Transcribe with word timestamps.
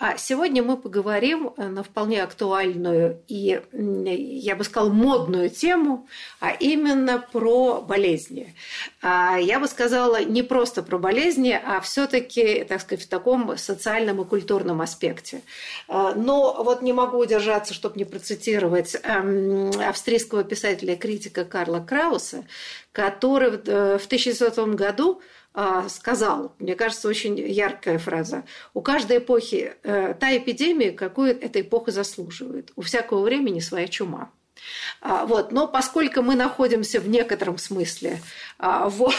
А 0.00 0.16
сегодня 0.16 0.62
мы 0.62 0.76
поговорим 0.76 1.52
э, 1.56 1.66
на 1.66 1.82
вполне 1.82 2.22
актуальную 2.22 3.20
и, 3.26 3.60
я 3.72 4.54
бы 4.54 4.62
сказала, 4.62 4.90
модную 4.90 5.50
тему, 5.50 6.06
а 6.38 6.52
именно 6.52 7.18
про 7.32 7.80
болезни. 7.80 8.54
А 9.02 9.38
я 9.38 9.58
бы 9.58 9.66
сказала 9.66 10.22
не 10.22 10.44
просто 10.44 10.84
про 10.84 10.98
болезни, 10.98 11.50
а 11.50 11.80
все-таки, 11.80 12.62
так 12.62 12.80
сказать, 12.80 13.06
в 13.06 13.08
таком 13.08 13.58
социальном 13.58 14.22
и 14.22 14.24
культурном 14.24 14.82
аспекте. 14.82 15.42
А, 15.88 16.14
но 16.14 16.62
вот 16.62 16.80
не 16.80 16.92
могу 16.92 17.18
удержаться, 17.18 17.74
чтобы 17.74 17.98
не 17.98 18.04
процитировать 18.04 18.96
эм, 19.02 19.72
австрийского 19.80 20.44
писателя 20.44 20.94
и 20.94 20.96
критика 20.96 21.44
Карла 21.44 21.80
Крауса, 21.80 22.44
который 22.92 23.50
в 23.50 24.06
1900 24.06 24.58
э, 24.58 24.64
году 24.74 25.20
сказал, 25.88 26.54
мне 26.60 26.76
кажется, 26.76 27.08
очень 27.08 27.36
яркая 27.36 27.98
фраза, 27.98 28.44
у 28.74 28.80
каждой 28.80 29.18
эпохи 29.18 29.74
э, 29.82 30.14
та 30.14 30.36
эпидемия, 30.36 30.92
какую 30.92 31.30
эта 31.30 31.60
эпоха 31.62 31.90
заслуживает. 31.90 32.70
У 32.76 32.82
всякого 32.82 33.22
времени 33.22 33.58
своя 33.58 33.88
чума. 33.88 34.30
А, 35.00 35.26
вот. 35.26 35.52
Но 35.52 35.68
поскольку 35.68 36.22
мы 36.22 36.34
находимся 36.34 37.00
в 37.00 37.08
некотором 37.08 37.58
смысле 37.58 38.20
а, 38.58 38.88
вот, 38.88 39.14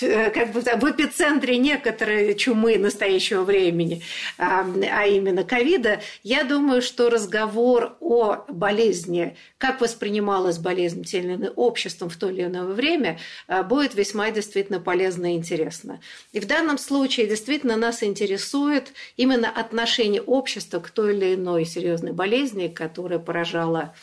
как 0.00 0.52
бы 0.52 0.60
в 0.60 0.90
эпицентре 0.90 1.58
некоторой 1.58 2.34
чумы 2.34 2.76
настоящего 2.78 3.42
времени, 3.42 4.02
а, 4.38 4.66
а 4.92 5.06
именно 5.06 5.44
ковида, 5.44 6.00
я 6.22 6.44
думаю, 6.44 6.82
что 6.82 7.10
разговор 7.10 7.96
о 8.00 8.44
болезни, 8.48 9.36
как 9.58 9.80
воспринималась 9.80 10.58
болезнь 10.58 11.04
тем 11.04 11.30
или 11.30 11.52
обществом 11.54 12.08
в 12.08 12.16
то 12.16 12.28
или 12.28 12.44
иное 12.44 12.64
время, 12.64 13.18
будет 13.64 13.94
весьма 13.94 14.30
действительно 14.30 14.80
полезно 14.80 15.32
и 15.34 15.36
интересно. 15.36 16.00
И 16.32 16.40
в 16.40 16.46
данном 16.46 16.78
случае 16.78 17.26
действительно 17.26 17.76
нас 17.76 18.02
интересует 18.02 18.92
именно 19.16 19.48
отношение 19.48 20.20
общества 20.22 20.80
к 20.80 20.90
той 20.90 21.14
или 21.16 21.34
иной 21.34 21.64
серьезной 21.64 22.12
болезни, 22.12 22.68
которая 22.68 23.18
поражала 23.18 23.94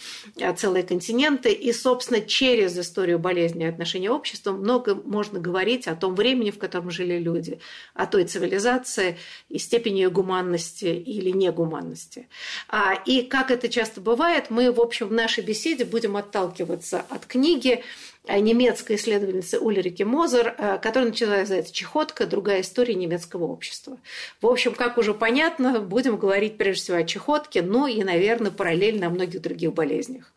целые 0.53 0.83
континенты. 0.83 1.51
И, 1.51 1.73
собственно, 1.73 2.21
через 2.21 2.77
историю 2.77 3.19
болезни 3.19 3.63
и 3.63 3.67
отношения 3.67 4.09
общества 4.09 4.51
много 4.51 4.95
можно 4.95 5.39
говорить 5.39 5.87
о 5.87 5.95
том 5.95 6.15
времени, 6.15 6.51
в 6.51 6.59
котором 6.59 6.91
жили 6.91 7.17
люди, 7.17 7.59
о 7.93 8.05
той 8.05 8.25
цивилизации 8.25 9.17
и 9.49 9.59
степени 9.59 9.99
ее 9.99 10.09
гуманности 10.09 10.85
или 10.85 11.31
негуманности. 11.31 12.27
А, 12.69 12.93
и 13.05 13.23
как 13.23 13.51
это 13.51 13.69
часто 13.69 14.01
бывает, 14.01 14.49
мы, 14.49 14.71
в 14.71 14.79
общем, 14.79 15.07
в 15.07 15.13
нашей 15.13 15.43
беседе 15.43 15.85
будем 15.85 16.17
отталкиваться 16.17 17.05
от 17.09 17.25
книги 17.25 17.83
немецкой 18.27 18.95
исследовательницы 18.95 19.59
Ульрики 19.59 20.03
Мозер, 20.03 20.55
э, 20.57 20.79
которая 20.79 21.09
начала 21.09 21.37
называется 21.37 21.73
«Чехотка. 21.73 22.25
Другая 22.25 22.61
история 22.61 22.95
немецкого 22.95 23.45
общества». 23.45 23.97
В 24.41 24.47
общем, 24.47 24.73
как 24.73 24.97
уже 24.97 25.13
понятно, 25.13 25.79
будем 25.79 26.17
говорить 26.17 26.57
прежде 26.57 26.83
всего 26.83 26.97
о 26.97 27.03
чехотке, 27.03 27.61
но 27.61 27.87
и, 27.87 28.03
наверное, 28.03 28.51
параллельно 28.51 29.07
о 29.07 29.09
многих 29.09 29.41
других 29.41 29.73
болезнях. 29.73 30.31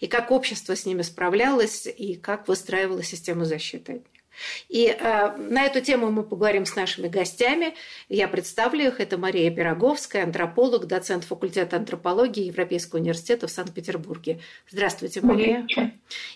И 0.00 0.06
как 0.06 0.30
общество 0.30 0.76
с 0.76 0.86
ними 0.86 1.02
справлялось, 1.02 1.86
и 1.86 2.14
как 2.14 2.48
выстраивало 2.48 3.02
систему 3.02 3.44
защиты 3.44 3.94
от. 3.94 4.11
И 4.68 4.86
э, 4.86 5.36
на 5.36 5.64
эту 5.64 5.80
тему 5.80 6.10
мы 6.10 6.22
поговорим 6.22 6.66
с 6.66 6.76
нашими 6.76 7.08
гостями. 7.08 7.74
Я 8.08 8.28
представлю 8.28 8.88
их. 8.88 9.00
Это 9.00 9.18
Мария 9.18 9.50
Пироговская, 9.50 10.24
антрополог, 10.24 10.86
доцент 10.86 11.24
факультета 11.24 11.76
антропологии 11.76 12.44
Европейского 12.44 13.00
университета 13.00 13.46
в 13.46 13.50
Санкт-Петербурге. 13.50 14.40
Здравствуйте, 14.70 15.20
Мария. 15.22 15.66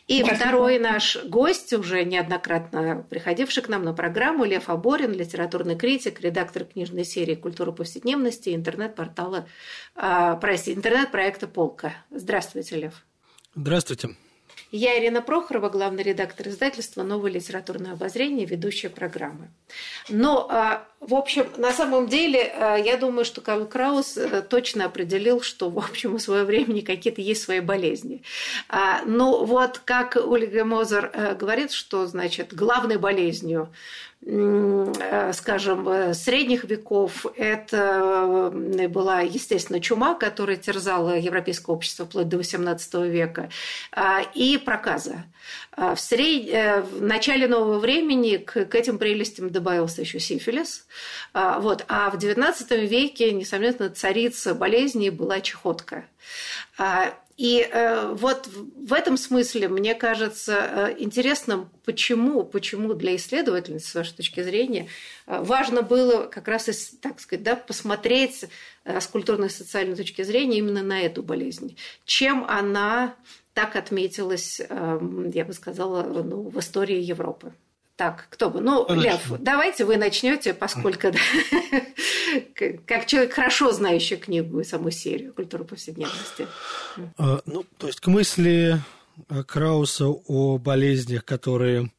И 0.06 0.22
второй 0.22 0.78
наш 0.78 1.16
гость, 1.24 1.72
уже 1.72 2.04
неоднократно 2.04 3.06
приходивший 3.08 3.62
к 3.62 3.68
нам 3.68 3.84
на 3.84 3.92
программу, 3.92 4.44
Лев 4.44 4.68
Аборин, 4.68 5.12
литературный 5.12 5.76
критик, 5.76 6.20
редактор 6.20 6.64
книжной 6.64 7.04
серии 7.04 7.34
«Культура 7.34 7.72
повседневности» 7.72 8.50
и 8.50 8.54
интернет-портала, 8.54 9.48
э, 9.94 10.36
простите, 10.40 10.76
интернет-проекта 10.76 11.46
«Полка». 11.46 11.94
Здравствуйте, 12.10 12.76
Лев. 12.76 13.04
Здравствуйте. 13.54 14.16
Я 14.72 14.98
Ирина 14.98 15.22
Прохорова, 15.22 15.68
главный 15.68 16.02
редактор 16.02 16.48
издательства 16.48 17.02
«Новое 17.02 17.30
литературное 17.30 17.92
обозрение», 17.92 18.46
ведущая 18.46 18.88
программы. 18.88 19.48
Но, 20.08 20.48
а, 20.50 20.88
в 21.06 21.14
общем, 21.14 21.46
на 21.56 21.72
самом 21.72 22.08
деле, 22.08 22.52
а, 22.58 22.76
я 22.76 22.96
думаю, 22.96 23.24
что 23.24 23.40
Карл 23.40 23.66
Краус 23.66 24.16
э, 24.16 24.42
точно 24.42 24.86
определил, 24.86 25.40
что, 25.40 25.70
в 25.70 25.78
общем, 25.78 26.14
у 26.14 26.18
своего 26.18 26.44
времени 26.44 26.80
какие-то 26.80 27.20
есть 27.20 27.42
свои 27.42 27.60
болезни. 27.60 28.22
А, 28.68 29.02
но 29.04 29.44
вот 29.44 29.78
как 29.84 30.16
Ольга 30.16 30.64
Мозер 30.64 31.10
э, 31.12 31.34
говорит, 31.34 31.70
что, 31.70 32.06
значит, 32.06 32.52
главной 32.52 32.96
болезнью 32.96 33.70
Э, 34.28 35.30
скажем, 35.34 35.88
э, 35.88 36.12
средних 36.12 36.64
веков 36.64 37.26
это 37.36 38.50
э, 38.52 38.88
была, 38.88 39.20
естественно, 39.20 39.78
чума, 39.78 40.14
которая 40.14 40.56
терзала 40.56 41.16
европейское 41.16 41.72
общество 41.72 42.06
вплоть 42.06 42.28
до 42.28 42.38
XVIII 42.38 43.08
века, 43.08 43.50
а, 43.92 44.22
и 44.34 44.58
проказа. 44.58 45.26
А, 45.70 45.94
в, 45.94 46.00
сред... 46.00 46.90
в 46.90 47.02
начале 47.02 47.46
нового 47.46 47.78
времени 47.78 48.38
к 48.38 48.74
этим 48.74 48.98
прелестям 48.98 49.50
добавился 49.50 50.00
еще 50.00 50.18
сифилис. 50.18 50.86
А, 51.32 51.60
вот. 51.60 51.84
А 51.88 52.10
в 52.10 52.16
XIX 52.16 52.86
веке, 52.86 53.32
несомненно, 53.32 53.90
царица 53.90 54.54
болезней 54.54 55.10
была 55.10 55.40
чехотка. 55.40 56.04
И 57.36 57.68
э, 57.70 58.14
вот 58.14 58.46
в 58.46 58.94
этом 58.94 59.18
смысле, 59.18 59.68
мне 59.68 59.94
кажется, 59.94 60.54
э, 60.54 60.96
интересным, 60.98 61.68
почему, 61.84 62.44
почему 62.44 62.94
для 62.94 63.14
исследовательниц, 63.16 63.84
с 63.86 63.94
вашей 63.94 64.14
точки 64.14 64.42
зрения, 64.42 64.88
э, 65.26 65.42
важно 65.42 65.82
было 65.82 66.24
как 66.24 66.48
раз, 66.48 66.64
так 67.02 67.20
сказать, 67.20 67.42
да, 67.42 67.54
посмотреть 67.54 68.46
с 68.84 69.06
культурной 69.06 69.48
и 69.48 69.50
социальной 69.50 69.96
точки 69.96 70.22
зрения 70.22 70.58
именно 70.58 70.82
на 70.82 71.02
эту 71.02 71.22
болезнь. 71.22 71.76
Чем 72.06 72.44
она 72.48 73.14
так 73.52 73.76
отметилась, 73.76 74.60
я 74.60 75.44
бы 75.44 75.52
сказала, 75.52 76.02
ну, 76.22 76.48
в 76.48 76.58
истории 76.58 77.00
Европы. 77.00 77.52
Так, 77.96 78.26
кто 78.28 78.50
бы? 78.50 78.60
Ну, 78.60 78.84
Хорошо. 78.84 79.02
Лев, 79.02 79.32
давайте 79.40 79.86
вы 79.86 79.96
начнете, 79.96 80.52
поскольку 80.52 81.08
как 82.86 83.06
человек, 83.06 83.32
хорошо 83.32 83.72
знающий 83.72 84.16
книгу 84.16 84.60
и 84.60 84.64
саму 84.64 84.90
серию 84.90 85.32
«Культура 85.32 85.64
повседневности». 85.64 86.46
А, 87.16 87.40
ну, 87.46 87.64
то 87.78 87.86
есть 87.86 88.00
к 88.00 88.06
мысли 88.08 88.78
Крауса 89.46 90.08
о 90.08 90.58
болезнях, 90.58 91.24
которые 91.24 91.90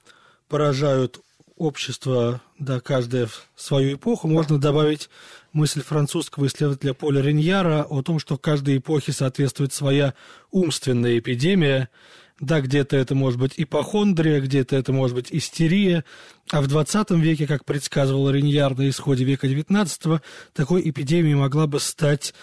поражают 0.47 1.19
общество, 1.57 2.41
да, 2.59 2.79
каждое 2.79 3.25
в 3.25 3.47
свою 3.55 3.95
эпоху, 3.95 4.27
можно 4.27 4.59
добавить 4.59 5.09
мысль 5.51 5.81
французского 5.81 6.45
исследователя 6.45 6.94
Поля 6.94 7.21
Реньяра 7.21 7.83
о 7.89 8.03
том, 8.03 8.19
что 8.19 8.38
каждой 8.38 8.77
эпохе 8.77 9.11
соответствует 9.11 9.73
своя 9.73 10.13
умственная 10.51 11.17
эпидемия, 11.17 11.89
да, 12.39 12.61
где-то 12.61 12.95
это 12.95 13.15
может 13.15 13.39
быть 13.39 13.53
ипохондрия, 13.57 14.39
где-то 14.39 14.75
это 14.75 14.93
может 14.93 15.15
быть 15.15 15.27
истерия. 15.31 16.03
А 16.51 16.61
в 16.61 16.67
20 16.67 17.11
веке, 17.11 17.47
как 17.47 17.65
предсказывал 17.65 18.29
Реньяр 18.29 18.77
на 18.77 18.89
исходе 18.89 19.23
века 19.23 19.47
19 19.47 20.21
такой 20.53 20.87
эпидемией 20.89 21.35
могла 21.35 21.65
бы 21.65 21.79
стать 21.79 22.35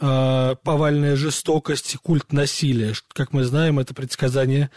э, 0.00 0.54
повальная 0.62 1.16
жестокость, 1.16 1.96
культ 2.02 2.32
насилия. 2.32 2.94
Как 3.12 3.32
мы 3.32 3.44
знаем, 3.44 3.78
это 3.78 3.92
предсказание, 3.92 4.70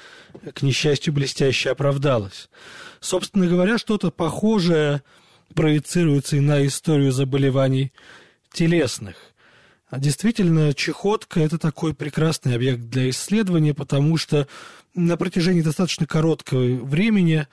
к 0.53 0.61
несчастью, 0.61 1.13
блестяще 1.13 1.71
оправдалось. 1.71 2.49
Собственно 2.99 3.47
говоря, 3.47 3.77
что-то 3.77 4.11
похожее 4.11 5.01
проецируется 5.53 6.35
и 6.35 6.41
на 6.41 6.65
историю 6.65 7.13
заболеваний 7.13 7.93
телесных. 8.51 9.15
Действительно, 9.92 10.74
чехотка– 10.74 11.39
это 11.42 11.57
такой 11.57 11.94
прекрасный 11.94 12.56
объект 12.56 12.81
для 12.89 13.10
исследования, 13.10 13.74
потому 13.74 14.18
что 14.18 14.48
на 14.94 15.16
протяжении 15.16 15.62
достаточно 15.62 16.06
короткого 16.06 16.84
времени 16.84 17.48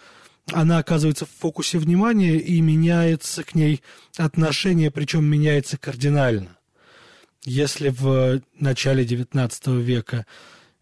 она 0.52 0.78
оказывается 0.78 1.26
в 1.26 1.30
фокусе 1.30 1.78
внимания 1.78 2.36
и 2.36 2.60
меняется 2.60 3.44
к 3.44 3.54
ней 3.54 3.82
отношение, 4.16 4.90
причем 4.90 5.24
меняется 5.24 5.78
кардинально. 5.78 6.58
Если 7.44 7.90
в 7.90 8.42
начале 8.58 9.04
XIX 9.04 9.80
века 9.80 10.26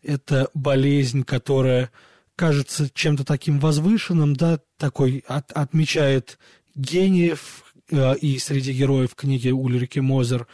это 0.02 0.48
болезнь, 0.54 1.22
которая 1.22 1.90
кажется 2.34 2.88
чем-то 2.92 3.24
таким 3.24 3.60
возвышенным, 3.60 4.34
да, 4.34 4.58
такой 4.78 5.22
от, 5.28 5.52
отмечает 5.52 6.38
гениев, 6.74 7.74
э, 7.90 8.16
и 8.16 8.38
среди 8.38 8.72
героев 8.72 9.14
книги 9.14 9.50
Ульрики 9.50 9.98
Мозер 9.98 10.46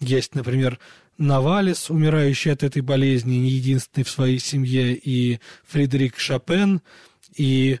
есть, 0.00 0.34
например, 0.34 0.78
Навалис, 1.18 1.90
умирающий 1.90 2.52
от 2.52 2.62
этой 2.62 2.82
болезни, 2.82 3.36
не 3.36 3.50
единственный 3.50 4.04
в 4.04 4.10
своей 4.10 4.38
семье, 4.38 4.94
и 4.94 5.40
Фредерик 5.66 6.18
Шопен, 6.18 6.82
и 7.34 7.80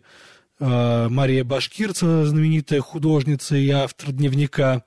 э, 0.58 1.08
Мария 1.08 1.44
Башкирцева, 1.44 2.26
знаменитая 2.26 2.80
художница 2.80 3.56
и 3.56 3.68
автор 3.68 4.12
дневника, 4.12 4.84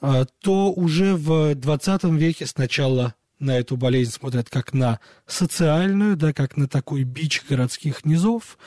э, 0.00 0.24
то 0.40 0.72
уже 0.72 1.14
в 1.14 1.54
20 1.54 2.04
веке 2.04 2.46
сначала 2.46 3.14
на 3.38 3.58
эту 3.58 3.76
болезнь 3.76 4.12
смотрят 4.12 4.48
как 4.50 4.72
на 4.72 4.98
социальную, 5.26 6.16
да, 6.16 6.32
как 6.32 6.56
на 6.56 6.68
такой 6.68 7.04
бич 7.04 7.42
городских 7.48 8.04
низов, 8.04 8.58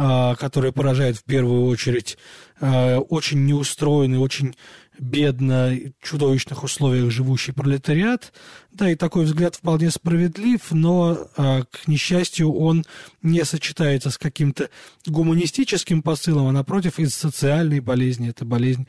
а, 0.00 0.36
который 0.36 0.70
поражает 0.70 1.16
в 1.16 1.24
первую 1.24 1.64
очередь 1.66 2.18
а, 2.60 2.98
очень 2.98 3.44
неустроенный, 3.44 4.18
очень 4.18 4.54
бедно, 4.96 5.76
чудовищных 6.00 6.62
условиях 6.62 7.10
живущий 7.10 7.50
пролетариат. 7.50 8.32
Да, 8.70 8.88
и 8.88 8.94
такой 8.94 9.24
взгляд 9.24 9.56
вполне 9.56 9.90
справедлив, 9.90 10.60
но, 10.70 11.28
а, 11.36 11.64
к 11.64 11.88
несчастью, 11.88 12.52
он 12.52 12.84
не 13.22 13.44
сочетается 13.44 14.10
с 14.10 14.18
каким-то 14.18 14.70
гуманистическим 15.04 16.02
посылом, 16.02 16.46
а 16.46 16.52
напротив, 16.52 17.00
из 17.00 17.12
социальной 17.12 17.80
болезни. 17.80 18.30
Эта 18.30 18.44
болезнь 18.44 18.86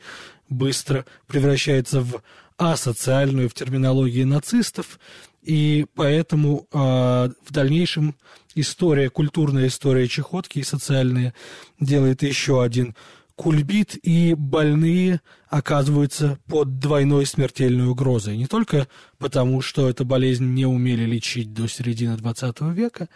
быстро 0.48 1.04
превращается 1.26 2.02
в 2.02 2.22
асоциальную 2.60 3.48
в 3.48 3.54
терминологии 3.54 4.24
нацистов, 4.24 5.00
и 5.42 5.86
поэтому 5.94 6.66
э, 6.70 6.76
в 6.76 7.52
дальнейшем 7.52 8.16
история, 8.54 9.08
культурная 9.08 9.68
история 9.68 10.06
чехотки 10.06 10.58
и 10.58 10.62
социальная 10.62 11.32
делает 11.80 12.22
еще 12.22 12.62
один 12.62 12.94
кульбит, 13.34 13.96
и 14.02 14.34
больные 14.34 15.22
оказываются 15.48 16.38
под 16.46 16.78
двойной 16.78 17.24
смертельной 17.24 17.86
угрозой. 17.86 18.36
Не 18.36 18.46
только 18.46 18.86
потому, 19.16 19.62
что 19.62 19.88
эту 19.88 20.04
болезнь 20.04 20.44
не 20.44 20.66
умели 20.66 21.06
лечить 21.06 21.54
до 21.54 21.66
середины 21.66 22.16
XX 22.16 22.74
века, 22.74 23.08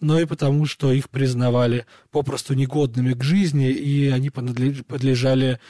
но 0.00 0.18
и 0.18 0.24
потому, 0.24 0.64
что 0.64 0.90
их 0.92 1.10
признавали 1.10 1.84
попросту 2.10 2.54
негодными 2.54 3.12
к 3.12 3.22
жизни, 3.22 3.70
и 3.70 4.08
они 4.08 4.30
подлежали 4.30 5.60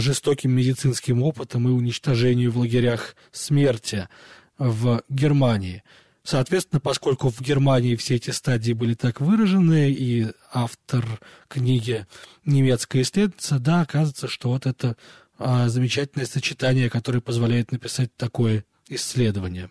жестоким 0.00 0.52
медицинским 0.52 1.22
опытом 1.22 1.68
и 1.68 1.70
уничтожению 1.70 2.50
в 2.50 2.58
лагерях 2.58 3.14
смерти 3.30 4.08
в 4.58 5.02
Германии. 5.08 5.82
Соответственно, 6.24 6.80
поскольку 6.80 7.28
в 7.30 7.40
Германии 7.40 7.94
все 7.94 8.16
эти 8.16 8.30
стадии 8.30 8.72
были 8.72 8.94
так 8.94 9.20
выражены, 9.20 9.92
и 9.92 10.26
автор 10.52 11.04
книги 11.46 12.04
немецкая 12.44 13.02
исследовательница, 13.02 13.60
да, 13.60 13.82
оказывается, 13.82 14.26
что 14.26 14.48
вот 14.48 14.66
это 14.66 14.96
а, 15.38 15.68
замечательное 15.68 16.26
сочетание, 16.26 16.90
которое 16.90 17.20
позволяет 17.20 17.70
написать 17.70 18.10
такое 18.16 18.64
исследование. 18.88 19.70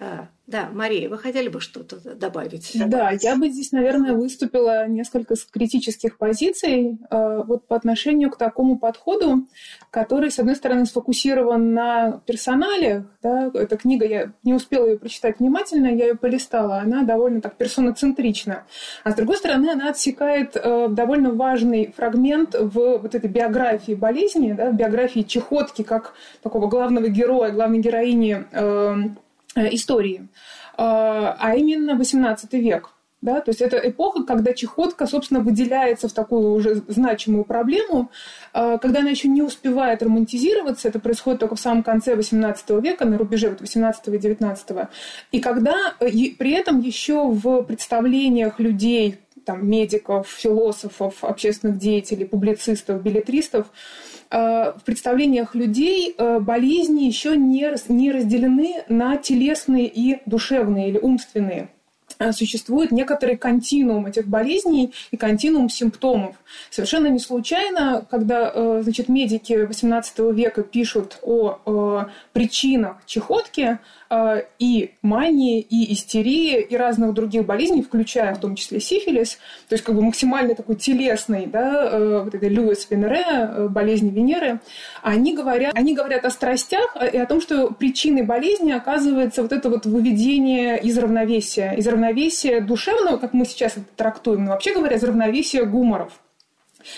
А, 0.00 0.28
да, 0.46 0.70
Мария, 0.72 1.10
вы 1.10 1.18
хотели 1.18 1.48
бы 1.48 1.60
что-то 1.60 1.98
добавить? 2.14 2.72
Да, 2.86 3.10
я 3.20 3.34
бы 3.34 3.48
здесь, 3.50 3.72
наверное, 3.72 4.14
выступила 4.14 4.86
несколько 4.86 5.34
с 5.34 5.44
критических 5.44 6.18
позиций 6.18 6.98
э, 7.10 7.42
вот 7.44 7.66
по 7.66 7.74
отношению 7.74 8.30
к 8.30 8.38
такому 8.38 8.78
подходу, 8.78 9.48
который, 9.90 10.30
с 10.30 10.38
одной 10.38 10.54
стороны, 10.54 10.86
сфокусирован 10.86 11.74
на 11.74 12.22
персонале. 12.26 13.06
Да, 13.22 13.50
эта 13.52 13.76
книга, 13.76 14.06
я 14.06 14.32
не 14.44 14.54
успела 14.54 14.86
ее 14.86 14.98
прочитать 14.98 15.40
внимательно, 15.40 15.88
я 15.88 16.06
ее 16.06 16.14
полистала, 16.14 16.78
она 16.78 17.02
довольно 17.02 17.40
так 17.40 17.56
персоноцентрична. 17.56 18.66
А 19.02 19.10
с 19.10 19.14
другой 19.16 19.36
стороны, 19.36 19.68
она 19.68 19.90
отсекает 19.90 20.52
э, 20.54 20.86
довольно 20.88 21.32
важный 21.32 21.92
фрагмент 21.96 22.54
в 22.54 22.98
вот 22.98 23.14
этой 23.16 23.28
биографии 23.28 23.94
болезни, 23.94 24.52
да, 24.52 24.70
биографии 24.70 25.22
чехотки 25.22 25.82
как 25.82 26.14
такого 26.40 26.68
главного 26.68 27.08
героя, 27.08 27.50
главной 27.50 27.80
героини 27.80 28.46
э, 28.52 28.94
истории, 29.56 30.28
а, 30.76 31.36
а 31.38 31.56
именно 31.56 31.92
XVIII 31.92 32.36
век. 32.52 32.90
Да, 33.20 33.40
то 33.40 33.48
есть 33.48 33.60
это 33.60 33.76
эпоха, 33.78 34.22
когда 34.22 34.52
чехотка, 34.52 35.08
собственно, 35.08 35.40
выделяется 35.40 36.08
в 36.08 36.12
такую 36.12 36.52
уже 36.52 36.76
значимую 36.86 37.44
проблему, 37.44 38.12
а, 38.52 38.78
когда 38.78 39.00
она 39.00 39.10
еще 39.10 39.26
не 39.26 39.42
успевает 39.42 40.04
романтизироваться, 40.04 40.86
это 40.86 41.00
происходит 41.00 41.40
только 41.40 41.56
в 41.56 41.60
самом 41.60 41.82
конце 41.82 42.14
XVIII 42.14 42.80
века, 42.80 43.06
на 43.06 43.18
рубеже 43.18 43.50
вот 43.50 43.60
XVIII 43.60 43.94
и 44.06 44.18
XIX, 44.18 44.88
и 45.32 45.40
когда 45.40 45.74
э, 45.98 46.06
при 46.38 46.52
этом 46.52 46.78
еще 46.78 47.28
в 47.28 47.62
представлениях 47.62 48.60
людей, 48.60 49.16
там, 49.44 49.68
медиков, 49.68 50.28
философов, 50.28 51.24
общественных 51.24 51.78
деятелей, 51.78 52.24
публицистов, 52.24 53.02
билетристов, 53.02 53.66
Э, 53.66 54.17
в 54.30 54.80
представлениях 54.84 55.54
людей 55.54 56.14
э, 56.16 56.38
болезни 56.40 57.04
еще 57.04 57.36
не, 57.36 57.74
не 57.88 58.12
разделены 58.12 58.84
на 58.88 59.16
телесные 59.16 59.86
и 59.86 60.20
душевные 60.26 60.90
или 60.90 60.98
умственные 60.98 61.68
э, 62.18 62.32
существует 62.32 62.90
некоторый 62.92 63.36
континуум 63.36 64.06
этих 64.06 64.26
болезней 64.26 64.92
и 65.10 65.16
континуум 65.16 65.68
симптомов. 65.68 66.36
Совершенно 66.70 67.06
не 67.06 67.18
случайно, 67.18 68.06
когда 68.10 68.82
значит, 68.82 69.08
медики 69.08 69.52
XVIII 69.52 70.34
века 70.34 70.62
пишут 70.62 71.18
о 71.22 72.08
причинах 72.32 72.98
чехотки, 73.06 73.78
Э, 74.07 74.07
и 74.58 74.92
мании, 75.02 75.60
и 75.60 75.92
истерии, 75.92 76.60
и 76.60 76.76
разных 76.76 77.12
других 77.12 77.44
болезней, 77.44 77.82
включая 77.82 78.34
в 78.34 78.40
том 78.40 78.54
числе 78.54 78.80
сифилис, 78.80 79.38
то 79.68 79.74
есть 79.74 79.84
как 79.84 79.94
бы 79.94 80.02
максимально 80.02 80.54
такой 80.54 80.76
телесный, 80.76 81.46
да, 81.46 81.88
э, 81.92 82.22
вот 82.24 82.34
это 82.34 82.48
Льюис 82.48 82.86
Венере, 82.90 83.24
э, 83.28 83.68
болезни 83.68 84.10
Венеры, 84.10 84.60
они 85.02 85.34
говорят, 85.34 85.74
они 85.76 85.94
говорят 85.94 86.24
о 86.24 86.30
страстях 86.30 86.96
и 87.12 87.18
о 87.18 87.26
том, 87.26 87.40
что 87.40 87.70
причиной 87.70 88.22
болезни 88.22 88.72
оказывается 88.72 89.42
вот 89.42 89.52
это 89.52 89.68
вот 89.68 89.84
выведение 89.84 90.80
из 90.80 90.96
равновесия, 90.96 91.74
из 91.76 91.86
равновесия 91.86 92.60
душевного, 92.60 93.18
как 93.18 93.34
мы 93.34 93.44
сейчас 93.44 93.72
это 93.72 93.86
трактуем, 93.96 94.44
но 94.44 94.52
вообще 94.52 94.74
говоря, 94.74 94.96
из 94.96 95.04
равновесия 95.04 95.64
гуморов. 95.64 96.12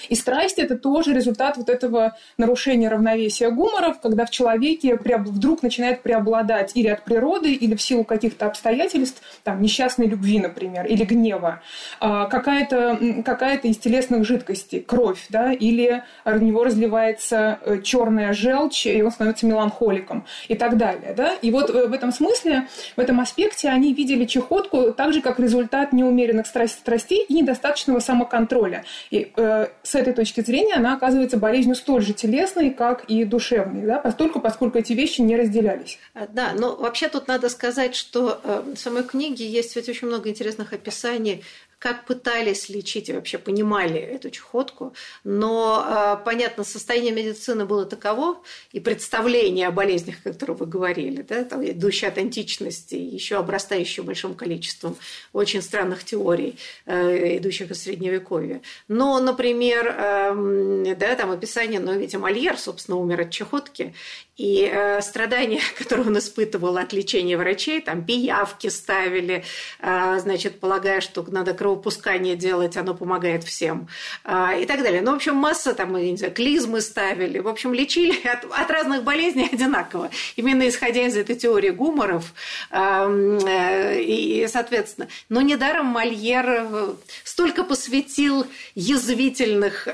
И 0.08 0.14
страсть– 0.14 0.58
это 0.58 0.76
тоже 0.76 1.12
результат 1.12 1.56
вот 1.56 1.68
этого 1.68 2.16
нарушения 2.37 2.88
равновесия 2.88 3.50
гуморов, 3.50 4.00
когда 4.00 4.26
в 4.26 4.30
человеке 4.30 4.96
вдруг 4.96 5.62
начинает 5.62 6.02
преобладать 6.02 6.72
или 6.75 6.88
от 6.88 7.04
природы, 7.04 7.52
или 7.52 7.75
в 7.75 7.82
силу 7.82 8.04
каких-то 8.04 8.46
обстоятельств, 8.46 9.22
там, 9.44 9.62
несчастной 9.62 10.06
любви, 10.06 10.38
например, 10.38 10.87
или 10.87 11.04
гнева, 11.04 11.62
а, 12.00 12.26
какая-то 12.26 12.99
какая 13.25 13.56
из 13.58 13.78
телесных 13.78 14.25
жидкостей, 14.25 14.80
кровь, 14.80 15.26
да, 15.28 15.52
или 15.52 16.02
в 16.25 16.42
него 16.42 16.64
разливается 16.64 17.58
э, 17.64 17.80
черная 17.82 18.32
желчь, 18.32 18.87
и 18.87 19.02
он 19.02 19.10
становится 19.10 19.46
меланхоликом 19.46 20.25
и 20.49 20.54
так 20.54 20.76
далее. 20.76 21.14
Да? 21.16 21.34
И 21.42 21.50
вот 21.50 21.70
в 21.70 21.92
этом 21.92 22.12
смысле, 22.12 22.68
в 22.96 23.00
этом 23.00 23.20
аспекте 23.20 23.68
они 23.68 23.92
видели 23.92 24.25
чехотку 24.25 24.92
так 24.92 25.12
же, 25.12 25.20
как 25.20 25.38
результат 25.38 25.92
неумеренных 25.92 26.46
страстей 26.46 27.25
и 27.28 27.34
недостаточного 27.34 28.00
самоконтроля. 28.00 28.84
И 29.10 29.32
э, 29.37 29.66
с 29.83 29.95
этой 29.95 30.12
точки 30.12 30.41
зрения 30.41 30.75
она 30.75 30.95
оказывается 30.95 31.37
болезнью 31.37 31.75
столь 31.75 32.03
же 32.03 32.12
телесной, 32.12 32.71
как 32.71 33.05
и 33.05 33.25
душевной, 33.25 33.87
да, 33.87 33.99
постольку, 33.99 34.41
поскольку 34.41 34.79
эти 34.79 34.93
вещи 34.93 35.21
не 35.21 35.37
разделялись. 35.37 35.99
А, 36.15 36.27
да, 36.27 36.53
но 36.55 36.77
вообще 36.77 37.09
тут 37.09 37.29
надо 37.29 37.49
сказать, 37.49 37.95
что 37.95 38.41
э, 38.43 38.62
в 38.75 38.79
самой 38.79 39.05
книге 39.05 39.47
есть 39.47 39.77
ведь 39.77 39.89
очень 39.89 40.09
много 40.09 40.29
интересных 40.29 40.73
описаний 40.73 41.45
как 41.80 42.04
пытались 42.04 42.68
лечить 42.68 43.08
и 43.08 43.12
вообще 43.14 43.38
понимали 43.38 43.99
эту 43.99 44.28
чехотку. 44.30 44.92
Но, 45.25 45.82
а, 45.82 46.16
понятно, 46.16 46.62
состояние 46.62 47.10
медицины 47.10 47.64
было 47.64 47.87
таково, 47.87 48.42
и 48.70 48.80
представление 48.80 49.66
о 49.66 49.70
болезнях, 49.70 50.16
о 50.22 50.30
которых 50.30 50.60
вы 50.60 50.66
говорили, 50.66 51.22
да, 51.22 51.42
там, 51.42 51.66
идущее 51.66 52.08
от 52.08 52.18
античности, 52.18 52.96
еще 52.96 53.38
обрастающее 53.38 54.04
большим 54.04 54.34
количеством 54.34 54.99
очень 55.32 55.62
странных 55.62 56.04
теорий, 56.04 56.58
э, 56.84 57.38
идущих 57.38 57.70
из 57.70 57.82
Средневековья. 57.82 58.60
Но, 58.87 59.18
например, 59.18 59.87
эм, 59.87 60.99
да, 60.99 61.14
там 61.14 61.30
описание, 61.30 61.80
но 61.80 61.94
ведь 61.94 62.14
Мольер, 62.14 62.58
собственно, 62.58 62.99
умер 62.99 63.22
от 63.22 63.30
чехотки, 63.30 63.94
и 64.37 64.70
э, 64.70 65.00
страдания, 65.00 65.62
которые 65.78 66.08
он 66.08 66.18
испытывал 66.18 66.76
от 66.76 66.92
лечения 66.92 67.38
врачей, 67.38 67.80
там 67.80 68.04
пиявки 68.04 68.66
ставили, 68.66 69.44
э, 69.80 70.18
значит, 70.18 70.60
полагая, 70.60 71.00
что 71.00 71.22
надо 71.22 71.54
кровь 71.54 71.70
кровопускание 71.71 72.37
делать, 72.37 72.77
оно 72.77 72.95
помогает 72.95 73.45
всем 73.45 73.89
а, 74.25 74.55
и 74.55 74.67
так 74.67 74.83
далее. 74.83 75.03
Ну, 75.03 75.12
в 75.12 75.17
общем, 75.17 75.37
масса 75.37 75.75
там, 75.75 75.97
не 75.97 76.17
знаю, 76.17 76.33
клизмы 76.33 76.81
ставили, 76.81 77.39
в 77.39 77.49
общем, 77.49 77.73
лечили 77.75 78.27
от, 78.27 78.45
от 78.50 78.71
разных 78.71 79.05
болезней 79.05 79.49
одинаково, 79.53 80.11
именно 80.37 80.69
исходя 80.69 81.07
из 81.07 81.17
этой 81.17 81.37
теории 81.37 81.71
гуморов. 81.71 82.33
Э, 82.71 84.00
и, 84.00 84.47
соответственно, 84.49 85.09
но 85.29 85.41
недаром 85.41 85.87
Мольер 85.87 86.47
э, 86.49 86.89
столько 87.25 87.65
посвятил 87.65 88.47
язвительных 88.75 89.89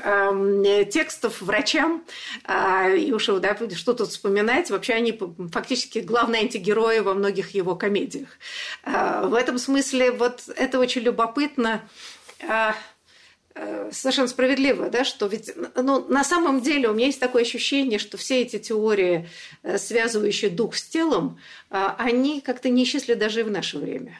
текстов 0.91 1.41
врачам, 1.41 2.03
а, 2.43 2.89
и 2.89 3.11
уж 3.11 3.27
да, 3.27 3.57
что 3.75 3.93
тут 3.93 4.09
вспоминать, 4.09 4.69
вообще 4.69 4.93
они 4.93 5.19
фактически 5.51 5.99
главные 5.99 6.43
антигерои 6.43 6.99
во 6.99 7.13
многих 7.13 7.53
его 7.53 7.75
комедиях. 7.75 8.29
А, 8.83 9.23
в 9.23 9.33
этом 9.33 9.57
смысле 9.57 10.11
вот 10.11 10.43
это 10.55 10.79
очень 10.79 11.01
любопытно 11.01 11.66
а, 12.47 12.75
э, 13.55 13.89
совершенно 13.91 14.27
справедливо, 14.27 14.89
да, 14.89 15.03
что 15.03 15.27
ведь 15.27 15.51
ну, 15.75 16.07
на 16.07 16.23
самом 16.23 16.61
деле 16.61 16.89
у 16.89 16.93
меня 16.93 17.07
есть 17.07 17.19
такое 17.19 17.43
ощущение, 17.43 17.99
что 17.99 18.17
все 18.17 18.41
эти 18.41 18.59
теории, 18.59 19.29
э, 19.63 19.77
связывающие 19.77 20.49
дух 20.49 20.75
с 20.75 20.83
телом, 20.83 21.39
они 21.69 22.41
как-то 22.41 22.69
не 22.69 22.83
исчезли 22.83 23.13
даже 23.13 23.41
и 23.41 23.43
в 23.43 23.51
наше 23.51 23.77
время. 23.77 24.17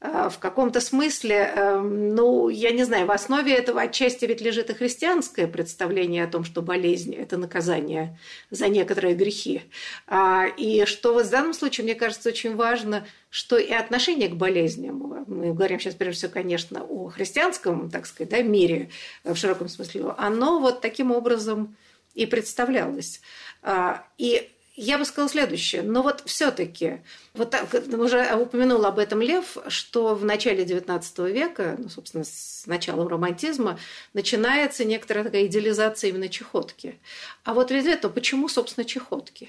Э, 0.00 0.28
в 0.30 0.38
каком-то 0.38 0.80
смысле, 0.80 1.52
эм, 1.56 2.14
ну, 2.14 2.48
я 2.48 2.70
не 2.70 2.84
знаю, 2.84 3.06
в 3.06 3.10
основе 3.10 3.52
этого 3.52 3.80
отчасти 3.80 4.26
ведь 4.26 4.40
лежит 4.40 4.70
и 4.70 4.74
христианское 4.74 5.48
представление 5.48 6.22
о 6.24 6.28
том, 6.28 6.44
что 6.44 6.62
болезнь– 6.62 7.14
это 7.16 7.36
наказание 7.36 8.16
за 8.50 8.68
некоторые 8.68 9.16
грехи. 9.16 9.62
А, 10.06 10.46
и 10.46 10.84
что 10.84 11.14
вот 11.14 11.26
в 11.26 11.30
данном 11.30 11.52
случае, 11.52 11.84
мне 11.84 11.96
кажется, 11.96 12.28
очень 12.28 12.54
важно, 12.54 13.06
что 13.28 13.58
и 13.58 13.72
отношение 13.72 14.28
к 14.28 14.36
болезням, 14.36 15.24
мы 15.26 15.52
говорим 15.52 15.80
сейчас 15.80 15.94
прежде 15.94 16.18
всего, 16.18 16.32
конечно, 16.32 16.84
о 16.84 17.08
христианском, 17.08 17.90
так 17.90 18.06
сказать, 18.06 18.30
да, 18.30 18.40
мире 18.42 18.90
в 19.24 19.34
широком 19.34 19.68
смысле, 19.68 20.14
оно 20.16 20.60
вот 20.60 20.80
таким 20.80 21.10
образом 21.10 21.76
и 22.14 22.24
представлялось. 22.24 23.20
А, 23.62 24.04
и 24.16 24.48
я 24.80 24.96
бы 24.96 25.04
сказала 25.04 25.28
следующее. 25.28 25.82
Но 25.82 26.02
вот 26.02 26.22
все-таки, 26.24 27.00
вот 27.34 27.50
так, 27.50 27.66
уже 27.94 28.34
упомянул 28.36 28.84
об 28.86 29.00
этом 29.00 29.20
Лев, 29.20 29.56
что 29.66 30.14
в 30.14 30.24
начале 30.24 30.64
XIX 30.64 31.32
века, 31.32 31.76
ну, 31.78 31.88
собственно, 31.88 32.22
с 32.22 32.62
началом 32.66 33.08
романтизма, 33.08 33.78
начинается 34.14 34.84
некоторая 34.84 35.24
такая 35.24 35.46
идеализация 35.46 36.10
именно 36.10 36.28
чехотки. 36.28 37.00
А 37.42 37.54
вот 37.54 37.72
ведь 37.72 37.86
это, 37.86 38.08
почему, 38.08 38.48
собственно, 38.48 38.84
чехотки? 38.84 39.48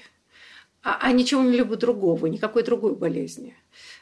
А, 0.82 0.98
а 1.00 1.12
ничего-либо 1.12 1.76
другого, 1.76 2.26
никакой 2.26 2.64
другой 2.64 2.96
болезни. 2.96 3.54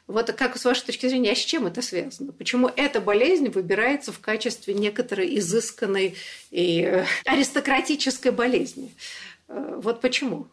Вот 0.07 0.33
как 0.33 0.57
с 0.57 0.65
вашей 0.65 0.87
точки 0.87 1.09
зрения, 1.09 1.33
а 1.33 1.37
с 1.37 1.41
чем 1.41 1.67
это 1.67 1.83
связано? 1.83 2.33
Почему 2.33 2.71
эта 2.75 3.03
болезнь 3.03 3.51
выбирается 3.51 4.13
в 4.13 4.21
качестве 4.21 4.73
некоторой 4.73 5.39
изысканной 5.39 6.15
и 6.51 6.83
э, 6.83 7.05
аристократической 7.27 8.33
болезни? 8.33 8.95
Э, 9.49 9.79
вот 9.83 10.01
почему? 10.01 10.47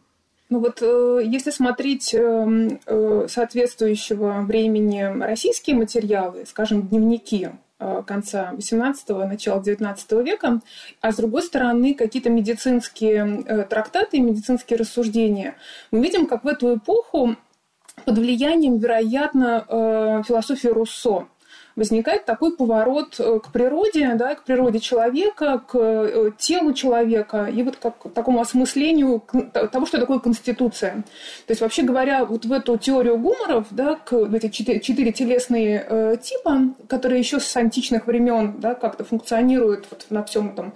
Ну 0.48 0.60
вот 0.60 0.80
э, 0.80 1.22
если 1.24 1.50
смотреть 1.50 2.14
эм, 2.14 2.78
э, 2.86 3.26
соответствующего 3.28 4.42
времени 4.42 5.02
российские 5.20 5.74
материалы, 5.74 6.44
скажем, 6.46 6.86
дневники 6.86 7.50
э, 7.80 8.02
конца 8.06 8.52
XVIII, 8.52 9.26
начала 9.26 9.60
XIX 9.60 10.22
века, 10.22 10.60
а 11.00 11.10
с 11.10 11.16
другой 11.16 11.42
стороны 11.42 11.94
какие-то 11.94 12.30
медицинские 12.30 13.64
трактаты, 13.68 14.20
медицинские 14.20 14.78
рассуждения, 14.78 15.56
мы 15.90 16.00
видим, 16.00 16.26
как 16.26 16.44
в 16.44 16.46
эту 16.46 16.76
эпоху 16.76 17.34
под 18.04 18.18
влиянием, 18.18 18.78
вероятно, 18.78 20.22
философии 20.28 20.68
Руссо 20.68 21.26
возникает 21.76 22.24
такой 22.24 22.56
поворот 22.56 23.16
э, 23.20 23.38
к 23.38 23.52
природе, 23.52 24.14
да, 24.14 24.34
к 24.34 24.44
природе 24.44 24.80
человека, 24.80 25.62
к 25.66 25.74
э, 25.74 26.30
телу 26.38 26.72
человека 26.72 27.44
и 27.44 27.62
вот 27.62 27.76
как 27.76 27.98
к 27.98 28.08
такому 28.08 28.40
осмыслению 28.40 29.22
того, 29.52 29.86
что 29.86 29.98
такое 29.98 30.18
конституция. 30.18 31.04
То 31.46 31.50
есть, 31.50 31.60
вообще 31.60 31.82
говоря, 31.82 32.24
вот 32.24 32.46
в 32.46 32.52
эту 32.52 32.78
теорию 32.78 33.18
гуморов, 33.18 33.66
да, 33.70 33.96
к 33.96 34.14
эти 34.14 34.48
четыре, 34.48 34.80
четыре 34.80 35.12
телесные 35.12 35.86
э, 35.88 36.16
типа, 36.20 36.74
которые 36.88 37.20
еще 37.20 37.38
с 37.38 37.56
античных 37.56 38.06
времен 38.06 38.56
да, 38.58 38.74
как-то 38.74 39.04
функционируют 39.04 39.86
вот 39.90 40.06
на 40.10 40.24
всем 40.24 40.48
этом 40.48 40.72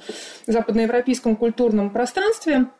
западноевропейском 0.47 1.37
культурном 1.37 1.91
пространстве– 1.91 2.67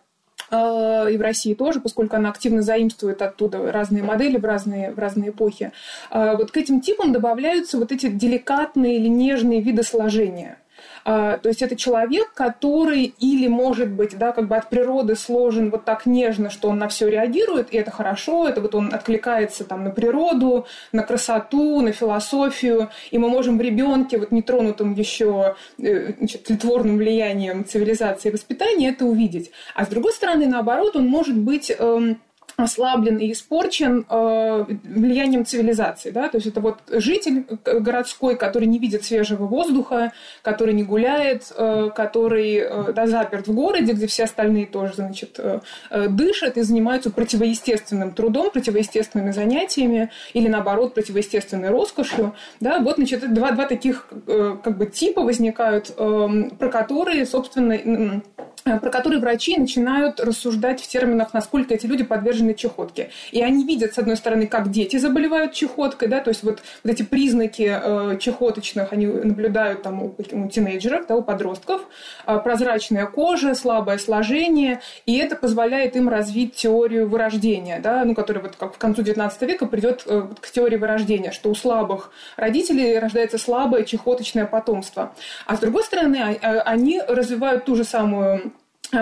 и 0.51 1.17
в 1.17 1.21
России 1.21 1.55
тоже, 1.55 1.81
поскольку 1.81 2.17
она 2.17 2.31
активно 2.31 2.63
заимствует 2.63 3.23
оттуда 3.23 3.71
разные 3.71 4.03
модели 4.03 4.37
в 4.37 4.45
разные, 4.45 4.93
в 4.93 4.99
разные 4.99 5.31
эпохи. 5.31 5.73
А, 6.11 6.37
вот 6.37 6.51
к 6.51 6.57
этим 6.57 6.81
типам 6.81 7.13
добавляются 7.13 7.79
вот 7.79 7.93
эти 7.93 8.09
деликатные 8.09 8.97
или 8.97 9.09
нежные 9.09 9.61
виды 9.61 9.83
сложения– 9.83 10.59
то 11.05 11.41
есть 11.45 11.63
это 11.63 11.77
человек, 11.77 12.33
который 12.35 13.15
или, 13.19 13.47
может 13.49 13.91
быть, 13.91 14.17
да, 14.19 14.33
как 14.33 14.49
бы 14.49 14.57
от 14.57 14.69
природы 14.71 15.17
сложен 15.17 15.71
вот 15.71 15.85
так 15.85 16.07
нежно, 16.07 16.51
что 16.51 16.69
он 16.69 16.79
на 16.79 16.89
все 16.89 17.09
реагирует, 17.09 17.73
и 17.73 17.77
это 17.77 17.91
хорошо, 17.91 18.49
это 18.49 18.61
вот 18.61 18.75
он 18.75 18.93
откликается 18.93 19.65
там 19.65 19.85
на 19.85 19.91
природу, 19.91 20.67
на 20.93 21.03
красоту, 21.03 21.81
на 21.81 21.93
философию, 21.93 22.91
и 23.11 23.19
мы 23.19 23.29
можем 23.29 23.59
в 23.59 23.61
ребенке, 23.61 24.19
вот 24.19 24.33
нетронутым 24.33 24.95
еще 24.95 25.57
э, 25.79 26.13
значит, 26.19 26.45
тлетворным 26.45 26.97
влиянием 26.97 27.65
цивилизации 27.65 28.29
и 28.29 28.33
воспитания 28.33 28.89
это 28.91 29.05
увидеть. 29.05 29.51
А 29.75 29.85
с 29.85 29.89
другой 29.89 30.13
стороны, 30.13 30.47
наоборот, 30.47 30.97
он 30.97 31.07
может 31.07 31.37
быть 31.37 31.73
эм, 31.77 32.21
ослаблен 32.63 33.19
и 33.19 33.33
испорчен 33.33 34.07
э, 34.09 34.65
влиянием 34.85 35.45
цивилизации. 35.45 36.11
Да? 36.11 36.29
То 36.29 36.39
есть 36.39 36.47
это 36.47 36.61
вот 36.61 36.79
житель 36.91 37.47
городской, 37.65 38.37
который 38.37 38.67
не 38.67 38.79
видит 38.79 39.05
свежего 39.05 39.47
воздуха, 39.47 40.13
который 40.43 40.75
не 40.75 40.83
гуляет, 40.83 41.53
э, 41.57 41.91
который 41.95 42.57
э, 42.57 42.93
да, 42.93 43.07
заперт 43.07 43.49
в 43.49 43.55
городе, 43.55 43.93
где 43.93 44.07
все 44.07 44.25
остальные 44.25 44.67
тоже 44.67 44.95
значит, 44.95 45.37
э, 45.39 45.61
э, 45.91 46.09
дышат 46.09 46.57
и 46.57 46.63
занимаются 46.63 47.11
противоестественным 47.11 48.13
трудом, 48.13 48.51
противоестественными 48.51 49.31
занятиями 49.33 50.11
или, 50.35 50.49
наоборот, 50.49 50.95
противоестественной 50.95 51.71
роскошью. 51.71 52.35
Да? 52.61 52.79
Вот 52.81 52.97
значит, 52.97 53.33
два, 53.33 53.53
два 53.53 53.67
таких 53.67 54.09
э, 54.27 54.57
как 54.63 54.79
бы, 54.79 54.87
типа 54.87 55.23
возникают, 55.23 55.93
э, 55.97 56.29
про 56.59 56.69
которые, 56.69 57.27
собственно, 57.27 58.23
про 58.65 58.91
которые 58.91 59.21
врачи 59.21 59.57
начинают 59.57 60.21
рассуждать 60.21 60.81
в 60.81 60.89
терминах, 60.89 61.33
насколько 61.33 61.75
эти 61.75 61.87
люди 61.87 62.05
подвержены 62.05 62.55
чехотке. 62.55 63.11
И 63.33 63.43
они 63.43 63.65
видят, 63.65 63.95
с 63.95 63.99
одной 63.99 64.17
стороны, 64.17 64.47
как 64.47 64.71
дети 64.71 64.97
заболевают 64.97 65.53
чехоткой, 65.53 66.09
да, 66.09 66.21
то 66.21 66.31
есть 66.31 66.43
вот, 66.43 66.63
вот 66.85 66.93
эти 66.93 67.03
признаки 67.03 67.81
э, 67.83 68.19
чехоточных 68.19 68.93
они 68.93 69.07
наблюдают 69.07 69.83
там 69.83 70.03
у, 70.03 70.15
у 70.33 70.49
тинейджеров, 70.49 71.07
да, 71.07 71.17
у 71.17 71.23
подростков, 71.23 71.83
э, 72.27 72.39
прозрачная 72.39 73.07
кожа, 73.07 73.55
слабое 73.55 73.99
сложение, 73.99 74.81
и 75.07 75.17
это 75.17 75.37
позволяет 75.37 75.97
им 75.97 76.09
развить 76.09 76.55
теорию 76.55 77.09
вырождения, 77.09 77.81
да, 77.81 78.05
ну, 78.05 78.15
которая 78.15 78.43
вот 78.43 78.57
как 78.57 78.75
в 78.75 78.79
концу 78.79 79.03
XIX 79.03 79.33
века 79.47 79.67
придет 79.67 80.03
э, 80.07 80.29
к 80.41 80.51
теории 80.51 80.77
вырождения, 80.77 81.33
что 81.33 81.51
у 81.51 81.55
слабых 81.55 82.11
родителей 82.37 82.99
рождается 82.99 83.39
слабое 83.39 83.85
чехоточное 83.85 84.47
потомство. 84.47 85.13
А 85.47 85.57
с 85.57 85.61
другой 85.61 85.85
стороны, 85.85 86.17
а, 86.17 86.37
а, 86.43 86.61
они 86.63 87.01
развивают 87.07 87.65
ту 87.65 87.77
же 87.77 87.85
самую 87.85 88.21
Э, 88.31 88.50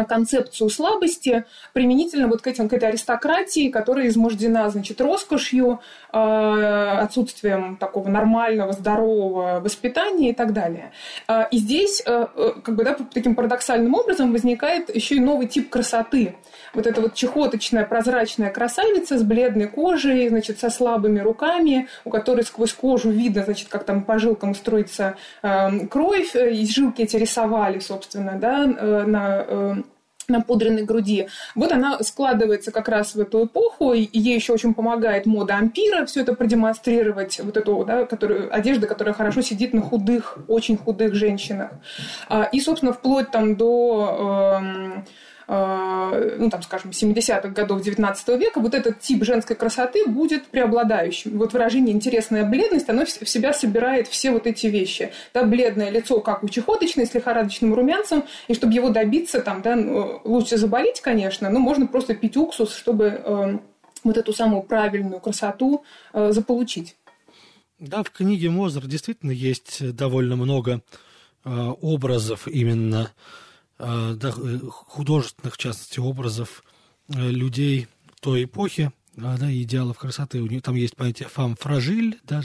концепцию 0.09 0.71
слабости 0.71 1.45
применительно 1.73 2.29
вот 2.29 2.43
к, 2.43 2.47
этим, 2.47 2.69
к 2.69 2.73
этой 2.73 2.89
аристократии, 2.91 3.69
которая 3.69 4.09
измождена, 4.09 4.69
значит, 4.71 5.01
роскошью, 5.01 5.81
э, 6.13 6.17
отсутствием 6.17 7.77
такого 7.77 8.09
нормального, 8.09 8.73
здорового 8.73 9.61
воспитания 9.61 10.31
и 10.31 10.35
так 10.35 10.53
далее. 10.53 10.93
Э, 11.29 11.45
и 11.51 11.59
здесь, 11.59 12.03
как 12.05 12.75
бы, 12.75 12.85
да, 12.85 12.97
таким 13.13 13.35
парадоксальным 13.35 13.95
образом 13.95 14.33
возникает 14.33 14.95
еще 14.95 15.17
и 15.17 15.21
новый 15.21 15.47
тип 15.47 15.71
красоты. 15.71 16.37
Вот 16.75 16.87
эта 16.87 17.01
вот 17.01 17.15
чехоточная, 17.15 17.85
прозрачная 17.85 18.51
красавица 18.51 19.19
с 19.19 19.23
бледной 19.23 19.69
кожей, 19.69 20.29
значит, 20.29 20.59
со 20.59 20.71
слабыми 20.71 21.21
руками, 21.21 21.89
у 22.05 22.11
которой 22.11 22.43
сквозь 22.43 22.73
кожу 22.73 23.11
видно, 23.11 23.45
значит, 23.45 23.69
как 23.69 23.85
там 23.85 24.03
по 24.03 24.19
жилкам 24.19 24.55
строится 24.55 25.17
кровь, 25.91 26.35
и 26.35 26.67
жилки 26.67 27.03
эти 27.03 27.17
рисовали, 27.17 27.79
собственно, 27.79 28.39
да, 28.39 28.67
на 28.67 29.78
на 30.29 30.43
пудренной 30.43 30.83
груди. 30.83 31.29
Вот 31.55 31.73
она 31.73 32.03
складывается 32.03 32.71
как 32.71 32.89
раз 32.89 33.15
в 33.15 33.21
эту 33.21 33.47
эпоху, 33.47 33.95
и 33.95 34.07
ей 34.13 34.35
еще 34.35 34.53
очень 34.53 34.75
помогает 34.75 35.25
мода 35.25 35.57
ампира 35.57 36.05
все 36.05 36.21
это 36.21 36.35
продемонстрировать, 36.35 37.41
вот 37.43 37.57
эту 37.57 37.85
да, 37.87 38.05
которую, 38.05 38.55
одежда, 38.55 38.87
которая 38.87 39.15
хорошо 39.15 39.41
сидит 39.41 39.73
на 39.73 39.81
худых, 39.81 40.39
очень 40.47 40.77
худых 40.77 41.15
женщинах. 41.15 41.71
А, 42.29 42.45
и, 42.45 42.61
собственно, 42.61 42.93
вплоть 42.93 43.31
там 43.31 43.57
до... 43.57 44.61
Э, 44.63 45.03
ну, 45.49 46.51
там, 46.51 46.63
скажем, 46.63 46.91
70-х 46.91 47.49
годов 47.49 47.81
19 47.81 48.29
века, 48.39 48.61
вот 48.61 48.75
этот 48.75 49.01
тип 49.01 49.25
женской 49.25 49.57
красоты 49.57 50.07
будет 50.07 50.47
преобладающим. 50.49 51.39
Вот 51.39 51.55
выражение 51.55 51.95
«интересная 51.95 52.45
бледность», 52.45 52.89
оно 52.91 53.07
в 53.07 53.11
себя 53.11 53.55
собирает 53.55 54.09
все 54.09 54.31
вот 54.31 54.47
эти 54.47 54.67
вещи. 54.67 55.11
Да, 55.33 55.45
бледное 55.45 55.89
лицо, 55.89 56.21
как 56.21 56.45
у 56.45 56.49
чехоточной, 56.49 57.07
с 57.07 57.15
лихорадочным 57.15 57.73
румянцем, 57.73 58.25
и 58.47 58.53
чтобы 58.53 58.75
его 58.75 58.91
добиться, 58.91 59.41
там, 59.41 59.63
да, 59.63 59.75
ну, 59.75 60.21
лучше 60.25 60.59
заболеть, 60.59 61.01
конечно, 61.01 61.49
но 61.49 61.61
можно 61.61 61.87
просто 61.87 62.15
пить 62.15 62.37
уксус, 62.37 62.75
чтобы 62.75 63.23
э, 63.25 63.59
вот 64.05 64.17
эту 64.19 64.35
самую 64.35 64.63
правильную 64.65 65.19
красоту 65.21 65.83
э, 66.13 66.31
заполучить. 66.33 66.95
Да, 67.79 68.03
в 68.03 68.11
книге 68.11 68.51
Мозер 68.51 68.87
действительно 68.87 69.31
есть 69.31 69.95
довольно 69.95 70.37
много 70.37 70.83
э, 71.45 71.51
образов 71.81 72.49
именно 72.49 73.11
э, 73.17 73.48
художественных, 73.79 75.55
в 75.55 75.59
частности, 75.59 76.01
образов 76.01 76.65
э, 77.09 77.31
людей 77.31 77.87
той 78.21 78.45
эпохи, 78.45 78.93
да, 79.15 79.37
идеалов 79.53 79.99
красоты. 79.99 80.41
У 80.41 80.47
нее 80.47 80.61
там 80.61 80.75
есть 80.75 80.97
понятие 80.97 81.29
фам 81.29 81.57
фрагиль, 81.57 82.19
да, 82.25 82.43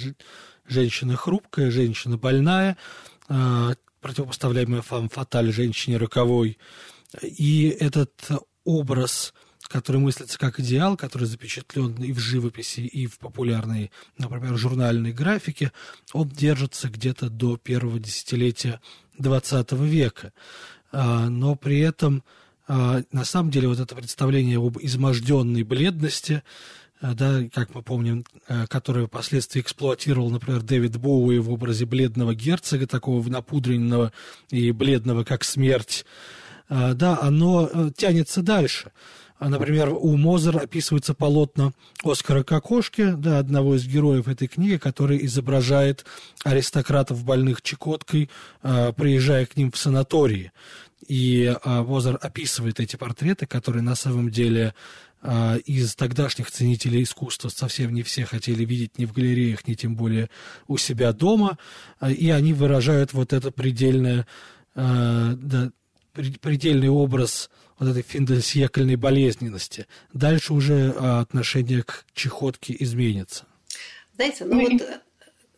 женщина 0.68 1.16
хрупкая, 1.16 1.72
женщина 1.72 2.18
больная, 2.18 2.78
э, 3.30 3.74
противопоставляемая 4.02 4.82
фам 4.82 5.10
фаталь, 5.10 5.52
женщине 5.52 5.98
роковой. 5.98 6.58
И 7.22 7.76
этот 7.80 8.14
образ 8.64 9.34
который 9.74 9.98
мыслится 9.98 10.38
как 10.38 10.60
идеал, 10.60 10.96
который 10.96 11.24
запечатлен 11.24 11.96
и 11.96 12.12
в 12.12 12.20
живописи, 12.20 12.82
и 12.82 13.08
в 13.08 13.18
популярной, 13.18 13.92
например, 14.20 14.56
журнальной 14.56 15.14
графике, 15.14 15.72
он 16.12 16.30
держится 16.30 16.90
где-то 16.90 17.30
до 17.30 17.58
первого 17.58 17.98
десятилетия 17.98 18.80
XX 19.18 19.88
века. 19.88 20.32
А, 20.94 21.28
но 21.28 21.56
при 21.56 21.80
этом, 21.80 22.24
а, 22.68 23.02
на 23.12 23.26
самом 23.26 23.50
деле, 23.50 23.68
вот 23.68 23.80
это 23.80 23.96
представление 23.96 24.60
об 24.60 24.78
изможденной 24.80 25.64
бледности, 25.64 26.44
а, 27.02 27.16
да, 27.16 27.42
как 27.52 27.74
мы 27.74 27.82
помним, 27.82 28.24
которое 28.70 29.08
впоследствии 29.08 29.60
эксплуатировал, 29.60 30.30
например, 30.30 30.62
Дэвид 30.62 30.98
Боуи 30.98 31.40
в 31.40 31.52
образе 31.52 31.86
бледного 31.86 32.36
герцога, 32.36 32.88
такого 32.88 33.28
напудренного 33.28 34.14
и 34.52 34.72
бледного, 34.72 35.24
как 35.24 35.44
смерть, 35.44 36.06
да, 36.70 37.20
оно 37.22 37.70
э, 37.72 37.92
тянется 37.96 38.42
дальше. 38.42 38.92
А, 39.44 39.50
например, 39.50 39.90
у 39.90 40.16
Мозера 40.16 40.60
описывается 40.60 41.14
полотно 41.14 41.74
Оскара 42.02 42.44
Кокошки, 42.44 43.12
да, 43.12 43.40
одного 43.40 43.76
из 43.76 43.86
героев 43.86 44.30
этой 44.30 44.48
книги, 44.48 44.78
который 44.78 45.26
изображает 45.26 46.06
аристократов 46.46 47.26
больных 47.26 47.62
чекоткой, 47.62 48.30
э, 48.62 48.94
приезжая 48.96 49.46
к 49.46 49.58
ним 49.58 49.70
в 49.70 49.78
санатории. 49.78 50.54
И 51.10 51.44
э, 51.62 51.82
Мозер 51.82 52.18
описывает 52.22 52.80
эти 52.80 52.96
портреты, 52.96 53.46
которые 53.46 53.84
на 53.84 53.96
самом 53.96 54.32
деле 54.32 54.74
из 55.66 55.96
тогдашних 55.96 56.52
ценителей 56.52 57.02
искусства 57.04 57.48
совсем 57.48 57.94
не 57.94 58.04
все 58.04 58.26
хотели 58.26 58.66
видеть 58.66 58.98
ни 58.98 59.06
в 59.06 59.14
галереях, 59.14 59.66
ни 59.66 59.74
тем 59.74 59.96
более 59.96 60.30
у 60.68 60.76
себя 60.76 61.14
дома. 61.14 61.58
И 62.06 62.30
они 62.30 62.52
выражают 62.52 63.14
вот 63.14 63.32
это 63.32 63.50
предельное, 63.50 64.28
да, 64.76 65.72
предельный 66.14 66.90
образ 66.90 67.50
вот 67.84 67.92
этой 67.92 68.04
финдосьекольной 68.04 68.96
болезненности. 68.96 69.88
Дальше 70.14 70.54
уже 70.54 70.94
а, 70.98 71.20
отношение 71.22 71.84
к 71.84 72.06
чехотке 72.14 72.76
изменится. 72.80 73.46
Знаете, 74.16 74.46
ну, 74.46 74.56
ну 74.56 74.78
вот 74.78 75.03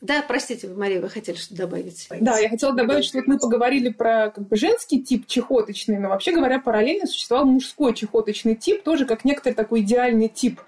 да, 0.05 0.23
простите, 0.27 0.67
Мария, 0.67 1.01
вы 1.01 1.09
хотели 1.09 1.35
что-то 1.35 1.55
добавить? 1.55 2.07
Да, 2.21 2.37
я 2.37 2.49
хотела 2.49 2.73
добавить, 2.73 3.05
что 3.05 3.17
вот 3.17 3.27
мы 3.27 3.39
поговорили 3.39 3.89
про 3.89 4.29
как 4.29 4.47
бы, 4.47 4.55
женский 4.55 5.01
тип 5.01 5.25
чехоточный, 5.25 5.97
но 5.97 6.09
вообще 6.09 6.31
говоря, 6.31 6.59
параллельно 6.59 7.07
существовал 7.07 7.45
мужской 7.45 7.93
чехоточный 7.93 8.55
тип, 8.55 8.83
тоже 8.83 9.05
как 9.05 9.25
некоторый 9.25 9.53
такой 9.53 9.81
идеальный 9.81 10.27
тип. 10.27 10.61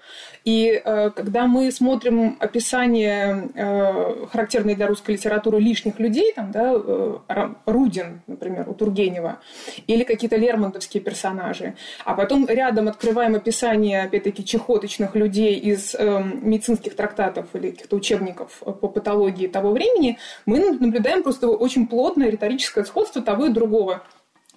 И 0.44 0.80
э, 0.82 1.10
когда 1.10 1.46
мы 1.46 1.70
смотрим 1.70 2.36
описание, 2.40 3.50
э, 3.54 4.26
характерное 4.32 4.74
для 4.74 4.86
русской 4.86 5.12
литературы, 5.12 5.60
лишних 5.60 6.00
людей, 6.00 6.32
там, 6.32 6.50
да, 6.50 6.72
э, 6.74 7.48
Рудин, 7.66 8.22
например, 8.26 8.68
у 8.68 8.74
Тургенева, 8.74 9.40
или 9.86 10.04
какие-то 10.04 10.36
лермонтовские 10.36 11.02
персонажи, 11.02 11.74
а 12.04 12.14
потом 12.14 12.46
рядом 12.46 12.88
открываем 12.88 13.34
описание, 13.34 14.02
опять-таки, 14.02 14.44
чехоточных 14.44 15.14
людей 15.14 15.54
из 15.54 15.94
э, 15.94 16.22
медицинских 16.24 16.96
трактатов 16.96 17.46
или 17.52 17.70
каких-то 17.70 17.96
учебников 17.96 18.62
по 18.64 18.88
патологии, 18.88 19.27
психологии 19.28 19.46
того 19.46 19.72
времени, 19.72 20.18
мы 20.46 20.58
наблюдаем 20.72 21.22
просто 21.22 21.48
очень 21.48 21.86
плотное 21.86 22.30
риторическое 22.30 22.84
сходство 22.84 23.22
того 23.22 23.46
и 23.46 23.50
другого. 23.50 24.02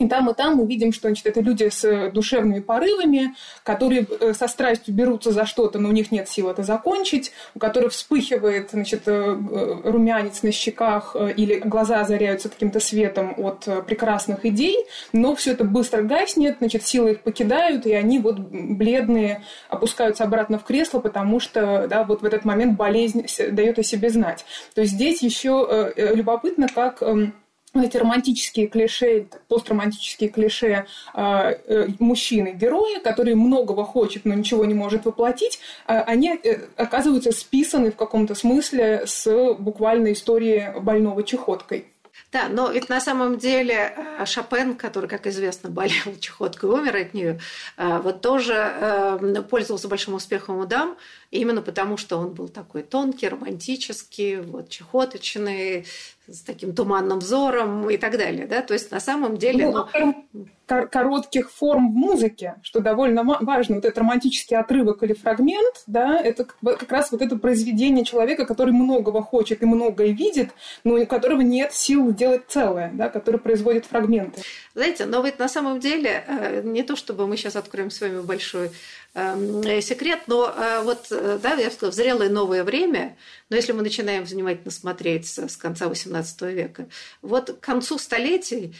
И 0.01 0.07
там, 0.07 0.27
и 0.31 0.33
там 0.33 0.55
мы 0.55 0.65
видим, 0.65 0.91
что 0.91 1.09
значит, 1.09 1.27
это 1.27 1.41
люди 1.41 1.69
с 1.69 2.09
душевными 2.09 2.59
порывами, 2.59 3.35
которые 3.61 4.07
э, 4.19 4.33
со 4.33 4.47
страстью 4.47 4.95
берутся 4.95 5.31
за 5.31 5.45
что-то, 5.45 5.77
но 5.77 5.89
у 5.89 5.91
них 5.91 6.11
нет 6.11 6.27
сил 6.27 6.49
это 6.49 6.63
закончить, 6.63 7.31
у 7.53 7.59
которых 7.59 7.91
вспыхивает 7.91 8.71
значит, 8.71 9.03
э, 9.05 9.11
э, 9.11 9.81
румянец 9.83 10.41
на 10.41 10.51
щеках 10.51 11.15
или 11.37 11.59
глаза 11.59 12.01
озаряются 12.01 12.49
каким-то 12.49 12.79
светом 12.79 13.35
от 13.37 13.67
прекрасных 13.85 14.43
идей, 14.43 14.87
но 15.13 15.35
все 15.35 15.51
это 15.51 15.65
быстро 15.65 16.01
гаснет, 16.01 16.57
значит, 16.57 16.83
силы 16.83 17.11
их 17.11 17.21
покидают, 17.21 17.85
и 17.85 17.93
они 17.93 18.17
вот 18.17 18.39
бледные 18.39 19.43
опускаются 19.69 20.23
обратно 20.23 20.57
в 20.57 20.63
кресло, 20.63 20.99
потому 20.99 21.39
что 21.39 21.85
да, 21.87 22.05
вот 22.05 22.23
в 22.23 22.25
этот 22.25 22.43
момент 22.43 22.75
болезнь 22.75 23.27
дает 23.51 23.77
о 23.77 23.83
себе 23.83 24.09
знать. 24.09 24.45
То 24.73 24.81
есть 24.81 24.93
здесь 24.93 25.21
еще 25.21 25.93
любопытно, 25.95 26.67
как 26.73 27.03
эм, 27.03 27.35
эти 27.73 27.97
романтические 27.97 28.67
клише, 28.67 29.27
постромантические 29.47 30.29
клише 30.29 30.85
а, 31.13 31.51
э, 31.51 31.87
мужчины, 31.99 32.53
героя, 32.53 32.99
который 32.99 33.35
многого 33.35 33.85
хочет, 33.85 34.25
но 34.25 34.33
ничего 34.33 34.65
не 34.65 34.73
может 34.73 35.05
воплотить, 35.05 35.59
э, 35.87 35.99
они 36.01 36.29
э, 36.31 36.67
оказываются 36.75 37.31
списаны 37.31 37.91
в 37.91 37.95
каком-то 37.95 38.35
смысле 38.35 39.03
с 39.05 39.53
буквальной 39.53 40.13
истории 40.13 40.73
больного 40.81 41.23
чехоткой. 41.23 41.85
Да, 42.33 42.47
но 42.49 42.71
ведь 42.71 42.89
на 42.89 42.99
самом 42.99 43.37
деле 43.37 43.93
э, 43.95 44.25
Шопен, 44.25 44.75
который, 44.75 45.09
как 45.09 45.25
известно, 45.27 45.69
болел 45.69 46.15
чехоткой 46.19 46.69
и 46.69 46.73
умер 46.73 46.95
от 46.97 47.13
нее, 47.13 47.39
вот 47.77 48.21
тоже 48.21 49.19
пользовался 49.49 49.87
большим 49.87 50.15
успехом 50.15 50.57
у 50.57 50.65
дам, 50.65 50.97
именно 51.31 51.61
потому 51.61 51.97
что 51.97 52.17
он 52.17 52.33
был 52.33 52.49
такой 52.49 52.83
тонкий, 52.83 53.29
романтический, 53.29 54.41
вот, 54.41 54.69
чехоточный, 54.69 55.85
с 56.27 56.41
таким 56.41 56.73
туманным 56.73 57.19
взором 57.19 57.89
и 57.89 57.97
так 57.97 58.17
дале. 58.17 58.45
Да? 58.45 58.61
То 58.61 58.73
есть 58.73 58.91
на 58.91 58.99
самом 58.99 59.37
деле... 59.37 59.69
Ну, 59.69 59.87
ну 59.93 60.47
коротких 60.89 61.51
форм 61.51 61.91
в 61.91 61.95
музыке, 61.95 62.55
что 62.63 62.79
довольно 62.79 63.23
важно. 63.23 63.75
Вот 63.75 63.83
этот 63.83 63.97
романтический 63.97 64.55
отрывок 64.55 65.03
или 65.03 65.11
фрагмент, 65.11 65.83
да, 65.85 66.17
это 66.17 66.45
как 66.45 66.89
раз 66.89 67.11
вот 67.11 67.21
это 67.21 67.35
произведение 67.35 68.05
человека, 68.05 68.45
который 68.45 68.71
многого 68.71 69.21
хочет 69.21 69.61
и 69.61 69.65
многое 69.65 70.11
видит, 70.11 70.51
но 70.85 70.93
у 70.93 71.05
которого 71.05 71.41
нет 71.41 71.73
сил 71.73 72.13
делать 72.13 72.43
целое, 72.47 72.89
да, 72.93 73.09
который 73.09 73.37
производит 73.37 73.85
фрагменты. 73.85 74.43
Знаете, 74.73 75.05
но 75.05 75.21
ведь 75.21 75.39
на 75.39 75.49
самом 75.49 75.81
деле 75.81 76.23
э, 76.25 76.61
не 76.63 76.83
то, 76.83 76.95
чтобы 76.95 77.27
мы 77.27 77.35
сейчас 77.35 77.57
откроем 77.57 77.91
с 77.91 77.99
вами 77.99 78.21
большой 78.21 78.71
секрет, 79.13 80.21
но 80.27 80.53
э, 80.55 80.83
вот, 80.83 81.07
э, 81.11 81.37
да, 81.41 81.55
я 81.55 81.69
сказала, 81.69 81.91
в 81.91 81.95
зрелое 81.95 82.29
новое 82.29 82.63
время, 82.63 83.17
но 83.49 83.57
если 83.57 83.73
мы 83.73 83.81
начинаем 83.81 84.23
внимательно 84.23 84.71
смотреть 84.71 85.27
с 85.27 85.57
конца 85.57 85.87
XVIII 85.87 86.53
века, 86.53 86.87
вот 87.21 87.51
к 87.51 87.59
концу 87.59 87.97
столетий 87.97 88.73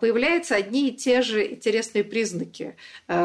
появляются 0.00 0.56
одни 0.56 0.88
и 0.88 0.92
те 0.92 1.22
же 1.22 1.52
интересные 1.52 2.02
признаки 2.02 2.74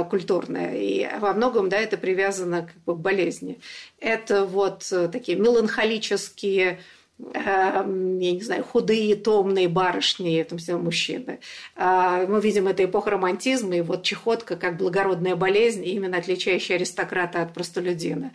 культурные, 0.10 0.79
и 0.79 1.19
во 1.19 1.33
многом, 1.33 1.67
да, 1.67 1.79
это 1.79 1.97
привязано 1.97 2.67
как 2.67 2.77
бы 2.83 2.93
к 2.93 2.99
болезни. 2.99 3.60
Это 3.99 4.45
вот 4.45 4.83
такие 5.12 5.36
меланхолические 5.36 6.73
Эм, 6.73 6.83
я 7.19 7.84
не 7.84 8.41
знаю, 8.41 8.63
худые, 8.63 9.15
томные 9.15 9.67
барышни, 9.67 10.45
там 10.47 10.60
все 10.60 10.77
мужчины. 10.77 11.39
А, 11.75 12.27
мы 12.27 12.39
видим 12.39 12.67
это 12.67 12.86
эпоху 12.86 13.10
романтизма, 13.10 13.77
и 13.77 13.82
вот 13.82 14.03
чехотка 14.03 14.56
как 14.56 14.77
благородная 14.77 15.36
болезнь, 15.36 15.84
именно 15.84 16.17
отличающая 16.17 16.75
аристократа 16.75 17.41
от 17.41 17.53
простолюдина. 17.56 18.34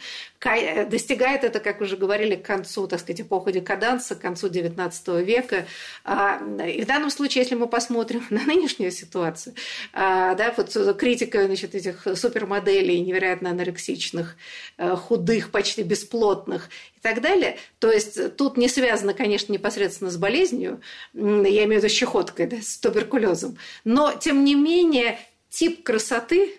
Достигает 0.90 1.45
это, 1.45 1.61
как 1.61 1.81
уже 1.81 1.97
говорили, 1.97 2.35
к 2.35 2.42
концу, 2.42 2.88
так 2.88 2.99
сказать, 2.99 3.21
эпохи 3.21 3.53
декаданса, 3.53 4.16
к 4.16 4.21
концу 4.21 4.49
XIX 4.49 5.23
века. 5.23 5.66
А, 6.05 6.40
и 6.66 6.83
в 6.83 6.87
данном 6.87 7.11
случае, 7.11 7.45
если 7.45 7.55
мы 7.55 7.68
посмотрим 7.68 8.25
на 8.31 8.42
нынешнюю 8.42 8.90
ситуацию, 8.90 9.55
а, 9.92 10.35
да, 10.35 10.53
вот 10.57 10.77
критика 10.99 11.45
значит, 11.45 11.77
этих 11.77 12.07
супермоделей, 12.16 13.01
невероятно 13.01 13.51
анорексичных, 13.51 14.37
э, 14.79 14.97
худых, 14.97 15.51
почти 15.51 15.83
бесплотных 15.83 16.68
и 17.03 17.09
так 17.09 17.21
далее, 17.21 17.59
то 17.81 17.91
есть 17.91 18.37
тут 18.37 18.57
не 18.57 18.69
связано, 18.69 19.12
конечно, 19.12 19.53
непосредственно 19.53 20.11
с 20.11 20.17
болезнью, 20.17 20.81
я 21.15 21.21
имею 21.65 21.81
в 21.81 21.85
виду 21.85 21.88
с 21.88 21.93
чехоткой, 21.93 22.47
да, 22.47 22.59
с 22.62 22.79
туберкулезом, 22.79 23.59
но, 23.83 24.12
тем 24.12 24.45
не 24.45 24.55
менее, 24.55 25.19
тип 25.51 25.83
красоты, 25.83 26.55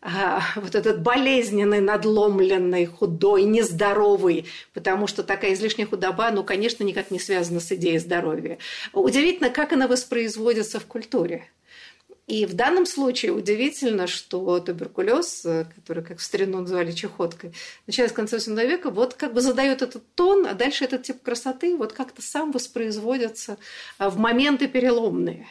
а, 0.00 0.40
вот 0.56 0.74
этот 0.74 1.02
болезненный, 1.02 1.80
надломленный, 1.80 2.86
худой, 2.86 3.42
нездоровый, 3.42 4.46
потому 4.72 5.06
что 5.06 5.22
такая 5.22 5.52
излишняя 5.52 5.86
худоба, 5.86 6.30
ну, 6.30 6.42
конечно, 6.42 6.82
никак 6.82 7.10
не 7.10 7.18
связана 7.18 7.60
с 7.60 7.70
идеей 7.72 7.98
здоровья. 7.98 8.56
Удивительно, 8.94 9.50
как 9.50 9.72
она 9.72 9.88
воспроизводится 9.88 10.80
в 10.80 10.86
культуре. 10.86 11.50
И 12.26 12.44
в 12.44 12.54
данном 12.54 12.86
случае 12.86 13.32
удивительно, 13.32 14.08
что 14.08 14.58
туберкулез, 14.58 15.44
э, 15.44 15.66
который, 15.76 16.02
как 16.02 16.18
в 16.18 16.22
старину 16.22 16.60
называли 16.60 16.90
чехоткой, 16.90 17.52
начиная 17.86 18.08
с 18.08 18.12
конца 18.12 18.38
XVIII 18.38 18.66
века, 18.66 18.90
вот 18.90 19.14
как 19.14 19.32
бы 19.32 19.40
задает 19.40 19.80
этот 19.80 20.02
тон, 20.14 20.44
а 20.44 20.54
дальше 20.54 20.84
этот 20.84 21.04
тип 21.04 21.22
красоты 21.22 21.76
вот 21.76 21.92
как-то 21.92 22.22
сам 22.22 22.50
воспроизводится 22.50 23.58
э, 23.98 24.08
в 24.08 24.18
моменты 24.18 24.66
переломные. 24.66 25.46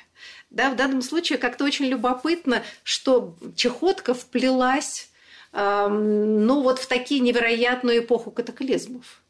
Да, 0.49 0.69
в 0.69 0.75
данном 0.75 1.01
случае 1.01 1.38
как-то 1.38 1.63
очень 1.63 1.85
любопытно, 1.85 2.61
что 2.83 3.38
чехотка 3.55 4.13
вплелась 4.13 5.09
ну, 5.57 6.63
вот 6.63 6.79
в 6.79 6.88
такие 6.88 7.21
невероятную 7.21 7.99
эпоху 7.99 8.29
катаклизмов. 8.29 9.21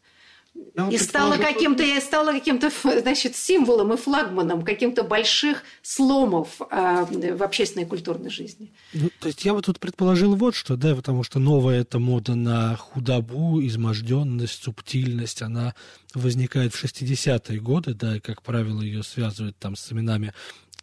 И 0.92 0.98
стала 0.98 1.38
каким-то, 1.38 1.84
я 1.84 2.00
стала 2.02 2.32
каким-то, 2.32 2.72
значит, 3.02 3.36
символом 3.36 3.94
и 3.94 3.98
флагманом 3.98 4.64
каким-то 4.64 5.04
больших 5.04 5.64
сломов 5.82 6.62
э, 6.70 7.34
в 7.36 7.44
общественной 7.44 7.84
и 7.84 7.88
культурной 7.88 8.30
жизни. 8.30 8.72
Ну, 8.94 9.10
то 9.20 9.28
есть 9.28 9.44
я 9.44 9.54
бы 9.54 9.62
тут 9.62 9.80
предположил 9.80 10.36
вот 10.36 10.56
что, 10.56 10.76
да, 10.76 10.96
потому 10.96 11.24
что 11.24 11.40
новая 11.40 11.82
эта 11.82 12.00
мода 12.00 12.36
на 12.36 12.76
худобу, 12.78 13.62
изможденность, 13.66 14.64
субтильность, 14.64 15.42
она 15.42 15.76
возникает 16.14 16.74
в 16.74 16.84
60-е 16.84 17.60
годы, 17.60 17.94
да, 17.94 18.18
и, 18.18 18.20
как 18.20 18.42
правило, 18.42 18.82
ее 18.82 19.04
связывают 19.04 19.58
там 19.58 19.76
с 19.76 19.92
именами 19.92 20.34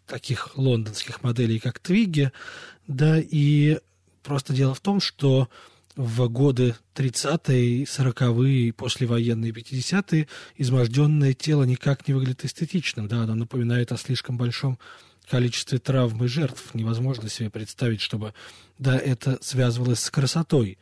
таких 0.06 0.56
лондонских 0.56 1.22
моделей, 1.22 1.58
как 1.58 1.78
Твиги, 1.78 2.32
да, 2.86 3.18
и 3.18 3.78
просто 4.22 4.52
дело 4.52 4.74
в 4.74 4.80
том, 4.80 5.00
что 5.00 5.48
в 5.96 6.28
годы 6.28 6.74
30-е, 6.94 7.84
40-е, 7.84 8.72
послевоенные 8.72 9.52
50-е 9.52 10.26
изможденное 10.56 11.34
тело 11.34 11.64
никак 11.64 12.08
не 12.08 12.14
выглядит 12.14 12.44
эстетичным, 12.44 13.08
да, 13.08 13.22
оно 13.22 13.34
напоминает 13.34 13.92
о 13.92 13.96
слишком 13.96 14.36
большом 14.36 14.78
количестве 15.28 15.78
травм 15.78 16.24
и 16.24 16.28
жертв. 16.28 16.74
Невозможно 16.74 17.28
себе 17.28 17.50
представить, 17.50 18.00
чтобы, 18.00 18.34
да, 18.78 18.96
это 18.96 19.38
связывалось 19.42 20.00
с 20.00 20.10
красотой. 20.10 20.78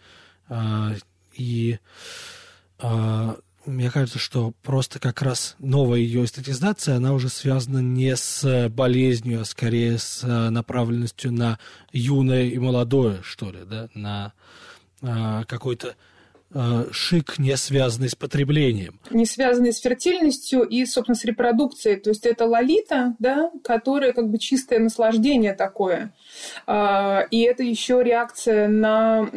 А, 0.48 0.94
и 1.34 1.78
а, 2.78 3.36
мне 3.66 3.90
кажется, 3.90 4.18
что 4.18 4.52
просто 4.62 4.98
как 4.98 5.22
раз 5.22 5.56
новая 5.58 5.98
ее 5.98 6.24
эстетизация, 6.24 6.96
она 6.96 7.12
уже 7.12 7.28
связана 7.28 7.78
не 7.78 8.16
с 8.16 8.68
болезнью, 8.70 9.42
а 9.42 9.44
скорее 9.44 9.98
с 9.98 10.26
направленностью 10.50 11.32
на 11.32 11.58
юное 11.92 12.44
и 12.44 12.58
молодое, 12.58 13.22
что 13.22 13.50
ли, 13.50 13.60
да, 13.64 13.88
на 13.94 14.26
а, 14.26 14.32
какой-то 15.00 15.94
а, 16.52 16.86
шик, 16.90 17.38
не 17.38 17.56
связанный 17.56 18.08
с 18.08 18.16
потреблением. 18.16 18.98
Не 19.10 19.24
связанный 19.24 19.72
с 19.72 19.78
фертильностью 19.78 20.62
и, 20.62 20.84
собственно, 20.84 21.14
с 21.14 21.24
репродукцией. 21.24 21.96
То 21.96 22.10
есть 22.10 22.26
это 22.26 22.44
лолита, 22.44 23.14
да, 23.20 23.52
которая 23.62 24.12
как 24.12 24.28
бы 24.28 24.38
чистое 24.38 24.80
наслаждение 24.80 25.54
такое. 25.54 26.12
А, 26.66 27.20
и 27.30 27.42
это 27.42 27.62
еще 27.62 28.02
реакция 28.02 28.66
на, 28.66 29.28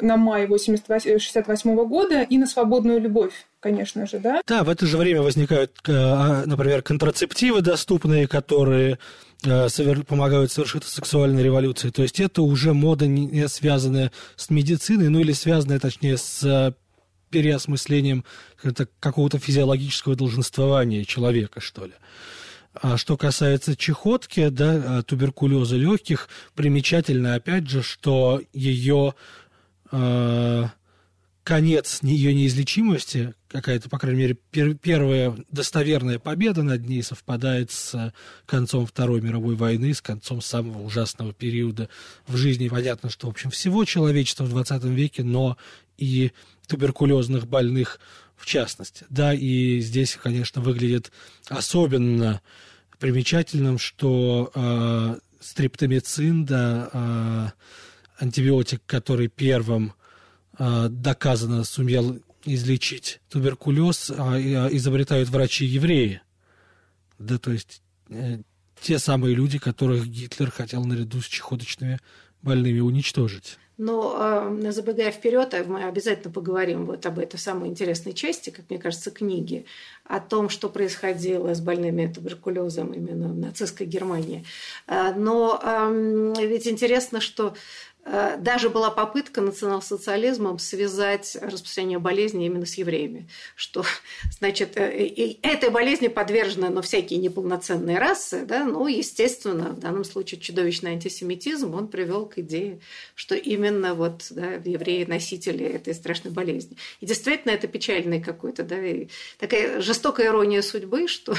на 0.00 0.16
май 0.16 0.44
1968 0.44 1.74
года 1.86 2.22
и 2.22 2.38
на 2.38 2.46
свободную 2.46 3.00
любовь 3.00 3.46
конечно 3.60 4.08
же, 4.08 4.18
да? 4.18 4.40
Да, 4.44 4.64
в 4.64 4.68
это 4.68 4.86
же 4.86 4.96
время 4.96 5.22
возникают, 5.22 5.70
например, 5.86 6.82
контрацептивы 6.82 7.60
доступные, 7.62 8.26
которые 8.26 8.98
помогают 9.42 10.52
совершить 10.52 10.84
сексуальной 10.84 11.42
революции. 11.42 11.90
То 11.90 12.02
есть 12.02 12.20
это 12.20 12.42
уже 12.42 12.72
мода, 12.72 13.06
не 13.06 13.48
связанная 13.48 14.12
с 14.36 14.50
медициной, 14.50 15.08
ну 15.08 15.20
или 15.20 15.32
связанная, 15.32 15.80
точнее, 15.80 16.16
с 16.16 16.42
э, 16.44 16.72
переосмыслением 17.30 18.24
какого-то 19.00 19.38
физиологического 19.38 20.14
долженствования 20.14 21.04
человека, 21.04 21.60
что 21.60 21.86
ли. 21.86 21.92
А 22.74 22.96
что 22.96 23.16
касается 23.16 23.76
чехотки, 23.76 24.48
да, 24.48 25.00
э, 25.00 25.02
туберкулеза 25.02 25.76
легких, 25.76 26.28
примечательно, 26.54 27.34
опять 27.34 27.68
же, 27.68 27.82
что 27.82 28.40
ее 28.52 29.14
э, 29.90 30.64
конец 31.44 32.00
ее 32.02 32.34
неизлечимости, 32.34 33.34
какая-то, 33.48 33.88
по 33.88 33.98
крайней 33.98 34.20
мере, 34.20 34.38
пер, 34.50 34.74
первая 34.74 35.36
достоверная 35.50 36.18
победа 36.18 36.62
над 36.62 36.86
ней 36.86 37.02
совпадает 37.02 37.70
с 37.70 38.12
концом 38.46 38.86
Второй 38.86 39.20
мировой 39.20 39.56
войны, 39.56 39.92
с 39.92 40.00
концом 40.00 40.40
самого 40.40 40.82
ужасного 40.82 41.32
периода 41.32 41.88
в 42.26 42.36
жизни. 42.36 42.68
Понятно, 42.68 43.10
что, 43.10 43.26
в 43.26 43.30
общем, 43.30 43.50
всего 43.50 43.84
человечества 43.84 44.44
в 44.44 44.50
20 44.50 44.84
веке, 44.84 45.24
но 45.24 45.56
и 45.98 46.32
туберкулезных 46.68 47.46
больных 47.46 47.98
в 48.36 48.46
частности. 48.46 49.04
Да, 49.08 49.34
и 49.34 49.80
здесь, 49.80 50.18
конечно, 50.20 50.62
выглядит 50.62 51.12
особенно 51.48 52.40
примечательным, 52.98 53.78
что 53.78 54.50
э, 54.54 55.16
стриптомицин, 55.40 56.44
да, 56.44 56.90
э, 56.92 57.48
антибиотик, 58.18 58.82
который 58.86 59.28
первым 59.28 59.94
доказано 60.58 61.64
сумел 61.64 62.18
излечить 62.44 63.20
туберкулез, 63.30 64.10
а, 64.10 64.34
а 64.34 64.68
изобретают 64.70 65.28
врачи-евреи. 65.28 66.22
Да, 67.18 67.38
то 67.38 67.52
есть 67.52 67.82
э, 68.10 68.38
те 68.80 68.98
самые 68.98 69.34
люди, 69.34 69.58
которых 69.58 70.06
Гитлер 70.06 70.50
хотел 70.50 70.84
наряду 70.84 71.20
с 71.20 71.26
чехоточными 71.26 71.98
больными 72.42 72.80
уничтожить. 72.80 73.58
Но 73.78 74.54
забегая 74.70 75.10
вперед, 75.10 75.54
мы 75.66 75.84
обязательно 75.84 76.32
поговорим 76.32 76.86
вот 76.86 77.06
об 77.06 77.18
этой 77.18 77.38
самой 77.38 77.68
интересной 77.68 78.12
части, 78.12 78.50
как 78.50 78.68
мне 78.68 78.78
кажется, 78.78 79.10
книги, 79.10 79.64
о 80.04 80.20
том, 80.20 80.48
что 80.48 80.68
происходило 80.68 81.54
с 81.54 81.60
больными 81.60 82.12
туберкулезом 82.12 82.92
именно 82.92 83.28
в 83.28 83.36
нацистской 83.36 83.86
Германии. 83.86 84.44
Но 84.88 85.60
ведь 86.38 86.66
интересно, 86.66 87.20
что 87.20 87.54
Э, 88.04 88.36
даже 88.36 88.68
была 88.68 88.90
попытка 88.90 89.40
национал-социализмом 89.40 90.58
связать 90.58 91.36
распространение 91.40 92.00
болезни 92.00 92.46
именно 92.46 92.66
с 92.66 92.74
евреями, 92.74 93.28
что, 93.54 93.84
значит, 94.38 94.76
э, 94.76 95.36
этой 95.42 95.70
болезни 95.70 96.08
подвержены 96.08 96.68
но 96.70 96.82
всякие 96.82 97.20
неполноценные 97.20 97.98
расы, 97.98 98.44
да, 98.44 98.64
ну, 98.64 98.88
естественно, 98.88 99.70
в 99.70 99.78
данном 99.78 100.04
случае 100.04 100.40
чудовищный 100.40 100.92
антисемитизм, 100.92 101.74
он 101.74 101.86
привел 101.86 102.26
к 102.26 102.38
идее, 102.38 102.80
что 103.14 103.36
именно 103.36 103.94
вот 103.94 104.26
да, 104.30 104.54
евреи 104.54 105.04
носители 105.04 105.64
этой 105.64 105.94
страшной 105.94 106.32
болезни. 106.32 106.76
И 107.00 107.06
действительно, 107.06 107.52
это 107.52 107.68
печальный 107.68 108.20
какой-то, 108.20 108.64
да, 108.64 108.78
такая 109.38 109.80
жестокая 109.92 110.28
ирония 110.28 110.62
судьбы, 110.62 111.06
что 111.08 111.34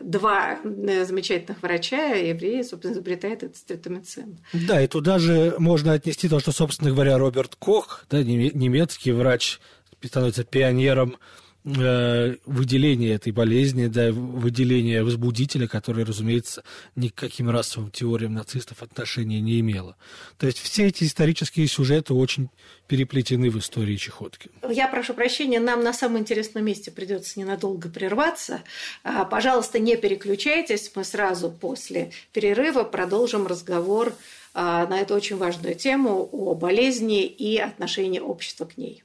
два 0.00 0.58
э, 0.64 1.04
замечательных 1.04 1.62
врача, 1.62 2.14
евреи, 2.14 2.62
собственно, 2.62 2.92
изобретает 2.92 3.42
этот 3.42 3.56
стрептомицин. 3.56 4.38
Да, 4.52 4.82
и 4.82 4.88
туда 4.88 5.18
же 5.18 5.54
можно 5.58 5.92
отнести 5.92 6.28
то, 6.28 6.40
что, 6.40 6.52
собственно 6.52 6.90
говоря, 6.90 7.18
Роберт 7.18 7.54
Кох, 7.56 8.04
да, 8.10 8.22
немецкий 8.22 9.12
врач, 9.12 9.60
становится 10.04 10.42
пионером 10.42 11.16
выделение 11.64 13.14
этой 13.14 13.30
болезни, 13.32 13.86
да, 13.86 14.10
выделение 14.10 15.04
возбудителя, 15.04 15.68
который, 15.68 16.04
разумеется, 16.04 16.64
ни 16.96 17.08
к 17.08 17.14
каким 17.14 17.50
расовым 17.50 17.90
теориям 17.90 18.34
нацистов 18.34 18.82
отношения 18.82 19.40
не 19.40 19.60
имело. 19.60 19.96
То 20.38 20.46
есть 20.46 20.58
все 20.58 20.86
эти 20.86 21.04
исторические 21.04 21.68
сюжеты 21.68 22.14
очень 22.14 22.50
переплетены 22.88 23.48
в 23.48 23.58
истории 23.58 23.96
чехотки. 23.96 24.50
Я 24.68 24.88
прошу 24.88 25.14
прощения, 25.14 25.60
нам 25.60 25.84
на 25.84 25.92
самом 25.92 26.18
интересном 26.18 26.64
месте 26.64 26.90
придется 26.90 27.38
ненадолго 27.38 27.88
прерваться. 27.88 28.62
А, 29.04 29.24
пожалуйста, 29.24 29.78
не 29.78 29.96
переключайтесь, 29.96 30.90
мы 30.94 31.04
сразу 31.04 31.50
после 31.50 32.10
перерыва 32.32 32.82
продолжим 32.82 33.46
разговор 33.46 34.14
а, 34.52 34.86
на 34.88 35.00
эту 35.00 35.14
очень 35.14 35.36
важную 35.36 35.76
тему 35.76 36.28
о 36.32 36.54
болезни 36.54 37.24
и 37.24 37.58
отношении 37.58 38.18
общества 38.18 38.64
к 38.64 38.76
ней. 38.76 39.04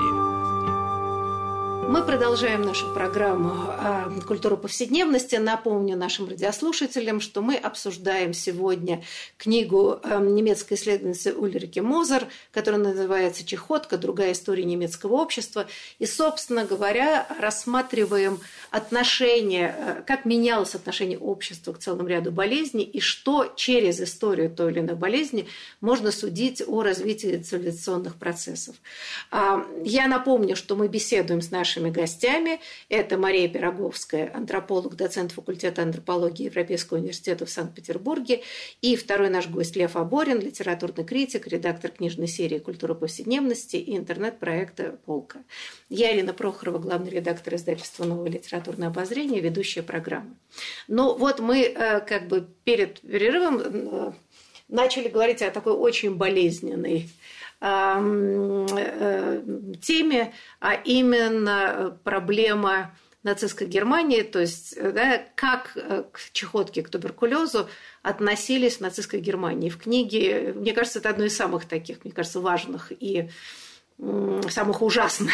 Мы 1.91 2.05
продолжаем 2.05 2.61
нашу 2.61 2.93
программу 2.93 3.53
«Культура 4.25 4.55
повседневности». 4.55 5.35
Напомню 5.35 5.97
нашим 5.97 6.29
радиослушателям, 6.29 7.19
что 7.19 7.41
мы 7.41 7.57
обсуждаем 7.57 8.31
сегодня 8.33 9.03
книгу 9.37 9.99
эм, 10.01 10.33
немецкой 10.33 10.75
исследовательницы 10.75 11.33
Ульрики 11.33 11.81
Мозер, 11.81 12.27
которая 12.53 12.79
называется 12.79 13.45
«Чехотка. 13.45 13.97
Другая 13.97 14.31
история 14.31 14.63
немецкого 14.63 15.15
общества». 15.15 15.67
И, 15.99 16.05
собственно 16.05 16.63
говоря, 16.63 17.27
рассматриваем 17.41 18.39
отношение, 18.69 19.75
э, 19.77 20.03
как 20.07 20.23
менялось 20.23 20.75
отношение 20.75 21.19
общества 21.19 21.73
к 21.73 21.79
целому 21.79 22.07
ряду 22.07 22.31
болезней 22.31 22.85
и 22.85 23.01
что 23.01 23.51
через 23.57 23.99
историю 23.99 24.49
той 24.49 24.71
или 24.71 24.79
иной 24.79 24.95
болезни 24.95 25.45
можно 25.81 26.13
судить 26.13 26.63
о 26.65 26.83
развитии 26.83 27.35
цивилизационных 27.35 28.15
процессов. 28.15 28.77
А, 29.29 29.65
я 29.83 30.07
напомню, 30.07 30.55
что 30.55 30.77
мы 30.77 30.87
беседуем 30.87 31.41
с 31.41 31.51
нашими 31.81 31.89
гостями. 31.89 32.59
Это 32.89 33.17
Мария 33.17 33.47
Пироговская, 33.47 34.31
антрополог, 34.33 34.95
доцент 34.95 35.31
факультета 35.31 35.81
антропологии 35.81 36.45
Европейского 36.45 36.97
университета 36.97 37.45
в 37.45 37.49
Санкт-Петербурге. 37.49 38.41
И 38.81 38.95
второй 38.95 39.29
наш 39.29 39.47
гость 39.47 39.75
Лев 39.75 39.95
Аборин, 39.95 40.39
литературный 40.39 41.03
критик, 41.03 41.47
редактор 41.47 41.91
книжной 41.91 42.27
серии 42.27 42.59
«Культура 42.59 42.93
повседневности» 42.93 43.77
и 43.77 43.97
интернет-проекта 43.97 44.97
«Полка». 45.05 45.43
Я 45.89 46.15
Ирина 46.15 46.33
Прохорова, 46.33 46.79
главный 46.79 47.11
редактор 47.11 47.55
издательства 47.55 48.05
«Новое 48.05 48.29
литературное 48.29 48.87
обозрение», 48.87 49.41
ведущая 49.41 49.83
программы. 49.83 50.35
Ну 50.87 51.15
вот 51.17 51.39
мы 51.39 51.63
э, 51.63 51.99
как 52.01 52.27
бы 52.27 52.47
перед 52.63 53.01
перерывом 53.01 53.59
э, 53.59 54.11
начали 54.67 55.07
говорить 55.07 55.41
о 55.41 55.51
такой 55.51 55.73
очень 55.73 56.15
болезненной 56.15 57.09
теме, 59.81 60.33
а 60.59 60.73
именно 60.73 61.97
проблема 62.03 62.95
нацистской 63.23 63.67
Германии, 63.67 64.23
то 64.23 64.39
есть 64.39 64.75
да, 64.81 65.21
как 65.35 65.73
к 66.11 66.19
чехотке, 66.33 66.81
к 66.81 66.89
туберкулезу 66.89 67.69
относились 68.01 68.77
в 68.77 68.81
нацистской 68.81 69.19
Германии. 69.19 69.69
В 69.69 69.77
книге, 69.77 70.53
мне 70.55 70.73
кажется, 70.73 70.97
это 70.97 71.09
одно 71.09 71.25
из 71.25 71.37
самых 71.37 71.65
таких, 71.65 72.03
мне 72.03 72.11
кажется, 72.11 72.39
важных 72.39 72.91
и 72.91 73.29
самых 74.49 74.81
ужасных 74.81 75.31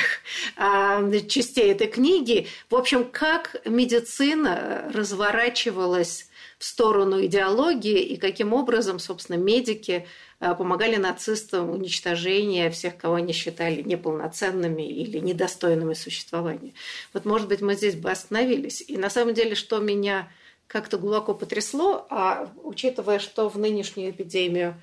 частей 1.29 1.71
этой 1.71 1.87
книги. 1.87 2.47
В 2.69 2.75
общем, 2.75 3.05
как 3.05 3.55
медицина 3.65 4.91
разворачивалась 4.93 6.27
в 6.59 6.65
сторону 6.65 7.23
идеологии 7.23 8.01
и 8.01 8.17
каким 8.17 8.51
образом, 8.51 8.99
собственно, 8.99 9.37
медики 9.37 10.05
а, 10.05 10.07
помогали 10.39 10.97
нацистам 10.97 11.69
уничтожения 11.71 12.69
всех, 12.69 12.97
кого 12.97 13.15
они 13.15 13.33
считали 13.33 13.81
неполноценными 13.81 14.83
или 14.83 15.17
недостойными 15.19 15.93
существования. 15.93 16.73
Вот, 17.13 17.25
может 17.25 17.47
быть, 17.47 17.61
мы 17.61 17.75
здесь 17.75 17.95
бы 17.95 18.11
остановились. 18.11 18.83
И 18.87 18.97
на 18.97 19.09
самом 19.09 19.33
деле, 19.33 19.55
что 19.55 19.79
меня 19.79 20.29
как-то 20.67 20.97
глубоко 20.97 21.33
потрясло, 21.33 22.05
а 22.09 22.51
учитывая, 22.63 23.19
что 23.19 23.49
в 23.49 23.57
нынешнюю 23.57 24.11
эпидемию 24.11 24.75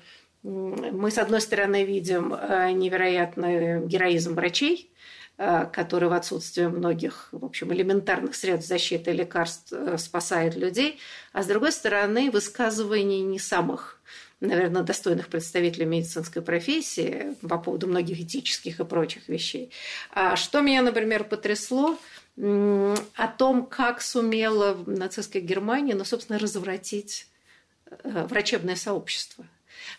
мы, 0.45 1.09
с 1.09 1.17
одной 1.17 1.41
стороны, 1.41 1.85
видим 1.85 2.33
э, 2.33 2.71
невероятный 2.71 3.83
героизм 3.87 4.35
врачей, 4.35 4.91
э, 5.37 5.65
который 5.73 6.07
в 6.07 6.13
отсутствии 6.13 6.67
многих, 6.67 7.29
в 7.31 7.43
общем, 7.43 7.73
элементарных 7.73 8.35
средств 8.35 8.69
защиты 8.69 9.09
и 9.09 9.15
лекарств 9.15 9.73
э, 9.73 9.97
спасает 9.97 10.55
людей, 10.55 10.99
а 11.33 11.41
с 11.41 11.47
другой 11.47 11.71
стороны, 11.71 12.29
высказывания 12.29 13.21
не 13.21 13.39
самых 13.39 13.99
наверное, 14.39 14.83
достойных 14.83 15.27
представителей 15.27 15.85
медицинской 15.85 16.41
профессии 16.41 17.35
по 17.47 17.57
поводу 17.57 17.87
многих 17.87 18.19
этических 18.19 18.79
и 18.79 18.85
прочих 18.85 19.27
вещей. 19.29 19.71
А 20.11 20.35
что 20.35 20.61
меня, 20.61 20.81
например, 20.81 21.23
потрясло, 21.23 21.97
о 22.37 23.27
том, 23.37 23.65
как 23.65 24.01
сумела 24.01 24.77
нацистская 24.85 25.41
Германия, 25.41 25.95
ну, 25.95 26.03
собственно, 26.03 26.37
развратить 26.37 27.27
врачебное 28.03 28.75
сообщество. 28.75 29.45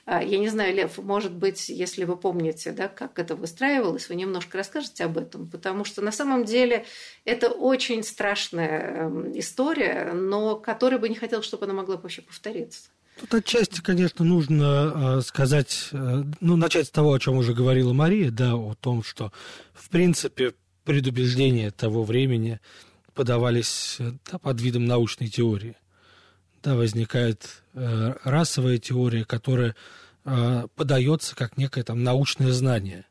А, 0.04 0.22
я 0.22 0.38
не 0.38 0.48
знаю, 0.48 0.74
Лев, 0.74 0.98
может 0.98 1.32
быть, 1.32 1.68
если 1.68 2.04
вы 2.04 2.16
помните, 2.16 2.72
да, 2.72 2.88
как 2.88 3.18
это 3.18 3.34
выстраивалось, 3.36 4.08
вы 4.08 4.16
немножко 4.16 4.58
расскажете 4.58 5.04
об 5.04 5.18
этом, 5.18 5.48
потому 5.48 5.84
что 5.84 6.02
на 6.02 6.12
самом 6.12 6.44
деле 6.44 6.84
это 7.24 7.48
очень 7.48 8.02
страшная 8.02 9.06
эм, 9.06 9.38
история, 9.38 10.12
но 10.12 10.56
которой 10.56 10.98
бы 10.98 11.08
не 11.08 11.14
хотел, 11.14 11.42
чтобы 11.42 11.64
она 11.64 11.74
могла 11.74 11.96
вообще 11.96 12.22
повториться. 12.22 12.88
Тут 13.18 13.34
отчасти, 13.34 13.80
конечно, 13.80 14.24
нужно 14.24 15.18
э, 15.18 15.20
сказать, 15.22 15.88
э, 15.92 16.24
ну, 16.40 16.56
начать 16.56 16.86
с 16.86 16.90
того, 16.90 17.14
о 17.14 17.18
чем 17.18 17.36
уже 17.36 17.54
говорила 17.54 17.92
Мария, 17.92 18.30
да, 18.30 18.54
о 18.54 18.74
том, 18.74 19.02
что, 19.02 19.32
в 19.72 19.88
принципе, 19.88 20.52
предубеждения 20.84 21.70
того 21.70 22.04
времени 22.04 22.60
подавались 23.14 23.96
да, 24.30 24.38
под 24.38 24.60
видом 24.60 24.84
научной 24.84 25.28
теории 25.28 25.76
да, 26.66 26.74
возникает 26.74 27.62
э, 27.74 28.14
расовая 28.24 28.78
теория, 28.78 29.24
которая 29.24 29.76
э, 30.24 30.66
подается 30.74 31.36
как 31.36 31.56
некое 31.56 31.84
там 31.84 32.02
научное 32.02 32.50
знание. 32.50 33.04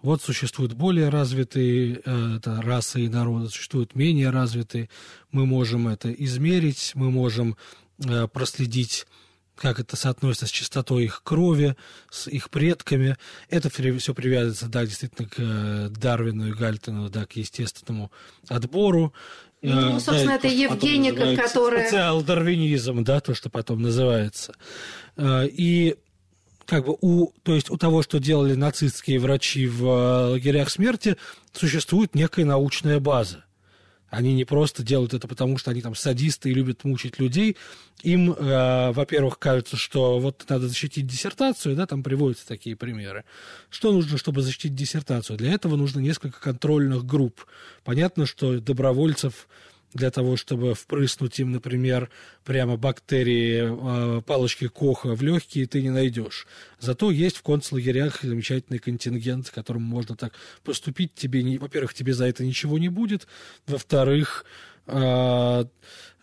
Вот 0.00 0.22
существуют 0.22 0.74
более 0.74 1.08
развитые 1.08 2.00
э, 2.04 2.38
расы 2.44 3.00
и 3.00 3.08
народы, 3.08 3.48
существуют 3.48 3.96
менее 3.96 4.30
развитые. 4.30 4.90
Мы 5.32 5.44
можем 5.44 5.88
это 5.88 6.12
измерить, 6.12 6.92
мы 6.94 7.10
можем 7.10 7.56
проследить 8.32 9.06
как 9.58 9.80
это 9.80 9.96
соотносится 9.96 10.46
с 10.46 10.50
чистотой 10.50 11.04
их 11.04 11.22
крови, 11.22 11.76
с 12.10 12.28
их 12.28 12.48
предками. 12.50 13.16
Это 13.50 13.70
все 13.70 14.14
привязывается, 14.14 14.68
да, 14.68 14.86
действительно, 14.86 15.28
к 15.28 15.34
э, 15.38 15.88
Дарвину 15.90 16.48
и 16.48 16.52
Гальтону, 16.52 17.08
да, 17.10 17.26
к 17.26 17.32
естественному 17.32 18.10
отбору. 18.48 19.12
Ну, 19.60 19.96
э, 19.96 20.00
собственно, 20.00 20.26
да, 20.26 20.34
это 20.36 20.48
Евгеника, 20.48 21.36
которая... 21.36 21.84
Социал-дарвинизм, 21.86 23.02
да, 23.02 23.20
то, 23.20 23.34
что 23.34 23.50
потом 23.50 23.82
называется. 23.82 24.54
Э, 25.16 25.46
и 25.46 25.96
как 26.64 26.84
бы 26.84 26.96
у, 27.00 27.32
то 27.42 27.54
есть 27.54 27.70
у 27.70 27.76
того, 27.76 28.02
что 28.02 28.18
делали 28.18 28.54
нацистские 28.54 29.18
врачи 29.18 29.66
в 29.66 29.84
э, 29.84 30.26
лагерях 30.32 30.70
смерти, 30.70 31.16
существует 31.52 32.14
некая 32.14 32.44
научная 32.44 33.00
база. 33.00 33.44
Они 34.10 34.34
не 34.34 34.44
просто 34.44 34.82
делают 34.82 35.12
это 35.12 35.28
потому, 35.28 35.58
что 35.58 35.70
они 35.70 35.82
там 35.82 35.94
садисты 35.94 36.50
и 36.50 36.54
любят 36.54 36.84
мучить 36.84 37.18
людей. 37.18 37.56
Им, 38.02 38.32
э, 38.32 38.92
во-первых, 38.92 39.38
кажется, 39.38 39.76
что 39.76 40.18
вот 40.18 40.44
надо 40.48 40.68
защитить 40.68 41.06
диссертацию, 41.06 41.76
да, 41.76 41.86
там 41.86 42.02
приводятся 42.02 42.46
такие 42.46 42.74
примеры. 42.76 43.24
Что 43.68 43.92
нужно, 43.92 44.16
чтобы 44.16 44.42
защитить 44.42 44.74
диссертацию? 44.74 45.36
Для 45.36 45.52
этого 45.52 45.76
нужно 45.76 46.00
несколько 46.00 46.40
контрольных 46.40 47.04
групп. 47.04 47.44
Понятно, 47.84 48.24
что 48.24 48.60
добровольцев 48.60 49.48
для 49.94 50.10
того, 50.10 50.36
чтобы 50.36 50.74
впрыснуть 50.74 51.38
им, 51.40 51.52
например, 51.52 52.10
прямо 52.44 52.76
бактерии 52.76 54.18
э, 54.18 54.22
палочки 54.22 54.68
Коха 54.68 55.14
в 55.14 55.22
легкие, 55.22 55.66
ты 55.66 55.82
не 55.82 55.90
найдешь. 55.90 56.46
Зато 56.78 57.10
есть 57.10 57.38
в 57.38 57.42
концлагерях 57.42 58.22
замечательный 58.22 58.78
контингент, 58.78 59.50
которым 59.50 59.82
можно 59.82 60.14
так 60.14 60.34
поступить. 60.62 61.14
Тебе, 61.14 61.42
не, 61.42 61.58
во-первых, 61.58 61.94
тебе 61.94 62.12
за 62.12 62.26
это 62.26 62.44
ничего 62.44 62.78
не 62.78 62.88
будет. 62.88 63.26
Во-вторых, 63.66 64.44
э, 64.86 65.64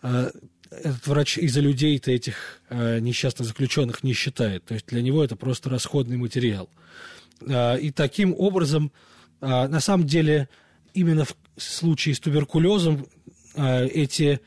э, 0.02 0.30
этот 0.70 1.06
врач 1.06 1.38
из-за 1.38 1.60
людей-то 1.60 2.10
этих 2.10 2.60
несчастных 2.70 3.46
заключенных 3.46 4.02
не 4.02 4.12
считает. 4.12 4.64
То 4.64 4.74
есть 4.74 4.86
для 4.86 5.00
него 5.00 5.22
это 5.22 5.36
просто 5.36 5.70
расходный 5.70 6.16
материал. 6.16 6.68
И 7.40 7.92
таким 7.94 8.34
образом, 8.36 8.90
на 9.40 9.78
самом 9.78 10.08
деле, 10.08 10.48
именно 10.92 11.24
в 11.24 11.36
случае 11.56 12.16
с 12.16 12.20
туберкулезом 12.20 13.06
эти 13.56 14.40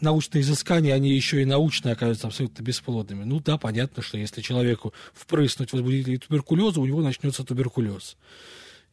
научные 0.00 0.42
изыскания, 0.42 0.94
они 0.94 1.12
еще 1.12 1.42
и 1.42 1.44
научные 1.44 1.92
оказываются 1.92 2.28
абсолютно 2.28 2.62
бесплодными. 2.62 3.24
Ну 3.24 3.40
да, 3.40 3.58
понятно, 3.58 4.02
что 4.02 4.18
если 4.18 4.40
человеку 4.40 4.92
впрыснуть 5.12 5.72
возбудитель 5.72 6.18
туберкулеза, 6.18 6.80
у 6.80 6.86
него 6.86 7.02
начнется 7.02 7.44
туберкулез. 7.44 8.16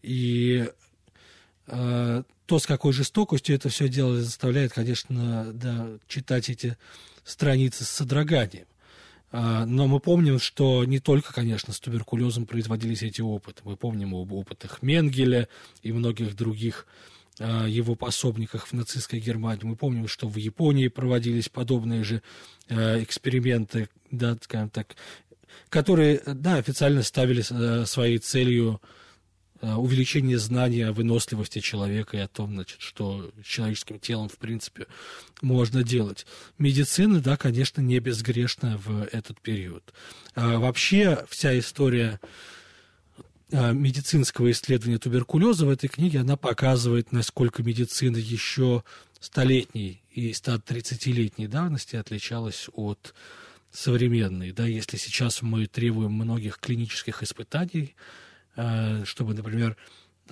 И 0.02 0.67
э, 1.67 2.24
то, 2.45 2.60
с 2.60 2.65
какой 2.65 2.93
жестокостью 2.93 3.56
это 3.56 3.69
все 3.69 3.88
дело 3.88 4.21
заставляет, 4.21 4.74
конечно, 4.74 5.52
да, 5.54 5.89
читать 6.08 6.50
эти 6.50 6.78
страницы 7.24 7.84
с 7.84 7.89
содроганием. 7.89 8.65
Э, 9.32 9.65
но 9.65 9.88
мы 9.88 10.00
помним, 10.00 10.39
что 10.39 10.86
не 10.86 11.00
только, 11.00 11.34
конечно, 11.34 11.74
с 11.74 11.80
туберкулезом 11.80 12.45
производились 12.45 13.04
эти 13.04 13.21
опыты. 13.21 13.62
Мы 13.65 13.76
помним 13.76 14.15
об 14.15 14.32
опытах 14.32 14.82
Менгеля 14.82 15.47
и 15.84 15.91
многих 15.91 16.36
других 16.36 16.88
его 17.41 17.95
пособниках 17.95 18.67
в 18.67 18.73
нацистской 18.73 19.19
Германии. 19.19 19.63
Мы 19.63 19.75
помним, 19.75 20.08
что 20.08 20.27
в 20.27 20.36
Японии 20.38 20.88
проводились 20.88 21.49
подобные 21.49 22.04
же 22.04 22.21
э, 22.67 23.04
эксперименты, 23.04 23.89
да, 24.12 24.38
скажем 24.41 24.69
так, 24.69 24.95
которые, 25.69 26.21
да, 26.25 26.56
официально 26.56 27.04
ставили 27.04 27.43
э, 27.49 27.86
своей 27.86 28.17
целью 28.19 28.82
э, 29.62 29.73
увеличение 29.73 30.38
знания 30.38 30.88
о 30.88 30.93
выносливости 30.93 31.60
человека 31.60 32.17
и 32.17 32.21
о 32.21 32.27
том, 32.27 32.54
значит, 32.54 32.82
что 32.82 33.32
с 33.43 33.47
человеческим 33.47 33.99
телом, 33.99 34.30
в 34.30 34.38
принципе, 34.38 34.88
можно 35.41 35.84
делать. 35.84 36.25
Медицина, 36.58 37.21
да, 37.21 37.38
конечно, 37.38 37.82
не 37.82 37.99
безгрешна 37.99 38.77
в 38.77 39.08
этот 39.12 39.39
период. 39.41 39.93
А 40.36 40.58
вообще 40.58 41.25
вся 41.30 41.58
история 41.58 42.19
медицинского 43.52 44.52
исследования 44.52 44.98
туберкулеза 44.98 45.66
в 45.66 45.70
этой 45.70 45.88
книге, 45.88 46.20
она 46.20 46.38
показывает, 46.38 47.12
насколько 47.12 47.64
медицина 47.64 48.18
еще 48.18 48.84
столетней 49.20 50.02
и 50.12 50.32
130-летней 50.32 51.48
давности 51.48 51.96
отличалась 51.96 52.68
от 52.74 53.14
современной. 53.72 54.52
Да, 54.52 54.66
если 54.66 54.98
сейчас 54.98 55.42
мы 55.42 55.66
требуем 55.68 56.12
многих 56.14 56.60
клинических 56.60 57.24
испытаний, 57.24 57.96
а, 58.56 59.04
чтобы, 59.06 59.34
например, 59.34 59.78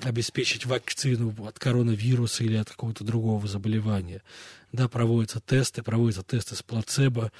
обеспечить 0.01 0.65
вакцину 0.65 1.33
от 1.45 1.59
коронавируса 1.59 2.43
или 2.43 2.57
от 2.57 2.69
какого-то 2.69 3.03
другого 3.03 3.47
заболевания, 3.47 4.21
да, 4.71 4.87
проводятся 4.87 5.39
тесты, 5.39 5.83
проводятся 5.83 6.23
тесты 6.23 6.55
с 6.55 6.63
плацебо, 6.63 7.31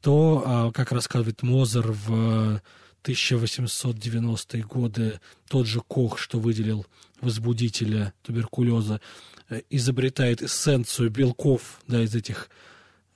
то, 0.00 0.42
а, 0.44 0.72
как 0.72 0.92
рассказывает 0.92 1.42
Мозер 1.42 1.92
в 1.92 2.60
1890-е 3.04 4.62
годы 4.62 5.20
тот 5.48 5.66
же 5.66 5.80
Кох, 5.80 6.18
что 6.18 6.40
выделил 6.40 6.86
возбудителя 7.20 8.12
туберкулеза, 8.22 9.00
э, 9.48 9.62
изобретает 9.70 10.42
эссенцию 10.42 11.10
белков 11.10 11.80
да, 11.86 12.02
из 12.02 12.14
этих 12.14 12.48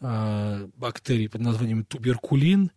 э, 0.01 0.69
бактерий 0.77 1.29
под 1.29 1.41
названием 1.41 1.85
туберкулин 1.85 2.71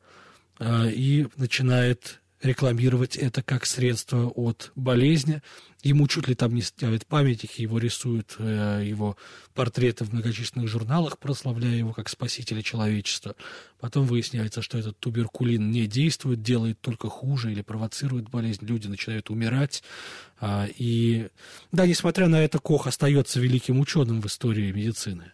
э, 0.60 0.92
и 0.92 1.28
начинает 1.36 2.21
рекламировать 2.42 3.16
это 3.16 3.44
как 3.44 3.66
средство 3.66 4.28
от 4.28 4.72
болезни. 4.76 5.42
Ему 5.84 6.08
чуть 6.08 6.28
ли 6.28 6.36
там 6.36 6.54
не 6.54 6.62
ставят 6.62 7.08
памятники, 7.08 7.62
его 7.62 7.80
рисуют, 7.80 8.36
э, 8.38 8.84
его 8.86 9.18
портреты 9.54 10.06
в 10.06 10.14
многочисленных 10.14 10.68
журналах, 10.68 11.18
прославляя 11.18 11.76
его 11.76 11.94
как 11.94 12.10
спасителя 12.10 12.62
человечества. 12.62 13.36
Потом 13.80 14.06
выясняется, 14.06 14.62
что 14.62 14.78
этот 14.78 14.98
туберкулин 15.00 15.72
не 15.72 15.88
действует, 15.88 16.44
делает 16.44 16.80
только 16.82 17.10
хуже 17.10 17.52
или 17.52 17.62
провоцирует 17.62 18.30
болезнь. 18.30 18.66
Люди 18.66 18.88
начинают 18.88 19.30
умирать. 19.30 19.84
А, 20.40 20.68
и 20.78 21.30
да, 21.72 21.88
несмотря 21.88 22.28
на 22.28 22.44
это, 22.44 22.60
Кох 22.60 22.88
остается 22.88 23.40
великим 23.40 23.80
ученым 23.80 24.22
в 24.22 24.28
истории 24.28 24.72
медицины. 24.72 25.32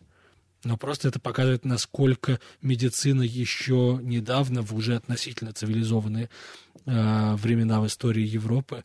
Но 0.67 0.75
просто 0.75 1.07
это 1.07 1.17
показывает, 1.17 1.63
насколько 1.63 2.41
медицина 2.61 3.21
еще 3.21 3.99
недавно, 4.01 4.61
в 4.61 4.75
уже 4.75 4.97
относительно 4.97 5.53
цивилизованные 5.53 6.29
э, 6.85 7.35
времена 7.35 7.79
в 7.79 7.87
истории 7.87 8.27
Европы, 8.27 8.83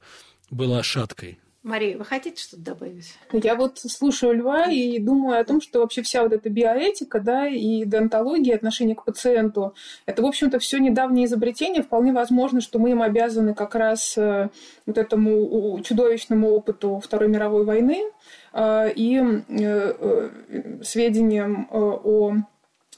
была 0.48 0.84
шаткой. 0.84 1.40
Мария, 1.64 1.98
вы 1.98 2.04
хотите 2.04 2.40
что-то 2.40 2.62
добавить? 2.62 3.14
Я 3.32 3.56
вот 3.56 3.80
слушаю 3.80 4.36
Льва 4.36 4.66
и 4.66 5.00
думаю 5.00 5.40
о 5.40 5.44
том, 5.44 5.60
что 5.60 5.80
вообще 5.80 6.02
вся 6.02 6.22
вот 6.22 6.32
эта 6.32 6.48
биоэтика, 6.50 7.18
да, 7.18 7.48
и 7.48 7.84
донтология, 7.84 8.54
отношение 8.54 8.94
к 8.94 9.04
пациенту, 9.04 9.74
это, 10.06 10.22
в 10.22 10.26
общем-то, 10.26 10.60
все 10.60 10.78
недавнее 10.78 11.26
изобретение. 11.26 11.82
Вполне 11.82 12.12
возможно, 12.12 12.60
что 12.60 12.78
мы 12.78 12.90
им 12.90 13.02
обязаны 13.02 13.54
как 13.54 13.74
раз 13.74 14.16
э, 14.16 14.50
вот 14.86 14.98
этому 14.98 15.80
чудовищному 15.82 16.48
опыту 16.48 17.00
Второй 17.02 17.28
мировой 17.28 17.64
войны 17.64 18.04
и 18.54 19.22
э, 19.48 20.30
сведениям 20.82 21.68
о 21.70 22.34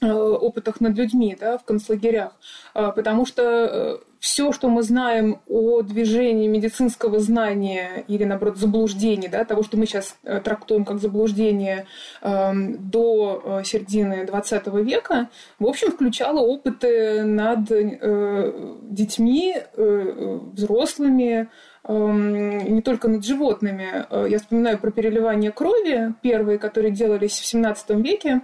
опытах 0.01 0.81
над 0.81 0.97
людьми 0.97 1.37
да, 1.39 1.57
в 1.57 1.63
концлагерях, 1.63 2.33
потому 2.73 3.25
что 3.25 4.01
все, 4.25 4.51
что 4.51 4.69
мы 4.69 4.81
знаем 4.81 5.39
о 5.47 5.83
движении 5.83 6.47
медицинского 6.47 7.19
знания 7.19 8.03
или, 8.07 8.23
наоборот, 8.23 8.57
заблуждений, 8.57 9.27
да, 9.27 9.45
того, 9.45 9.61
что 9.61 9.77
мы 9.77 9.85
сейчас 9.85 10.17
э, 10.23 10.41
трактуем 10.41 10.83
как 10.83 10.99
заблуждение 10.99 11.85
э, 12.23 12.51
до 12.79 13.59
э, 13.59 13.63
середины 13.63 14.25
XX 14.25 14.83
века, 14.83 15.29
в 15.59 15.67
общем, 15.67 15.91
включало 15.91 16.39
опыты 16.39 17.23
над 17.23 17.69
э, 17.69 18.79
детьми, 18.81 19.55
э, 19.55 20.39
взрослыми, 20.53 21.49
не 21.87 22.81
только 22.81 23.07
над 23.07 23.23
животными. 23.23 24.05
Э, 24.09 24.25
я 24.29 24.39
вспоминаю 24.39 24.77
про 24.77 24.91
переливание 24.91 25.51
крови, 25.51 26.13
первые, 26.21 26.57
которые 26.57 26.91
делались 26.91 27.39
в 27.39 27.53
XVII 27.53 28.01
веке, 28.01 28.41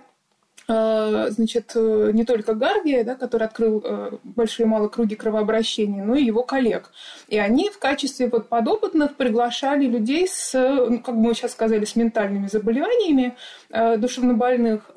а, 0.68 1.30
значит, 1.30 1.72
э, 1.76 2.12
не 2.14 2.24
только 2.24 2.54
Гарвия, 2.54 3.04
да, 3.04 3.16
который 3.16 3.48
открыл 3.48 3.82
э, 3.84 4.12
большие 4.24 4.66
и 4.66 4.70
малые 4.70 4.90
круги 4.90 5.16
кровообращения, 5.16 6.04
но 6.04 6.16
и 6.16 6.24
его 6.24 6.44
коллег. 6.44 6.92
И 7.28 7.38
они 7.38 7.70
в 7.70 7.80
качестве 7.80 8.30
вот 8.30 8.48
подопытных 8.48 9.16
приглашали 9.18 9.86
людей 9.86 10.28
с, 10.30 10.54
ну, 10.54 11.00
как 11.00 11.16
мы 11.16 11.34
сейчас 11.34 11.52
сказали, 11.52 11.84
с 11.84 11.96
ментальными 11.96 12.48
заболеваниями 12.48 13.36
э, 13.70 13.98
душевнобольных. 13.98 14.92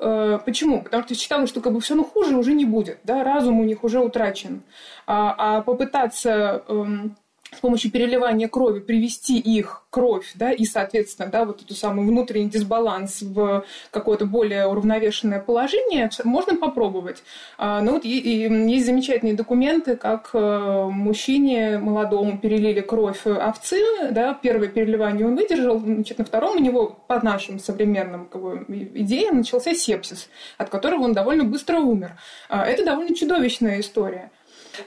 Почему? 0.45 0.81
Потому 0.81 1.03
что 1.03 1.15
считалось, 1.15 1.49
что 1.49 1.61
как 1.61 1.73
бы 1.73 1.81
все 1.81 1.95
ну, 1.95 2.03
хуже 2.03 2.37
уже 2.37 2.53
не 2.53 2.65
будет, 2.65 2.99
да, 3.03 3.23
разум 3.23 3.59
у 3.59 3.63
них 3.63 3.83
уже 3.83 3.99
утрачен. 3.99 4.63
А, 5.07 5.57
а 5.57 5.61
попытаться 5.61 6.63
эм, 6.67 7.15
с 7.55 7.59
помощью 7.59 7.91
переливания 7.91 8.47
крови 8.47 8.79
привести 8.79 9.39
их 9.39 9.85
кровь, 9.89 10.33
да, 10.35 10.51
и, 10.51 10.65
соответственно, 10.65 11.29
да, 11.29 11.45
вот 11.45 11.61
эту 11.61 11.73
самую 11.73 12.07
внутренний 12.07 12.49
дисбаланс 12.49 13.21
в 13.21 13.63
какое-то 13.91 14.25
более 14.25 14.67
уравновешенное 14.67 15.39
положение, 15.39 16.09
можно 16.23 16.55
попробовать. 16.55 17.23
А, 17.57 17.81
ну 17.81 17.93
вот 17.93 18.05
есть 18.05 18.85
замечательные 18.85 19.35
документы, 19.35 19.95
как 19.95 20.31
э, 20.33 20.87
мужчине 20.91 21.77
молодому 21.77 22.37
перелили 22.37 22.81
кровь 22.81 23.25
овцы, 23.25 23.81
да, 24.11 24.33
первое 24.33 24.67
переливание 24.67 25.25
он 25.25 25.35
выдержал, 25.35 25.79
значит, 25.79 26.17
на 26.17 26.25
втором 26.25 26.57
у 26.57 26.59
него, 26.59 26.97
по 27.07 27.23
нашим 27.23 27.59
современным 27.59 28.25
как 28.25 28.41
бы, 28.41 28.65
идеям, 28.95 29.37
начался 29.37 29.73
сепсис, 29.73 30.29
от 30.57 30.69
которого 30.69 31.03
он 31.03 31.13
довольно 31.13 31.43
быстро 31.45 31.77
умер. 31.77 32.17
А, 32.49 32.65
это 32.65 32.83
довольно 32.83 33.15
чудовищная 33.15 33.79
история. 33.79 34.31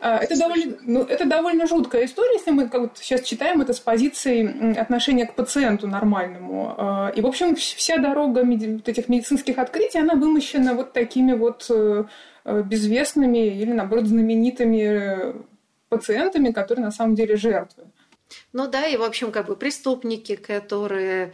А, 0.01 0.19
это 0.19 0.39
довольно, 0.39 0.77
ну, 0.83 1.03
это 1.03 1.27
довольно 1.27 1.67
жуткая 1.67 2.05
история, 2.05 2.35
если 2.35 2.51
мы 2.51 2.69
как 2.69 2.81
вот 2.81 2.99
сейчас 2.99 3.23
читаем 3.23 3.61
это 3.61 3.73
с 3.73 3.81
позиции 3.81 4.79
отношения 4.79 5.27
к 5.27 5.35
пациенту 5.35 5.87
нормальному. 5.87 6.75
А, 6.77 7.13
и, 7.15 7.21
в 7.21 7.27
общем, 7.27 7.57
вся 7.57 7.99
дорога 7.99 8.45
вот 8.45 8.89
этих 8.89 9.09
медицинских 9.09 9.59
открытий, 9.59 9.99
она 9.99 10.15
вымощена 10.15 10.75
вот 10.75 10.93
такими 10.93 11.33
вот 11.33 11.67
э, 11.71 12.05
э, 12.45 12.63
безвестными 12.63 13.47
или, 13.47 13.73
наоборот, 13.73 14.07
знаменитыми 14.07 14.83
э, 14.83 15.35
пациентами, 15.89 16.53
которые 16.53 16.85
на 16.85 16.93
самом 16.93 17.15
деле 17.15 17.37
жертвы. 17.37 17.85
Ну 18.53 18.69
да, 18.69 18.87
и, 18.87 18.97
в 18.97 19.03
общем, 19.03 19.33
как 19.33 19.47
бы 19.47 19.57
преступники, 19.57 20.37
которые 20.37 21.33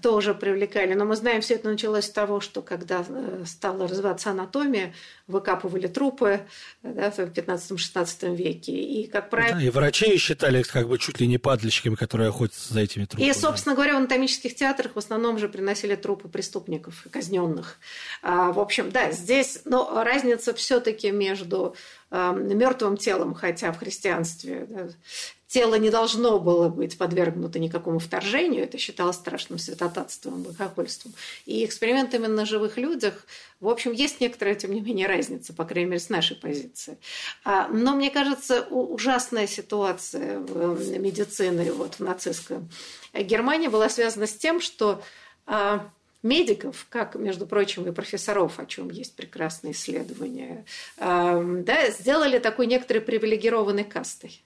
тоже 0.00 0.34
привлекали. 0.34 0.94
Но 0.94 1.04
мы 1.04 1.16
знаем, 1.16 1.42
все 1.42 1.54
это 1.54 1.68
началось 1.68 2.06
с 2.06 2.10
того, 2.10 2.40
что 2.40 2.62
когда 2.62 3.04
э, 3.06 3.44
стала 3.46 3.86
развиваться 3.86 4.30
анатомия, 4.30 4.94
выкапывали 5.26 5.86
трупы 5.86 6.40
да, 6.82 7.10
в 7.10 7.18
15-16 7.18 8.34
веке. 8.34 8.72
И, 8.72 9.06
как 9.06 9.28
правило... 9.28 9.58
Да, 9.58 9.62
и 9.62 9.68
врачи 9.68 10.16
считали 10.16 10.62
как 10.62 10.88
бы 10.88 10.98
чуть 10.98 11.20
ли 11.20 11.26
не 11.26 11.36
падальщиками, 11.38 11.94
которые 11.94 12.30
охотятся 12.30 12.72
за 12.72 12.80
этими 12.80 13.04
трупами. 13.04 13.28
И, 13.28 13.32
собственно 13.34 13.74
говоря, 13.74 13.94
в 13.94 13.96
анатомических 13.98 14.54
театрах 14.54 14.92
в 14.94 14.98
основном 14.98 15.38
же 15.38 15.48
приносили 15.48 15.94
трупы 15.94 16.28
преступников, 16.28 17.04
казненных. 17.10 17.78
А, 18.22 18.52
в 18.52 18.60
общем, 18.60 18.90
да, 18.90 19.12
здесь 19.12 19.60
но 19.66 20.02
разница 20.04 20.54
все-таки 20.54 21.10
между 21.10 21.74
э, 22.10 22.32
мертвым 22.34 22.96
телом, 22.96 23.34
хотя 23.34 23.72
в 23.72 23.78
христианстве 23.78 24.66
да, 24.68 24.88
тело 25.46 25.74
не 25.76 25.90
должно 25.90 26.38
было 26.38 26.68
быть 26.68 26.98
подвергнуто 26.98 27.58
никакому 27.58 27.98
вторжению, 27.98 28.64
это 28.64 28.78
считалось 28.78 29.16
страшным 29.16 29.58
святотатством, 29.66 30.42
богохульством. 30.42 31.12
И 31.44 31.64
экспериментами 31.64 32.26
на 32.26 32.46
живых 32.46 32.76
людях, 32.76 33.26
в 33.60 33.68
общем, 33.68 33.92
есть 33.92 34.20
некоторая, 34.20 34.54
тем 34.54 34.72
не 34.72 34.80
менее, 34.80 35.06
разница, 35.06 35.52
по 35.52 35.64
крайней 35.64 35.90
мере, 35.90 36.00
с 36.00 36.08
нашей 36.08 36.36
позиции. 36.36 36.98
А, 37.44 37.68
но, 37.68 37.94
мне 37.94 38.10
кажется, 38.10 38.62
ужасная 38.62 39.46
ситуация 39.46 40.38
в 40.38 40.98
медицине 40.98 41.72
вот, 41.72 41.94
в 41.94 42.00
нацистской 42.00 42.58
Германии 43.12 43.68
была 43.68 43.88
связана 43.88 44.26
с 44.26 44.34
тем, 44.34 44.60
что 44.60 45.02
а, 45.46 45.90
медиков, 46.22 46.86
как, 46.90 47.14
между 47.14 47.46
прочим, 47.46 47.86
и 47.86 47.92
профессоров, 47.92 48.58
о 48.58 48.66
чем 48.66 48.90
есть 48.90 49.16
прекрасные 49.16 49.72
исследования, 49.72 50.64
а, 50.98 51.42
да, 51.42 51.90
сделали 51.90 52.38
такой 52.38 52.66
некоторой 52.66 53.02
привилегированной 53.02 53.84
кастой. 53.84 54.42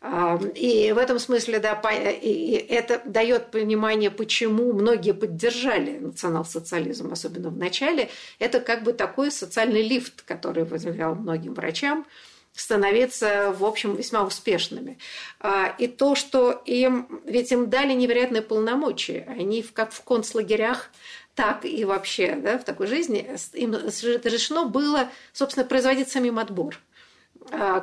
И 0.00 0.92
в 0.92 0.98
этом 0.98 1.18
смысле, 1.18 1.58
да, 1.58 1.80
это 1.82 3.02
дает 3.04 3.50
понимание, 3.50 4.12
почему 4.12 4.72
многие 4.72 5.12
поддержали 5.12 5.98
национал-социализм, 5.98 7.12
особенно 7.12 7.50
в 7.50 7.56
начале. 7.56 8.08
Это 8.38 8.60
как 8.60 8.84
бы 8.84 8.92
такой 8.92 9.32
социальный 9.32 9.82
лифт, 9.82 10.22
который 10.22 10.64
позволял 10.64 11.16
многим 11.16 11.54
врачам 11.54 12.06
становиться, 12.52 13.54
в 13.56 13.64
общем, 13.64 13.94
весьма 13.94 14.24
успешными. 14.24 14.98
А, 15.38 15.74
и 15.78 15.86
то, 15.86 16.14
что 16.14 16.50
им, 16.64 17.20
ведь 17.24 17.52
им 17.52 17.70
дали 17.70 17.92
невероятные 17.92 18.42
полномочия, 18.42 19.26
они 19.28 19.62
как 19.62 19.92
в 19.92 20.02
концлагерях, 20.02 20.90
так 21.36 21.64
и 21.64 21.84
вообще 21.84 22.34
да, 22.34 22.58
в 22.58 22.64
такой 22.64 22.88
жизни, 22.88 23.30
им 23.52 23.74
разрешено 23.74 24.64
было, 24.64 25.08
собственно, 25.32 25.66
производить 25.66 26.08
самим 26.08 26.38
отбор– 26.38 26.78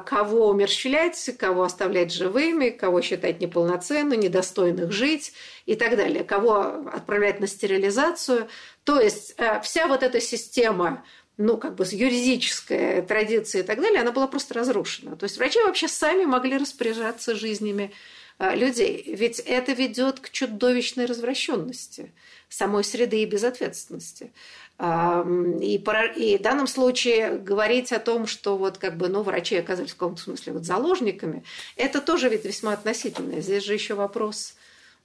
кого 0.06 0.49
умерщвлять, 0.49 1.30
кого 1.39 1.63
оставлять 1.63 2.13
живыми, 2.13 2.69
кого 2.69 3.01
считать 3.01 3.39
неполноценными, 3.39 4.23
недостойных 4.23 4.91
жить 4.91 5.34
и 5.65 5.75
так 5.75 5.95
далее, 5.97 6.23
кого 6.23 6.60
отправлять 6.91 7.39
на 7.39 7.47
стерилизацию. 7.47 8.47
То 8.84 8.99
есть 8.99 9.36
а, 9.38 9.60
вся 9.62 9.88
вот 9.88 10.04
эта 10.04 10.21
система 10.21 11.04
ну, 11.38 11.58
как 11.58 11.75
бы 11.75 11.86
с 11.86 11.91
юридической 11.91 13.01
традицией 13.01 13.63
и 13.63 13.67
так 13.67 13.82
далее, 13.82 14.01
она 14.01 14.12
была 14.12 14.28
просто 14.28 14.54
разрушена. 14.54 15.17
То 15.17 15.25
есть 15.25 15.38
врачи 15.38 15.60
вообще 15.60 15.88
сами 15.88 16.23
могли 16.23 16.58
распоряжаться 16.58 17.36
жизнями 17.36 17.91
а, 17.91 18.14
людей. 18.39 19.04
Ведь 19.08 19.39
это 19.39 19.74
ведет 19.74 20.19
к 20.19 20.30
чудовищной 20.30 21.06
развращенности 21.06 22.12
самой 22.50 22.84
среды 22.84 23.21
и 23.21 23.26
безответственности. 23.26 24.32
И, 24.78 25.76
и 26.17 26.38
в 26.38 26.41
данном 26.41 26.67
случае 26.67 27.38
говорить 27.38 27.93
о 27.93 28.00
том, 28.00 28.28
что 28.28 28.58
вот 28.58 28.78
как 28.78 28.98
бы, 28.98 29.08
ну, 29.08 29.24
врачи 29.24 29.56
оказались 29.56 29.91
в 29.91 29.95
каком-то 29.95 30.21
смысле 30.21 30.54
вот 30.54 30.65
заложниками, 30.65 31.43
это 31.78 32.02
тоже 32.02 32.28
ведь 32.28 32.43
весьма 32.43 32.74
относительно. 32.74 33.39
Здесь 33.39 33.63
же 33.63 33.74
еще 33.74 33.93
вопрос 33.93 34.56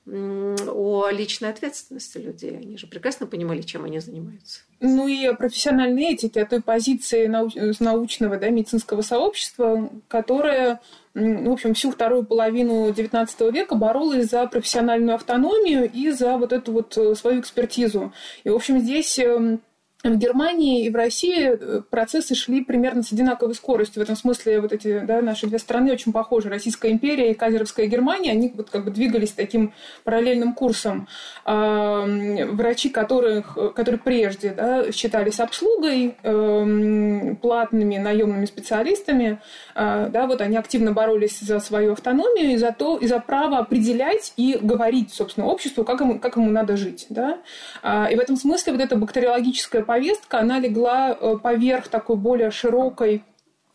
о 0.06 1.08
личной 1.10 1.50
ответственности 1.50 2.18
людей. 2.18 2.56
Они 2.56 2.78
же 2.78 2.86
прекрасно 2.88 3.26
понимали, 3.26 3.62
чем 3.62 3.84
они 3.84 4.00
занимаются. 4.00 4.62
Ну 4.80 5.07
и 5.07 5.24
о 5.26 5.34
профессиональной 5.34 6.14
этике, 6.14 6.42
о 6.42 6.46
той 6.46 6.62
позиции 6.62 7.28
науч- 7.28 7.76
научного 7.78 8.38
да, 8.38 8.48
медицинского 8.48 9.02
сообщества, 9.02 9.90
которая, 10.09 10.80
в 11.14 11.50
общем, 11.50 11.74
всю 11.74 11.90
вторую 11.90 12.24
половину 12.24 12.90
XIX 12.90 13.52
века 13.52 13.74
боролась 13.74 14.30
за 14.30 14.46
профессиональную 14.46 15.16
автономию 15.16 15.90
и 15.90 16.11
за 16.11 16.36
вот 16.36 16.52
эту 16.52 16.72
вот 16.72 16.96
э, 16.96 17.14
свою 17.16 17.40
экспертизу. 17.40 18.12
И, 18.44 18.48
в 18.48 18.54
общем, 18.54 18.78
здесь 18.78 19.18
эм, 19.18 19.61
в 20.03 20.16
Германии 20.16 20.86
и 20.86 20.90
в 20.90 20.96
России 20.96 21.51
э, 21.53 21.82
процессы 21.90 22.34
шли 22.34 22.64
примерно 22.64 23.03
с 23.03 23.12
одинаковой 23.12 23.55
скоростью. 23.55 24.01
В 24.01 24.05
этом 24.05 24.16
смысле 24.16 24.61
вот 24.61 24.72
эти 24.72 25.01
да, 25.01 25.20
наши 25.20 25.46
две 25.46 25.59
страны 25.59 25.92
очень 25.92 26.12
похожи. 26.12 26.48
Российская 26.48 26.90
империя 26.90 27.30
и 27.30 27.34
Казеровская 27.34 27.86
Германия, 27.86 28.32
они 28.32 28.51
вот 28.55 28.70
как 28.70 28.84
бы 28.86 28.90
двигались 28.90 29.32
таким 29.32 29.74
параллельным 30.05 30.55
курсом. 30.55 31.07
А, 31.44 32.07
врачи, 32.51 32.88
которых, 32.88 33.59
которые 33.74 33.98
прежде 33.98 34.51
да, 34.51 34.90
считались 34.90 35.38
обслугой, 35.38 36.16
э, 36.22 37.34
платными 37.42 37.98
наемными 37.98 38.46
специалистами, 38.46 39.38
э, 39.74 40.09
да, 40.11 40.26
вот 40.26 40.40
они 40.40 40.57
активно 40.57 40.92
боролись 40.92 41.40
за 41.40 41.61
свою 41.61 41.92
автономию 41.92 42.53
и 42.53 42.57
за, 42.57 42.72
то, 42.72 42.96
и 42.96 43.07
за 43.07 43.20
право 43.20 43.59
определять 43.59 44.32
и 44.38 44.59
говорить, 44.61 45.12
собственно, 45.12 45.46
обществу, 45.46 45.84
как 45.84 46.01
ему, 46.01 46.18
как 46.18 46.36
ему 46.36 46.51
надо 46.51 46.78
жить. 46.78 47.07
Да? 47.11 47.38
А, 47.82 48.09
и 48.11 48.16
в 48.16 48.20
этом 48.20 48.36
смысле 48.36 48.72
вот 48.72 48.80
эта 48.80 48.96
бактериологическая 48.96 49.82
повестка, 49.91 50.38
она 50.38 50.61
легла 50.61 51.11
э, 51.11 51.36
поверх 51.43 51.88
такой 51.88 52.14
более 52.14 52.53
широкой 52.53 53.24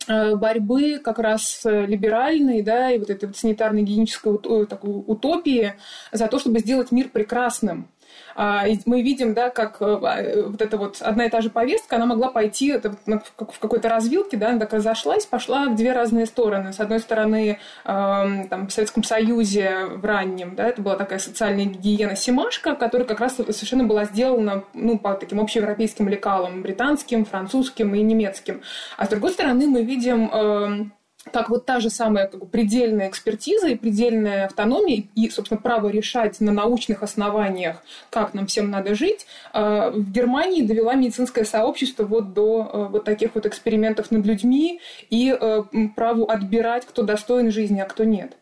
э, 0.08 0.34
борьбы 0.34 0.98
как 0.98 1.18
раз 1.18 1.60
либеральной, 1.66 2.62
да, 2.62 2.90
и 2.90 2.98
вот 2.98 3.10
этой 3.10 3.26
вот 3.26 3.36
санитарно-гигиенической 3.36 4.64
такой 4.64 4.94
утопии 5.06 5.74
за 6.12 6.26
то, 6.28 6.38
чтобы 6.38 6.60
сделать 6.60 6.90
мир 6.90 7.10
прекрасным. 7.10 7.90
А, 8.36 8.66
мы 8.84 9.02
видим, 9.02 9.32
да, 9.32 9.48
как 9.48 9.78
э, 9.80 9.84
а, 9.84 10.48
вот 10.48 10.60
эта 10.60 10.76
вот 10.76 11.00
одна 11.00 11.24
и 11.24 11.30
та 11.30 11.40
же 11.40 11.48
повестка, 11.48 11.96
она 11.96 12.04
могла 12.06 12.28
пойти 12.30 12.74
в 12.74 13.58
какой-то 13.60 13.88
развилке, 13.88 14.36
да, 14.36 14.50
она 14.50 14.60
так 14.60 14.74
разошлась, 14.74 15.24
пошла 15.24 15.66
в 15.66 15.74
две 15.74 15.92
разные 15.92 16.26
стороны. 16.26 16.72
С 16.72 16.80
одной 16.80 17.00
стороны, 17.00 17.58
там, 17.84 18.68
в 18.68 18.70
Советском 18.70 19.02
Союзе 19.02 19.86
в 19.86 20.04
раннем, 20.04 20.54
да, 20.54 20.68
это 20.68 20.82
была 20.82 20.96
такая 20.96 21.18
социальная 21.18 21.64
гигиена 21.64 22.16
Семашка, 22.16 22.74
которая 22.74 23.08
как 23.08 23.20
раз 23.20 23.36
совершенно 23.36 23.84
была 23.84 24.04
сделана 24.04 24.64
ну, 24.74 24.98
по 24.98 25.14
таким 25.14 25.40
общеевропейским 25.40 26.08
лекалам, 26.08 26.62
британским, 26.62 27.24
французским 27.24 27.94
и 27.94 28.02
немецким. 28.02 28.60
А 28.96 29.06
с 29.06 29.08
другой 29.08 29.30
стороны, 29.30 29.66
мы 29.66 29.82
видим 29.82 30.92
как 31.32 31.50
вот 31.50 31.66
та 31.66 31.80
же 31.80 31.90
самая 31.90 32.28
как 32.28 32.40
бы, 32.40 32.46
предельная 32.46 33.08
экспертиза 33.08 33.68
и 33.68 33.76
предельная 33.76 34.46
автономия 34.46 35.04
и, 35.14 35.28
собственно, 35.28 35.60
право 35.60 35.88
решать 35.88 36.40
на 36.40 36.52
научных 36.52 37.02
основаниях, 37.02 37.82
как 38.10 38.34
нам 38.34 38.46
всем 38.46 38.70
надо 38.70 38.94
жить, 38.94 39.26
э, 39.52 39.90
в 39.90 40.10
Германии 40.10 40.62
довела 40.62 40.94
медицинское 40.94 41.44
сообщество 41.44 42.04
вот 42.04 42.32
до 42.32 42.70
э, 42.72 42.92
вот 42.92 43.04
таких 43.04 43.34
вот 43.34 43.46
экспериментов 43.46 44.10
над 44.10 44.24
людьми 44.24 44.80
и 45.10 45.36
э, 45.38 45.62
праву 45.94 46.30
отбирать, 46.30 46.86
кто 46.86 47.02
достоин 47.02 47.50
жизни, 47.50 47.80
а 47.80 47.86
кто 47.86 48.04
нет. 48.04 48.36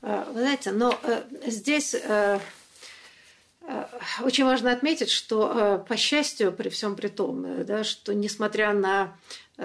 Вы 0.00 0.40
знаете, 0.40 0.72
но 0.72 0.98
здесь 1.46 1.94
очень 4.24 4.44
важно 4.44 4.72
отметить, 4.72 5.10
что, 5.10 5.84
по 5.88 5.96
счастью, 5.96 6.50
при 6.50 6.70
всем 6.70 6.96
при 6.96 7.06
том, 7.06 7.64
да, 7.64 7.84
что 7.84 8.12
несмотря 8.12 8.72
на 8.72 9.14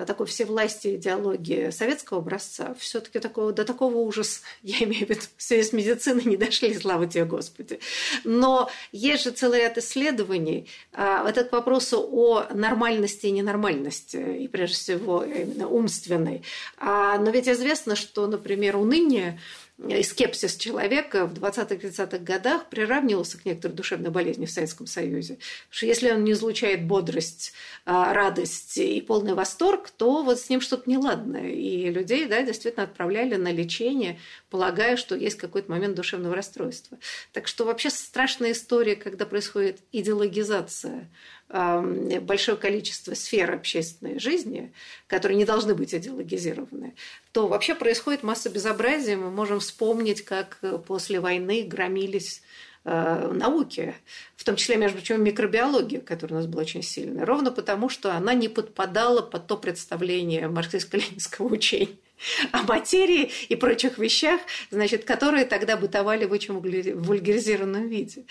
такой 0.06 0.26
всевластия 0.28 0.95
идеологии 0.95 1.70
советского 1.70 2.20
образца, 2.20 2.76
все-таки 2.80 3.20
такого, 3.20 3.52
до 3.52 3.64
такого 3.66 3.98
ужаса, 3.98 4.41
я 4.64 4.84
имею 4.84 5.06
в 5.06 5.10
виду, 5.10 5.22
все 5.38 5.60
из 5.60 5.74
медицины 5.74 6.22
не 6.26 6.38
дошли, 6.38 6.74
слава 6.74 7.08
тебе 7.08 7.26
Господи. 7.26 7.80
Но 8.24 8.70
есть 8.91 9.24
же 9.24 9.32
целый 9.32 9.60
ряд 9.60 9.78
исследований. 9.78 10.68
А, 10.93 11.28
этот 11.28 11.52
вопрос 11.52 11.93
о 11.93 12.48
нормальности 12.54 13.28
и 13.28 13.32
ненормальности, 13.32 14.18
и 14.18 14.48
прежде 14.48 14.76
всего 14.76 15.24
именно 15.24 15.68
умственной. 15.68 16.43
А, 16.78 17.18
но 17.18 17.32
ведь 17.32 17.48
известно, 17.48 17.95
что, 17.95 18.28
например, 18.28 18.78
уныние 18.78 19.39
и 19.86 20.02
скепсис 20.02 20.56
человека 20.56 21.28
в 21.28 21.34
20-30-х 21.34 22.18
годах 22.18 22.68
приравнивался 22.70 23.38
к 23.38 23.46
некоторой 23.46 23.76
душевной 23.76 24.10
болезни 24.10 24.48
в 24.48 24.52
Советском 24.52 24.88
Союзе. 24.88 25.36
Потому 25.36 25.70
что 25.70 25.86
если 25.86 26.12
он 26.12 26.24
не 26.24 26.32
излучает 26.32 26.88
бодрость, 26.88 27.54
а, 27.86 28.12
радость 28.14 28.78
и 28.78 29.00
полный 29.02 29.36
восторг, 29.36 29.92
то 29.92 30.24
вот 30.24 30.40
с 30.40 30.50
ним 30.50 30.62
что-то 30.62 30.90
неладное. 30.90 31.52
И 31.52 31.92
людей 31.92 32.26
да, 32.26 32.42
действительно 32.42 32.86
отправляли 32.86 33.36
на 33.36 33.52
лечение, 33.52 34.20
полагая, 34.50 34.98
что 34.98 35.16
есть 35.16 35.38
какой-то 35.38 35.70
момент 35.70 35.96
душевного 35.96 36.36
расстройства. 36.36 36.98
Так 37.32 37.48
что 37.48 37.64
вообще 37.64 37.92
страшная 37.92 38.54
история, 38.54 38.96
когда 38.96 39.28
происходит 39.28 39.82
идеологизация 39.92 41.08
большое 41.50 42.58
количество 42.58 43.14
сфер 43.14 43.54
общественной 43.54 44.20
жизни, 44.20 44.74
которые 45.08 45.38
не 45.38 45.45
должны 45.45 45.76
быть 45.76 45.93
идеологизированы, 45.93 46.93
то 47.32 47.48
вообще 47.48 47.74
происходит 47.74 48.24
масса 48.24 48.50
безобразия. 48.50 49.16
Мы 49.16 49.32
можем 49.32 49.60
вспомнить, 49.60 50.24
как 50.24 50.58
э, 50.62 50.78
после 50.78 51.22
войны 51.22 51.64
громились 51.64 52.41
э, 52.84 53.32
науки, 53.32 53.95
в 54.36 54.43
том 54.43 54.58
числе, 54.58 54.76
между 54.76 54.98
прочим, 54.98 55.24
микробиология, 55.24 56.02
которая 56.02 56.39
у 56.39 56.41
нас 56.41 56.48
была 56.48 56.64
очень 56.64 56.84
сильная, 56.84 57.26
ровно 57.26 57.52
потому, 57.52 57.88
что 57.88 58.14
она 58.14 58.34
не 58.34 58.50
подпадала 58.50 59.22
под 59.22 59.48
то 59.48 59.56
представление 59.56 60.50
марксистско-ленинского 60.50 61.45
учения 61.54 61.98
о 62.51 62.63
материи 62.63 63.32
и 63.49 63.55
прочих 63.55 63.97
вещах, 63.97 64.41
значит, 64.72 65.03
которые 65.03 65.45
тогда 65.45 65.78
бытовали 65.78 66.26
в 66.26 66.32
очень 66.32 66.53
вульгаризированном 66.53 67.88
виде. 67.88 68.26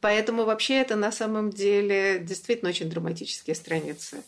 Поэтому 0.00 0.44
вообще 0.44 0.74
это 0.74 0.96
на 0.96 1.12
самом 1.12 1.50
деле 1.50 2.18
действительно 2.20 2.70
очень 2.70 2.90
драматические 2.90 3.54
страницы. 3.54 4.22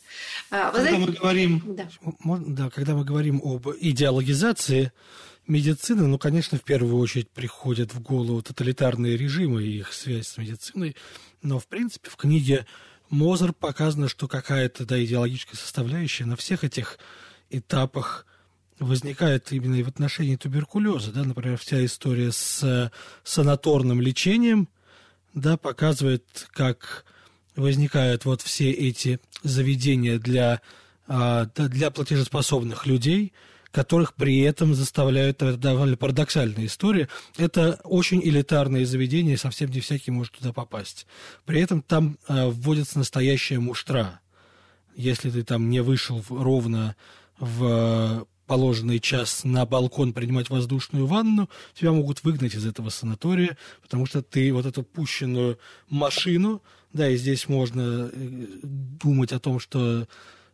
А, 0.50 0.70
вы 0.70 0.78
когда 0.78 0.90
знаете... 0.90 1.06
мы 1.06 1.12
говорим, 1.12 1.62
да. 1.66 1.88
да, 2.24 2.70
когда 2.70 2.94
мы 2.94 3.04
говорим 3.04 3.40
об 3.44 3.68
идеологизации 3.78 4.92
медицины, 5.46 6.06
ну, 6.06 6.18
конечно, 6.18 6.58
в 6.58 6.62
первую 6.62 6.96
очередь 6.96 7.28
приходят 7.30 7.92
в 7.92 8.00
голову 8.00 8.42
тоталитарные 8.42 9.16
режимы 9.16 9.62
и 9.62 9.78
их 9.78 9.92
связь 9.92 10.28
с 10.28 10.38
медициной, 10.38 10.96
но, 11.42 11.58
в 11.58 11.66
принципе, 11.66 12.08
в 12.08 12.16
книге 12.16 12.66
Мозер 13.10 13.52
показано, 13.52 14.08
что 14.08 14.28
какая-то 14.28 14.86
да, 14.86 15.02
идеологическая 15.02 15.56
составляющая 15.56 16.24
на 16.24 16.36
всех 16.36 16.62
этих 16.62 16.98
этапах 17.50 18.24
возникает 18.80 19.52
именно 19.52 19.76
и 19.76 19.82
в 19.82 19.88
отношении 19.88 20.36
туберкулеза. 20.36 21.12
Да? 21.12 21.22
Например, 21.22 21.56
вся 21.58 21.84
история 21.84 22.32
с 22.32 22.90
санаторным 23.22 24.00
лечением 24.00 24.68
да, 25.34 25.56
показывает, 25.56 26.24
как 26.52 27.04
возникают 27.54 28.24
вот 28.24 28.42
все 28.42 28.70
эти 28.70 29.20
заведения 29.42 30.18
для, 30.18 30.60
а, 31.06 31.46
для 31.46 31.90
платежеспособных 31.90 32.86
людей, 32.86 33.32
которых 33.70 34.14
при 34.14 34.40
этом 34.40 34.74
заставляют, 34.74 35.42
это 35.42 35.56
довольно 35.56 35.96
парадоксальная 35.96 36.66
история, 36.66 37.08
это 37.36 37.80
очень 37.84 38.20
элитарные 38.20 38.86
заведения, 38.86 39.36
совсем 39.36 39.70
не 39.70 39.80
всякий 39.80 40.10
может 40.10 40.34
туда 40.34 40.52
попасть. 40.52 41.06
При 41.44 41.60
этом 41.60 41.82
там 41.82 42.18
а, 42.26 42.48
вводится 42.48 42.98
настоящая 42.98 43.60
муштра. 43.60 44.20
Если 44.96 45.30
ты 45.30 45.44
там 45.44 45.70
не 45.70 45.80
вышел 45.80 46.24
ровно 46.28 46.96
в 47.38 48.26
положенный 48.50 48.98
час 48.98 49.44
на 49.44 49.64
балкон 49.64 50.12
принимать 50.12 50.50
воздушную 50.50 51.06
ванну, 51.06 51.48
тебя 51.72 51.92
могут 51.92 52.24
выгнать 52.24 52.56
из 52.56 52.66
этого 52.66 52.88
санатория, 52.88 53.56
потому 53.80 54.06
что 54.06 54.22
ты 54.22 54.52
вот 54.52 54.66
эту 54.66 54.82
пущенную 54.82 55.56
машину, 55.88 56.60
да, 56.92 57.08
и 57.08 57.16
здесь 57.16 57.48
можно 57.48 58.10
э, 58.12 58.46
думать 58.62 59.30
о 59.30 59.38
том, 59.38 59.60
что 59.60 60.08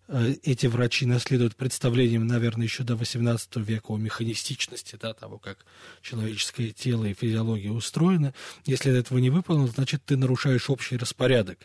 э, 0.08 0.34
эти 0.42 0.66
врачи 0.66 1.06
наследуют 1.06 1.56
представлением, 1.56 2.26
наверное, 2.26 2.66
еще 2.66 2.82
до 2.82 2.96
XVIII 2.96 3.64
века 3.64 3.92
о 3.92 3.96
механистичности, 3.96 4.98
да, 5.00 5.14
того, 5.14 5.38
как 5.38 5.64
человеческое 6.02 6.72
тело 6.72 7.06
и 7.06 7.14
физиология 7.14 7.70
устроены. 7.70 8.34
Если 8.66 8.94
этого 8.94 9.16
не 9.16 9.30
выполнено, 9.30 9.68
значит, 9.68 10.04
ты 10.04 10.18
нарушаешь 10.18 10.68
общий 10.68 10.98
распорядок. 10.98 11.60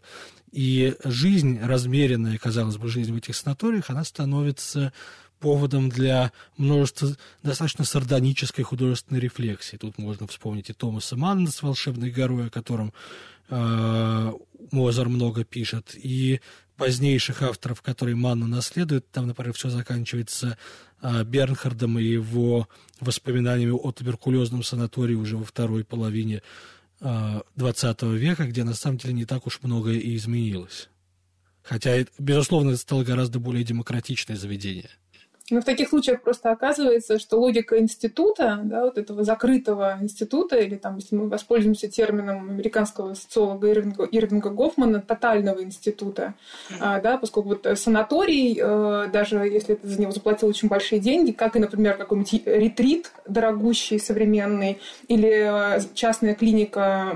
И 0.53 0.95
жизнь, 1.03 1.59
размеренная, 1.61 2.38
казалось 2.38 2.77
бы, 2.77 2.88
жизнь 2.88 3.11
в 3.11 3.17
этих 3.17 3.36
санаториях, 3.36 3.89
она 3.89 4.05
становится 4.05 4.93
поводом 5.41 5.89
для 5.89 6.31
множества 6.55 7.17
достаточно 7.43 7.83
сардонической 7.83 8.63
художественной 8.63 9.19
рефлексии. 9.19 9.75
Тут 9.75 9.97
можно 9.97 10.27
вспомнить 10.27 10.69
и 10.69 10.73
Томаса 10.73 11.17
Манна 11.17 11.51
с 11.51 11.61
«Волшебной 11.61 12.11
горой», 12.11 12.47
о 12.47 12.49
котором 12.49 12.93
э, 13.49 14.33
Мозар 14.71 15.09
много 15.09 15.43
пишет, 15.43 15.95
и 15.95 16.39
позднейших 16.77 17.41
авторов, 17.41 17.81
которые 17.81 18.15
Манну 18.15 18.47
наследуют. 18.47 19.09
Там, 19.11 19.27
например, 19.27 19.53
все 19.53 19.69
заканчивается 19.69 20.57
э, 21.01 21.23
Бернхардом 21.23 21.99
и 21.99 22.03
его 22.03 22.69
воспоминаниями 22.99 23.71
о 23.71 23.91
туберкулезном 23.91 24.63
санатории 24.63 25.15
уже 25.15 25.37
во 25.37 25.43
второй 25.43 25.83
половине 25.83 26.43
э, 27.01 27.41
века, 27.55 28.45
где 28.45 28.63
на 28.63 28.75
самом 28.75 28.97
деле 28.99 29.15
не 29.15 29.25
так 29.25 29.47
уж 29.47 29.59
многое 29.63 29.95
и 29.95 30.15
изменилось. 30.15 30.89
Хотя, 31.63 32.05
безусловно, 32.17 32.69
это 32.71 32.79
стало 32.79 33.03
гораздо 33.03 33.39
более 33.39 33.63
демократичное 33.63 34.37
заведение. 34.37 34.89
Но 35.52 35.62
в 35.62 35.66
таких 35.66 35.89
случаях 35.89 36.22
просто 36.22 36.52
оказывается, 36.52 37.20
что 37.20 37.39
логика 37.39 37.78
института, 37.78 38.60
да, 38.64 38.86
вот 38.86 38.97
этого 38.97 39.24
закрытого 39.24 39.97
института, 40.02 40.58
или 40.58 40.76
там, 40.76 40.95
если 40.95 41.16
мы 41.16 41.28
воспользуемся 41.28 41.89
термином 41.89 42.49
американского 42.49 43.14
социолога 43.14 43.70
Ирвинга, 43.70 44.06
Ирвинга 44.06 44.49
Гофмана, 44.49 45.02
тотального 45.02 45.62
института, 45.62 46.36
а, 46.80 47.02
да, 47.02 47.18
поскольку 47.18 47.49
вот 47.49 47.68
санаторий, 47.78 48.58
э, 48.60 49.08
даже 49.12 49.38
если 49.39 49.76
ты 49.76 49.88
за 49.88 49.99
него 49.99 50.12
заплатил 50.12 50.47
очень 50.47 50.70
большие 50.70 50.99
деньги, 51.02 51.32
как 51.32 51.56
и, 51.56 51.60
например, 51.60 51.97
какой-нибудь 51.97 52.43
ретрит 52.45 53.12
дорогущий, 53.28 53.99
современный, 53.99 54.80
или 55.10 55.76
э, 55.78 55.82
частная 55.93 56.34
клиника 56.34 57.14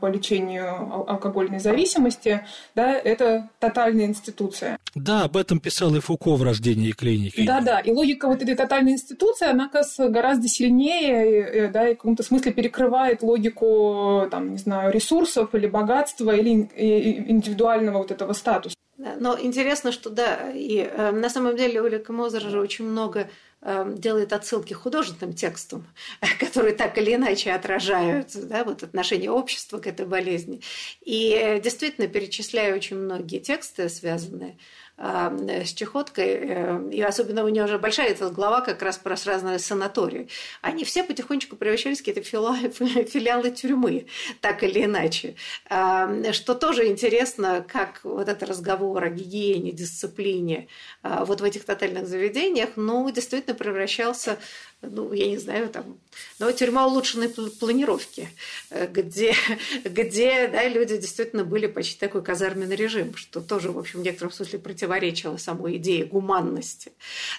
по 0.00 0.06
лечению 0.06 1.08
алкогольной 1.08 1.58
зависимости, 1.58 2.42
да, 2.74 2.92
это 2.92 3.48
тотальная 3.58 4.06
институция. 4.06 4.78
Да, 4.94 5.24
об 5.24 5.36
этом 5.36 5.58
писал 5.58 5.94
и 5.94 6.00
Фуко 6.00 6.36
в 6.36 6.42
«Рождении 6.42 6.92
клиники». 6.92 7.46
Да, 7.46 7.60
да, 7.78 7.90
и 7.90 7.92
логика 7.92 8.28
вот 8.28 8.42
этой 8.42 8.54
тотальной 8.54 8.92
институции, 8.92 9.48
она, 9.48 9.68
кажется, 9.68 10.08
гораздо 10.08 10.48
сильнее, 10.48 11.68
да, 11.68 11.88
и 11.88 11.94
в 11.94 11.98
каком-то 11.98 12.22
смысле 12.22 12.52
перекрывает 12.52 13.22
логику, 13.22 14.26
там, 14.30 14.52
не 14.52 14.58
знаю, 14.58 14.92
ресурсов 14.92 15.54
или 15.54 15.66
богатства, 15.66 16.34
или 16.34 16.50
индивидуального 16.50 17.98
вот 17.98 18.10
этого 18.10 18.32
статуса. 18.32 18.74
Но 18.98 19.38
интересно, 19.38 19.92
что 19.92 20.10
да, 20.10 20.50
и 20.52 20.78
э, 20.78 21.12
на 21.12 21.30
самом 21.30 21.56
деле 21.56 21.80
Улика 21.80 22.12
Мозер 22.12 22.42
же 22.42 22.58
очень 22.58 22.84
много 22.84 23.30
э, 23.60 23.94
делает 23.96 24.32
отсылки 24.32 24.72
к 24.72 24.78
художественным 24.78 25.36
текстам, 25.36 25.86
которые 26.40 26.74
так 26.74 26.98
или 26.98 27.14
иначе 27.14 27.52
отражают 27.52 28.30
да, 28.34 28.64
вот 28.64 28.82
отношение 28.82 29.30
общества 29.30 29.78
к 29.78 29.86
этой 29.86 30.04
болезни. 30.04 30.62
И 31.00 31.30
э, 31.30 31.60
действительно 31.60 32.08
перечисляю 32.08 32.74
очень 32.74 32.96
многие 32.96 33.38
тексты, 33.38 33.88
связанные 33.88 34.58
с 34.98 35.72
чехоткой, 35.74 36.26
э, 36.26 36.90
и 36.92 37.00
особенно 37.02 37.44
у 37.44 37.48
нее 37.48 37.64
уже 37.64 37.78
большая 37.78 38.08
эта 38.08 38.30
глава 38.30 38.60
как 38.62 38.82
раз 38.82 38.98
про 38.98 39.16
разные 39.24 39.60
санатории, 39.60 40.28
они 40.60 40.84
все 40.84 41.04
потихонечку 41.04 41.54
превращались 41.56 41.98
в 41.98 42.00
какие-то 42.00 42.22
филиалы, 42.22 42.68
филиалы 43.04 43.50
тюрьмы, 43.52 44.06
так 44.40 44.64
или 44.64 44.84
иначе. 44.84 45.36
Что 45.68 46.54
тоже 46.54 46.88
интересно, 46.88 47.64
как 47.66 48.00
вот 48.02 48.28
этот 48.28 48.48
разговор 48.48 49.04
о 49.04 49.08
гигиене, 49.10 49.72
дисциплине 49.72 50.68
вот 51.02 51.40
в 51.40 51.44
этих 51.44 51.64
тотальных 51.64 52.06
заведениях, 52.06 52.70
ну, 52.76 53.08
действительно 53.10 53.54
превращался 53.54 54.38
ну, 54.82 55.12
я 55.12 55.26
не 55.26 55.38
знаю, 55.38 55.68
там, 55.68 55.98
но 56.38 56.52
тюрьма 56.52 56.86
улучшенной 56.86 57.28
планировки, 57.28 58.28
э, 58.70 58.86
где, 58.86 59.34
где 59.84 60.48
да, 60.48 60.68
люди 60.68 60.96
действительно 60.96 61.44
были 61.44 61.66
почти 61.66 61.98
такой 61.98 62.22
казарменный 62.22 62.76
режим, 62.76 63.14
что 63.16 63.40
тоже, 63.40 63.72
в 63.72 63.78
общем, 63.78 64.00
в 64.00 64.02
некотором 64.02 64.32
смысле 64.32 64.58
противоречило 64.58 65.36
самой 65.36 65.76
идее 65.76 66.04
гуманности. 66.04 66.92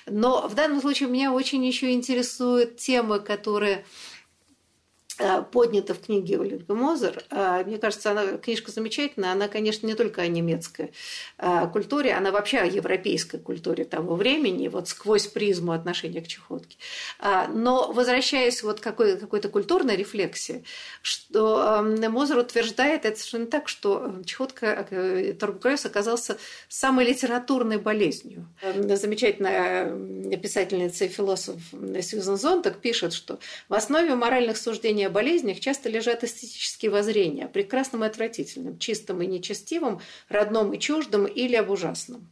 Но 0.05 0.47
в 0.47 0.55
данном 0.55 0.81
случае 0.81 1.09
меня 1.09 1.31
очень 1.31 1.65
еще 1.65 1.91
интересуют 1.91 2.77
темы, 2.77 3.19
которые 3.19 3.85
поднята 5.51 5.93
в 5.93 6.01
книге 6.01 6.39
Ольги 6.39 6.63
Мозер. 6.67 7.23
Э, 7.29 7.63
мне 7.65 7.77
кажется, 7.77 8.11
она, 8.11 8.37
книжка 8.37 8.71
замечательная. 8.71 9.31
Она, 9.31 9.47
конечно, 9.47 9.85
не 9.85 9.95
только 9.95 10.21
о 10.21 10.27
немецкой 10.27 10.93
э, 11.37 11.67
культуре, 11.71 12.13
она 12.13 12.31
вообще 12.31 12.59
о 12.59 12.65
европейской 12.65 13.37
культуре 13.37 13.83
того 13.83 14.15
времени, 14.15 14.67
вот 14.67 14.87
сквозь 14.87 15.27
призму 15.27 15.73
отношения 15.73 16.21
к 16.21 16.27
чехотке. 16.27 16.77
Но 17.49 17.91
возвращаясь 17.91 18.63
вот 18.63 18.79
к 18.79 18.83
какой- 18.83 19.17
какой-то 19.17 19.49
культурной 19.49 19.95
рефлексии, 19.95 20.63
что 21.01 21.81
Мозер 21.83 22.37
утверждает, 22.37 23.05
это 23.05 23.17
совершенно 23.17 23.47
так, 23.47 23.67
что 23.67 24.21
чехотка, 24.25 24.87
туберкулез 25.39 25.85
оказался 25.85 26.37
самой 26.67 27.05
литературной 27.05 27.77
болезнью. 27.77 28.47
Замечательная 28.63 30.37
писательница 30.37 31.05
и 31.05 31.07
философ 31.07 31.57
Сьюзен 31.71 32.37
Зонтак 32.37 32.77
пишет, 32.77 33.13
что 33.13 33.39
в 33.67 33.73
основе 33.73 34.15
моральных 34.15 34.57
суждений 34.57 35.08
о 35.09 35.11
болезнях 35.11 35.59
часто 35.59 35.89
лежат 35.89 36.23
эстетические 36.23 36.91
воззрения 36.91 37.45
о 37.45 37.47
прекрасном 37.47 38.03
и 38.03 38.07
отвратительном, 38.07 38.77
чистом 38.77 39.21
и 39.21 39.27
нечестивом, 39.27 40.01
родном 40.29 40.73
и 40.73 40.79
чуждом 40.79 41.25
или 41.25 41.55
об 41.55 41.69
ужасном. 41.69 42.29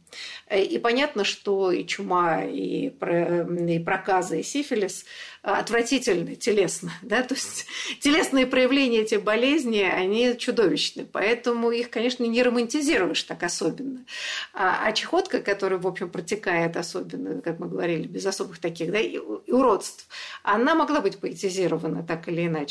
Э, 0.48 0.62
и 0.62 0.78
понятно, 0.78 1.24
что 1.24 1.70
и 1.72 1.84
чума, 1.84 2.44
и, 2.44 2.88
и 2.88 3.78
проказы, 3.80 4.40
и 4.40 4.42
сифилис 4.42 5.04
отвратительны 5.42 6.34
телесно. 6.34 6.92
Да? 7.02 7.22
То 7.22 7.34
есть 7.34 7.66
телесные 8.00 8.46
проявления 8.46 9.00
этих 9.00 9.22
болезней, 9.22 9.88
они 9.90 10.36
чудовищны. 10.36 11.06
Поэтому 11.10 11.70
их, 11.70 11.90
конечно, 11.90 12.24
не 12.24 12.42
романтизируешь 12.42 13.22
так 13.22 13.42
особенно. 13.42 14.04
А, 14.52 14.86
а 14.86 14.92
чехотка, 14.92 15.40
которая, 15.40 15.78
в 15.78 15.86
общем, 15.86 16.10
протекает 16.10 16.76
особенно, 16.76 17.40
как 17.40 17.58
мы 17.60 17.68
говорили, 17.68 18.06
без 18.06 18.26
особых 18.26 18.58
таких 18.58 18.92
да, 18.92 18.98
и 18.98 19.18
уродств, 19.18 20.06
она 20.42 20.74
могла 20.74 21.00
быть 21.00 21.18
поэтизирована 21.18 22.02
так 22.02 22.28
или 22.28 22.46
иначе. 22.46 22.67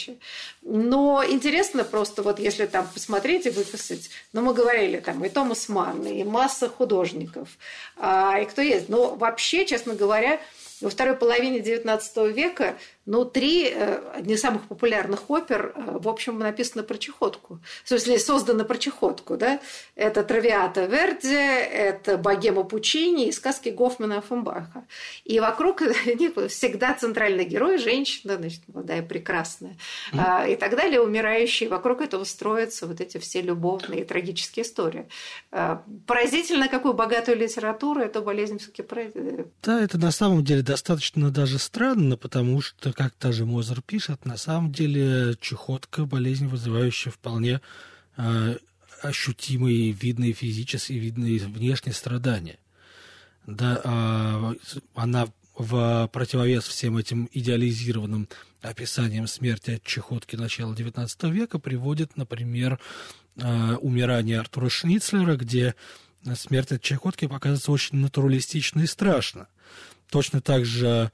Но 0.62 1.24
интересно 1.28 1.84
просто, 1.84 2.24
вот 2.24 2.40
если 2.40 2.66
там 2.66 2.88
посмотреть 2.94 3.46
и 3.46 3.50
выписать, 3.50 4.10
ну, 4.34 4.42
мы 4.42 4.54
говорили 4.54 5.00
там 5.00 5.24
и 5.24 5.30
Томас 5.30 5.70
Манн, 5.70 6.06
и 6.06 6.24
масса 6.24 6.70
художников, 6.70 7.50
а, 7.98 8.40
и 8.40 8.46
кто 8.46 8.62
есть. 8.62 8.90
Но 8.90 9.16
вообще, 9.16 9.66
честно 9.66 9.94
говоря, 9.94 10.40
во 10.82 10.90
второй 10.90 11.16
половине 11.16 11.60
XIX 11.60 12.32
века 12.32 12.78
ну, 13.08 13.24
три 13.24 13.70
э, 13.74 14.02
одни 14.14 14.34
из 14.34 14.42
самых 14.42 14.64
популярных 14.64 15.30
опер, 15.30 15.72
э, 15.74 15.98
в 15.98 16.10
общем, 16.10 16.40
написаны 16.40 16.84
про 16.84 16.98
чехотку. 16.98 17.60
В 17.86 17.88
смысле, 17.88 18.20
созданы 18.20 18.66
про 18.66 18.78
чехотку, 18.78 19.38
да? 19.38 19.62
Это 19.96 20.24
«Травиата 20.24 20.86
Верди», 20.86 21.34
это 21.34 22.18
«Богема 22.18 22.64
Пучини» 22.64 23.30
и 23.30 23.32
сказки 23.32 23.70
Гофмана 23.70 24.22
Фомбаха. 24.22 24.86
И 25.24 25.40
вокруг 25.40 25.82
них 26.06 26.34
всегда 26.50 26.94
центральный 26.96 27.46
герой– 27.46 27.78
женщина, 27.80 28.36
значит, 28.36 28.62
молодая, 28.68 29.02
прекрасная, 29.02 29.78
mm-hmm. 30.12 30.52
и 30.52 30.56
так 30.58 30.76
далее, 30.76 31.00
умирающие. 31.00 31.70
Вокруг 31.70 32.02
этого 32.02 32.26
строятся 32.26 32.88
вот 32.88 33.00
эти 33.00 33.20
все 33.20 33.42
любовные 33.42 34.02
и 34.02 34.04
трагические 34.04 34.66
истории. 34.66 35.08
А, 35.52 35.82
поразительно, 36.08 36.68
какую 36.68 36.94
богатую 36.94 37.38
литературу 37.38 38.02
эту 38.02 38.22
болезнь 38.22 38.60
все-таки 38.60 38.84
Да, 39.64 39.82
это 39.82 39.98
на 39.98 40.12
самом 40.12 40.44
деле 40.44 40.62
достаточно 40.62 41.30
даже 41.30 41.58
странно, 41.58 42.18
потому 42.18 42.62
что 42.62 42.97
как 42.98 43.14
даже 43.20 43.46
Мозер 43.46 43.84
пишет, 43.84 44.26
на 44.26 44.38
самом 44.38 44.72
деле 44.72 45.36
чехотка– 45.40 46.06
болезнь, 46.08 46.48
вызывающая 46.48 47.12
вполне 47.12 47.62
э, 48.18 48.58
ощутимые, 49.04 49.92
видные 49.92 50.34
физические, 50.34 50.98
видные 50.98 51.38
внешние 51.38 51.94
страдания. 51.94 52.58
Да, 53.46 53.80
э, 53.84 54.56
она 54.96 55.28
в 55.54 56.10
противовес 56.12 56.64
всем 56.64 56.98
этим 56.98 57.30
идеализированным 57.32 58.30
описаниям 58.64 59.28
смерти 59.28 59.72
от 59.72 59.84
чехотки 59.84 60.36
начала 60.36 60.74
XIX 60.74 61.32
века 61.32 61.60
приводит, 61.60 62.18
например, 62.18 62.80
э, 63.36 63.76
умирание 63.76 64.40
Артура 64.40 64.70
Шницлера, 64.70 65.36
где 65.36 65.76
смерть 66.36 66.72
от 66.72 66.82
чехотки 66.82 67.28
показывается 67.28 67.72
очень 67.72 68.00
натуралистично 68.00 68.80
и 68.80 68.88
страшно. 68.88 69.50
Точно 70.10 70.42
так 70.42 70.66
же 70.66 71.12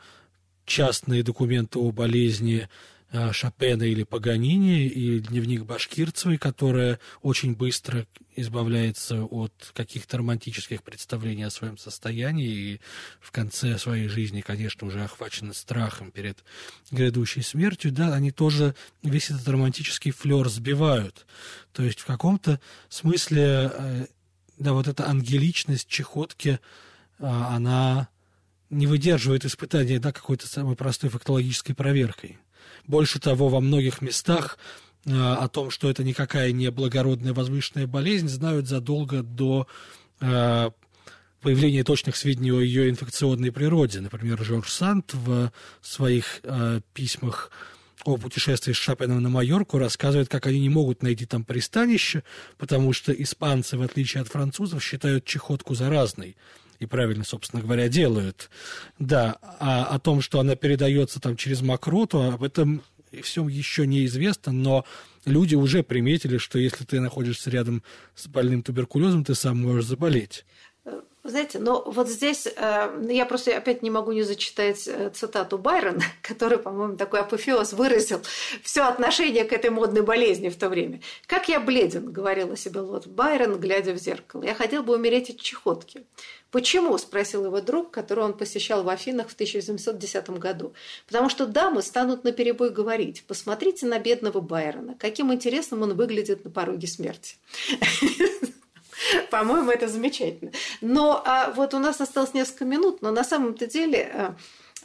частные 0.65 1.23
документы 1.23 1.79
о 1.79 1.91
болезни 1.91 2.69
э, 3.11 3.31
Шопена 3.31 3.83
или 3.83 4.03
Паганини 4.03 4.87
и 4.87 5.19
дневник 5.19 5.63
Башкирцевой, 5.63 6.37
которая 6.37 6.99
очень 7.21 7.55
быстро 7.55 8.05
избавляется 8.35 9.23
от 9.23 9.53
каких-то 9.73 10.17
романтических 10.17 10.83
представлений 10.83 11.43
о 11.43 11.51
своем 11.51 11.77
состоянии 11.77 12.49
и 12.49 12.81
в 13.19 13.31
конце 13.31 13.77
своей 13.77 14.07
жизни, 14.07 14.41
конечно, 14.41 14.87
уже 14.87 15.03
охвачена 15.03 15.53
страхом 15.53 16.11
перед 16.11 16.43
грядущей 16.91 17.43
смертью, 17.43 17.91
да, 17.91 18.13
они 18.13 18.31
тоже 18.31 18.75
весь 19.03 19.29
этот 19.29 19.47
романтический 19.47 20.11
флер 20.11 20.49
сбивают. 20.49 21.25
То 21.71 21.83
есть 21.83 21.99
в 21.99 22.05
каком-то 22.05 22.59
смысле, 22.89 23.71
э, 23.73 24.05
да, 24.57 24.73
вот 24.73 24.87
эта 24.87 25.07
ангеличность 25.07 25.87
чехотки, 25.87 26.59
э, 27.19 27.25
она 27.25 28.09
не 28.73 28.87
выдерживает 28.87 29.45
испытания 29.45 29.99
да, 29.99 30.11
какой-то 30.11 30.47
самой 30.47 30.75
простой 30.75 31.09
фактологической 31.09 31.73
проверкой. 31.73 32.37
Больше 32.87 33.19
того, 33.19 33.49
во 33.49 33.61
многих 33.61 34.01
местах 34.01 34.57
э, 35.05 35.11
о 35.11 35.47
том, 35.47 35.69
что 35.69 35.89
это 35.89 36.03
никакая 36.03 36.51
не 36.51 36.69
благородная 36.71 37.33
возвышенная 37.33 37.87
болезнь, 37.87 38.27
знают 38.27 38.67
задолго 38.67 39.23
до 39.23 39.67
э, 40.19 40.71
появления 41.41 41.83
точных 41.83 42.15
сведений 42.15 42.51
о 42.51 42.61
ее 42.61 42.89
инфекционной 42.89 43.51
природе. 43.51 44.01
Например, 44.01 44.43
Жорж 44.43 44.69
Санд 44.69 45.13
в 45.13 45.51
своих 45.81 46.39
э, 46.43 46.81
письмах 46.93 47.51
о 48.05 48.17
путешествии 48.17 48.73
с 48.73 48.77
Шопеном 48.77 49.21
на 49.21 49.29
Майорку 49.29 49.77
рассказывает, 49.77 50.27
как 50.27 50.47
они 50.47 50.59
не 50.59 50.69
могут 50.69 51.03
найти 51.03 51.25
там 51.25 51.45
пристанище, 51.45 52.23
потому 52.57 52.91
что 52.91 53.13
испанцы, 53.13 53.77
в 53.77 53.81
отличие 53.81 54.21
от 54.21 54.27
французов, 54.27 54.83
считают 54.83 55.25
чехотку 55.25 55.75
заразной 55.75 56.35
и 56.83 56.87
правильно, 56.87 57.23
собственно 57.23 57.61
говоря, 57.61 57.87
делают. 57.87 58.49
Да, 58.99 59.37
а 59.59 59.85
о 59.85 59.99
том, 59.99 60.21
что 60.21 60.39
она 60.39 60.55
передается 60.55 61.19
там 61.19 61.35
через 61.35 61.61
мокроту, 61.61 62.21
об 62.21 62.43
этом 62.43 62.81
всем 63.21 63.47
еще 63.47 63.85
неизвестно, 63.85 64.51
но 64.51 64.85
люди 65.25 65.55
уже 65.55 65.83
приметили, 65.83 66.37
что 66.37 66.57
если 66.59 66.83
ты 66.83 66.99
находишься 66.99 67.49
рядом 67.49 67.83
с 68.15 68.27
больным 68.27 68.63
туберкулезом, 68.63 69.23
ты 69.23 69.35
сам 69.35 69.61
можешь 69.61 69.85
заболеть. 69.85 70.45
Знаете, 71.25 71.57
но 71.57 71.81
вот 71.85 72.09
здесь 72.09 72.45
э, 72.47 73.07
я 73.09 73.25
просто 73.25 73.55
опять 73.55 73.81
не 73.81 73.89
могу 73.89 74.11
не 74.11 74.23
зачитать 74.23 74.85
э, 74.89 75.09
цитату 75.11 75.57
Байрона, 75.57 76.03
который, 76.21 76.57
по-моему, 76.57 76.97
такой 76.97 77.21
апофеоз 77.21 77.71
выразил 77.71 78.21
все 78.61 78.81
отношение 78.81 79.45
к 79.45 79.53
этой 79.53 79.69
модной 79.69 80.01
болезни 80.01 80.49
в 80.49 80.57
то 80.57 80.67
время. 80.67 80.99
«Как 81.25 81.47
я 81.47 81.61
бледен»,— 81.61 82.11
говорил 82.11 82.51
о 82.51 82.57
себе 82.57 82.81
Лот 82.81 83.07
Байрон, 83.07 83.57
глядя 83.57 83.93
в 83.93 83.97
зеркало. 83.97 84.43
«Я 84.43 84.53
хотел 84.53 84.83
бы 84.83 84.95
умереть 84.95 85.29
от 85.29 85.37
чехотки». 85.39 86.03
«Почему?»– 86.53 86.95
спросил 86.99 87.45
его 87.45 87.61
друг, 87.61 87.89
которого 87.89 88.25
он 88.25 88.37
посещал 88.37 88.83
в 88.83 88.89
Афинах 88.89 89.29
в 89.29 89.33
1810 89.33 90.29
году. 90.37 90.73
«Потому 91.07 91.27
что 91.27 91.47
дамы 91.47 91.81
станут 91.81 92.23
наперебой 92.23 92.69
говорить, 92.69 93.23
посмотрите 93.27 93.87
на 93.87 93.97
бедного 93.97 94.39
Байрона, 94.39 94.93
каким 94.93 95.33
интересным 95.33 95.81
он 95.81 95.95
выглядит 95.95 96.45
на 96.45 96.51
пороге 96.51 96.85
смерти». 96.85 97.37
По-моему, 99.31 99.71
это 99.71 99.87
замечательно. 99.87 100.51
Но 100.79 101.23
а 101.25 101.49
вот 101.49 101.73
у 101.73 101.79
нас 101.79 101.99
осталось 101.99 102.35
несколько 102.35 102.65
минут, 102.65 103.01
но 103.01 103.09
на 103.09 103.23
самом-то 103.23 103.65
деле 103.65 104.11
а, 104.13 104.35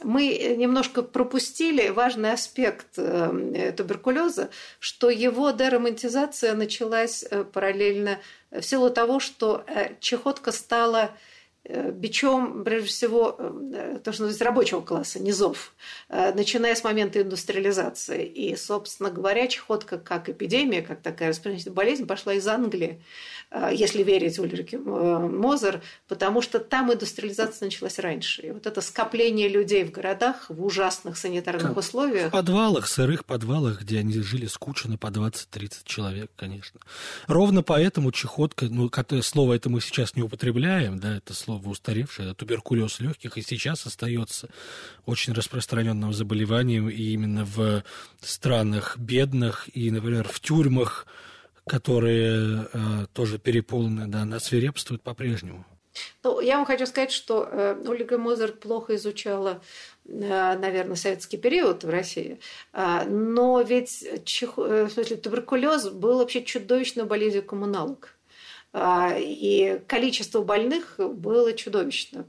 мы 0.01 0.55
немножко 0.57 1.03
пропустили 1.03 1.89
важный 1.89 2.31
аспект 2.31 2.97
э, 2.97 3.73
туберкулеза, 3.77 4.49
что 4.79 5.11
его 5.11 5.51
деромантизация 5.51 6.55
началась 6.55 7.23
э, 7.29 7.43
параллельно 7.43 8.17
в 8.49 8.63
силу 8.63 8.89
того, 8.89 9.19
что 9.19 9.63
э, 9.67 9.93
чехотка 9.99 10.51
стала 10.51 11.11
Э, 11.11 11.28
бичом, 11.65 12.63
прежде 12.63 12.87
всего, 12.87 13.35
э, 13.37 13.99
то, 14.03 14.11
что 14.11 14.23
называется 14.23 14.45
рабочего 14.45 14.81
класса, 14.81 15.19
низов, 15.19 15.73
э, 16.07 16.33
начиная 16.33 16.73
с 16.73 16.83
момента 16.83 17.21
индустриализации. 17.21 18.25
И, 18.25 18.55
собственно 18.55 19.11
говоря, 19.11 19.47
чехотка 19.47 19.97
как 19.97 20.29
эпидемия, 20.29 20.81
как 20.81 21.01
такая 21.01 21.29
распространенная 21.29 21.73
болезнь, 21.73 22.05
пошла 22.07 22.33
из 22.33 22.47
Англии, 22.47 23.01
если 23.71 24.03
верить 24.03 24.37
Ульрике 24.37 24.77
Мозер, 24.77 25.81
потому 26.07 26.41
что 26.41 26.59
там 26.59 26.93
индустриализация 26.93 27.65
началась 27.65 27.97
раньше. 27.97 28.43
И 28.43 28.51
вот 28.51 28.67
это 28.67 28.79
скопление 28.81 29.47
людей 29.47 29.83
в 29.83 29.91
городах 29.91 30.45
в 30.49 30.63
ужасных 30.63 31.17
санитарных 31.17 31.69
как? 31.69 31.77
условиях. 31.77 32.27
В 32.27 32.31
подвалах, 32.31 32.87
сырых 32.87 33.25
подвалах, 33.25 33.81
где 33.81 33.99
они 33.99 34.19
жили 34.19 34.45
скучно 34.45 34.99
по 34.99 35.07
20-30 35.07 35.77
человек, 35.85 36.29
конечно. 36.35 36.79
Ровно 37.25 37.63
поэтому 37.63 38.11
чехотка, 38.11 38.67
ну, 38.69 38.91
слово 39.23 39.55
это 39.55 39.69
мы 39.69 39.81
сейчас 39.81 40.15
не 40.15 40.21
употребляем, 40.21 40.99
да, 40.99 41.17
это 41.17 41.33
слово 41.33 41.48
слово 41.49 41.69
устаревшее, 41.69 42.35
туберкулез 42.35 42.99
легких 42.99 43.37
и 43.37 43.41
сейчас 43.41 43.87
остается 43.87 44.49
очень 45.07 45.33
распространенным 45.33 46.13
заболеванием 46.13 46.89
и 46.89 47.01
именно 47.13 47.43
в 47.43 47.83
странах 48.21 48.97
бедных 48.99 49.67
и, 49.73 49.89
например, 49.89 50.27
в 50.27 50.39
тюрьмах, 50.39 51.07
которые 51.65 52.67
э, 52.71 53.05
тоже 53.13 53.39
переполнены, 53.39 54.07
да, 54.07 54.21
она 54.21 54.39
свирепствует 54.39 55.01
по-прежнему. 55.01 55.65
Ну, 56.23 56.39
я 56.39 56.57
вам 56.57 56.65
хочу 56.65 56.85
сказать, 56.85 57.11
что 57.11 57.49
э, 57.51 57.83
Ольга 57.87 58.19
Мозер 58.19 58.51
плохо 58.51 58.95
изучала, 58.95 59.61
э, 60.05 60.57
наверное, 60.57 60.95
советский 60.95 61.37
период 61.37 61.83
в 61.83 61.89
России, 61.89 62.39
э, 62.73 63.05
но 63.09 63.61
ведь 63.61 64.05
чих... 64.23 64.51
Э, 64.57 64.85
в 64.85 64.91
смысле, 64.91 65.17
туберкулез 65.17 65.89
был 65.89 66.19
вообще 66.19 66.43
чудовищной 66.43 67.05
болезнью 67.05 67.43
коммуналок. 67.43 68.18
А, 68.71 69.15
и 69.17 69.81
количество 69.87 70.41
больных 70.41 70.95
было 70.99 71.53
чудовищно. 71.53 72.25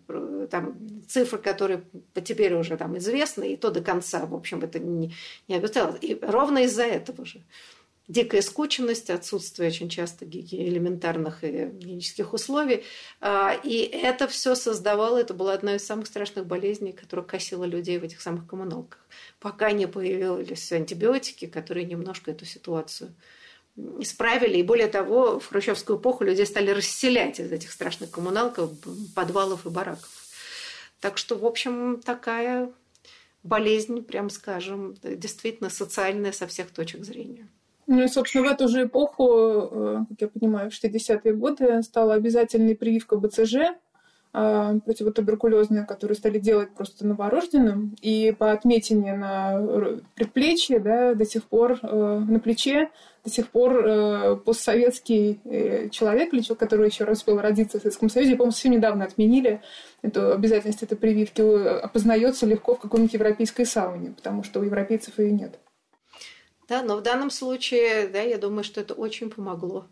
Там 0.50 0.76
цифры, 1.06 1.38
которые 1.38 1.82
теперь 2.24 2.54
уже 2.54 2.76
там 2.76 2.96
известны, 2.96 3.52
и 3.52 3.56
то 3.56 3.70
до 3.70 3.82
конца, 3.82 4.24
в 4.24 4.34
общем, 4.34 4.60
это 4.62 4.78
не, 4.78 5.12
не 5.48 5.56
обязательно. 5.56 5.96
И 5.96 6.18
ровно 6.22 6.58
из-за 6.64 6.84
этого 6.84 7.26
же 7.26 7.42
дикая 8.10 8.42
скученность, 8.42 9.08
отсутствие 9.08 9.68
очень 9.68 9.88
часто 9.88 10.24
элементарных 10.24 11.42
гигиенических 11.42 12.32
условий. 12.32 12.84
А, 13.20 13.54
и 13.62 13.82
это 13.82 14.26
все 14.26 14.54
создавало, 14.54 15.18
это 15.18 15.32
была 15.32 15.52
одна 15.52 15.76
из 15.76 15.86
самых 15.86 16.08
страшных 16.08 16.46
болезней, 16.46 16.92
которая 16.92 17.24
косила 17.24 17.64
людей 17.64 17.98
в 17.98 18.04
этих 18.04 18.20
самых 18.20 18.48
коммуналках, 18.48 19.06
пока 19.38 19.70
не 19.70 19.86
появились 19.86 20.72
антибиотики, 20.72 21.46
которые 21.46 21.86
немножко 21.86 22.32
эту 22.32 22.44
ситуацию 22.44 23.14
исправили. 23.76 24.58
И 24.58 24.62
более 24.62 24.88
того, 24.88 25.40
в 25.40 25.46
хрущевскую 25.46 25.98
эпоху 25.98 26.24
людей 26.24 26.46
стали 26.46 26.70
расселять 26.70 27.40
из 27.40 27.52
этих 27.52 27.72
страшных 27.72 28.10
коммуналков, 28.10 28.70
подвалов 29.14 29.66
и 29.66 29.70
бараков. 29.70 30.10
Так 31.00 31.18
что, 31.18 31.36
в 31.36 31.46
общем, 31.46 32.00
такая 32.04 32.70
болезнь, 33.42 34.02
прям 34.02 34.28
скажем, 34.28 34.94
действительно 35.02 35.70
социальная 35.70 36.32
со 36.32 36.46
всех 36.46 36.70
точек 36.70 37.04
зрения. 37.04 37.48
Ну 37.86 38.04
и, 38.04 38.08
собственно, 38.08 38.48
в 38.48 38.52
эту 38.52 38.68
же 38.68 38.84
эпоху, 38.84 39.68
э, 39.72 39.96
как 40.10 40.20
я 40.20 40.28
понимаю, 40.28 40.70
в 40.70 40.74
60-е 40.74 41.34
годы 41.34 41.82
стала 41.82 42.14
обязательной 42.14 42.76
прививка 42.76 43.16
БЦЖ, 43.16 43.74
противотуберкулезные, 44.32 45.84
которые 45.84 46.16
стали 46.16 46.38
делать 46.38 46.70
просто 46.74 47.06
новорожденным. 47.06 47.96
И 48.00 48.34
по 48.38 48.52
отметине 48.52 49.14
на 49.14 50.00
предплечье, 50.14 50.78
да, 50.78 51.14
до 51.14 51.24
сих 51.24 51.44
пор 51.44 51.78
э, 51.82 52.18
на 52.18 52.38
плече, 52.38 52.90
до 53.24 53.30
сих 53.30 53.48
пор 53.48 53.84
э, 53.84 54.36
постсоветский 54.36 55.40
э, 55.44 55.88
человек, 55.90 56.32
или 56.32 56.40
человек, 56.42 56.60
который 56.60 56.88
еще 56.88 57.04
раз 57.04 57.18
успел 57.18 57.40
родиться 57.40 57.78
в 57.78 57.82
Советском 57.82 58.08
Союзе, 58.08 58.36
по-моему, 58.36 58.52
совсем 58.52 58.72
недавно 58.72 59.04
отменили 59.04 59.62
эту 60.02 60.32
обязательность 60.32 60.82
этой 60.82 60.96
прививки, 60.96 61.40
опознается 61.80 62.46
легко 62.46 62.76
в 62.76 62.80
какой-нибудь 62.80 63.14
европейской 63.14 63.64
сауне, 63.64 64.12
потому 64.16 64.44
что 64.44 64.60
у 64.60 64.62
европейцев 64.62 65.18
ее 65.18 65.32
нет. 65.32 65.58
Да, 66.68 66.82
но 66.82 66.96
в 66.96 67.02
данном 67.02 67.30
случае, 67.30 68.06
да, 68.06 68.20
я 68.20 68.38
думаю, 68.38 68.62
что 68.62 68.80
это 68.80 68.94
очень 68.94 69.28
помогло 69.28 69.86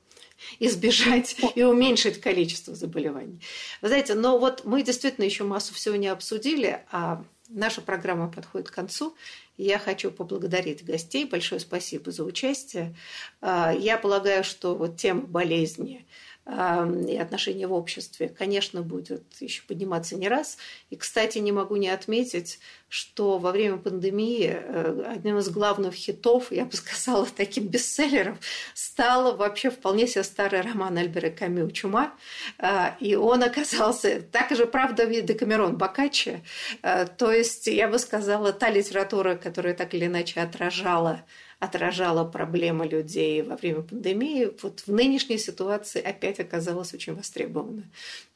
избежать 0.59 1.36
и 1.55 1.62
уменьшить 1.62 2.20
количество 2.20 2.74
заболеваний. 2.74 3.41
Вы 3.82 3.89
знаете, 3.89 4.14
но 4.14 4.39
вот 4.39 4.64
мы 4.64 4.82
действительно 4.82 5.24
еще 5.24 5.45
массу 5.45 5.74
всего 5.74 5.97
не 5.97 6.09
обсудили, 6.09 6.84
а 6.91 7.24
наша 7.49 7.80
программа 7.80 8.30
подходит 8.30 8.70
к 8.70 8.74
концу. 8.74 9.14
Я 9.57 9.78
хочу 9.78 10.11
поблагодарить 10.11 10.84
гостей. 10.84 11.24
Большое 11.24 11.61
спасибо 11.61 12.11
за 12.12 12.24
участие. 12.24 12.95
А, 13.41 13.72
я 13.72 13.99
полагаю, 13.99 14.45
что 14.45 14.74
вот 14.74 14.97
тема 14.97 15.22
болезни– 15.22 16.07
и 16.49 17.16
отношения 17.18 17.66
в 17.66 17.74
обществе, 17.74 18.30
конечно, 18.30 18.80
будет 18.80 19.22
еще 19.40 19.62
подниматься 19.64 20.16
не 20.16 20.28
раз. 20.28 20.57
И, 20.88 20.96
кстати, 20.96 21.38
не 21.38 21.53
могу 21.53 21.76
не 21.76 21.90
отметить, 21.90 22.59
что 22.88 23.36
во 23.36 23.53
время 23.53 23.76
пандемии 23.76 24.57
э, 24.57 25.05
одним 25.09 25.38
из 25.38 25.51
главных 25.51 25.92
хитов, 25.92 26.51
я 26.51 26.64
бы 26.64 26.72
сказала, 26.72 27.26
таким 27.36 27.66
бестселлером, 27.66 28.38
стал 28.72 29.36
вообще 29.36 29.70
вполне 29.70 30.07
себе 30.07 30.24
старый 30.24 30.62
роман 30.62 30.96
Альбера 30.96 31.28
Камю 31.28 31.70
«Чума». 31.70 32.14
А, 32.59 32.96
и 32.99 33.14
он 33.14 33.42
оказался, 33.42 34.22
так 34.32 34.57
же, 34.57 34.64
правда, 34.64 35.07
Декамерон 35.07 35.76
Бокаччи. 35.76 36.42
А, 36.82 37.05
то 37.05 37.30
есть, 37.30 37.66
я 37.66 37.88
бы 37.88 37.99
сказала, 37.99 38.55
та 38.55 38.70
литература, 38.70 39.36
которая 39.36 39.74
так 39.74 39.92
или 39.92 40.07
иначе 40.07 40.40
отражала 40.40 41.24
отражала 41.59 42.24
проблемы 42.24 42.86
людей 42.86 43.42
во 43.42 43.56
время 43.56 43.82
пандемии, 43.82 44.50
вот 44.62 44.80
в 44.80 44.92
нынешней 44.92 45.38
ситуации 45.38 46.00
опять 46.00 46.38
оказалась 46.38 46.94
очень 46.94 47.14
востребована. 47.14 47.82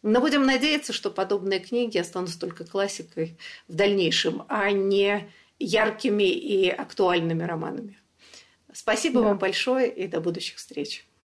Но 0.02 0.20
будем 0.20 0.44
надеяться, 0.44 0.92
что 0.92 1.10
подобные 1.10 1.60
книги 1.60 1.98
останутся 1.98 2.40
только 2.40 2.64
классикой 2.64 3.36
в 3.68 3.74
дальнейшем, 3.74 4.44
а 4.48 4.70
не 4.72 5.30
яркими 5.58 6.28
и 6.28 6.68
актуальными 6.68 7.44
романами. 7.44 7.96
Спасибо 8.72 9.20
да. 9.20 9.28
вам 9.28 9.38
большое 9.38 9.90
и 9.90 10.08
до 10.08 10.20
будущих 10.20 10.56
встреч. 10.56 11.04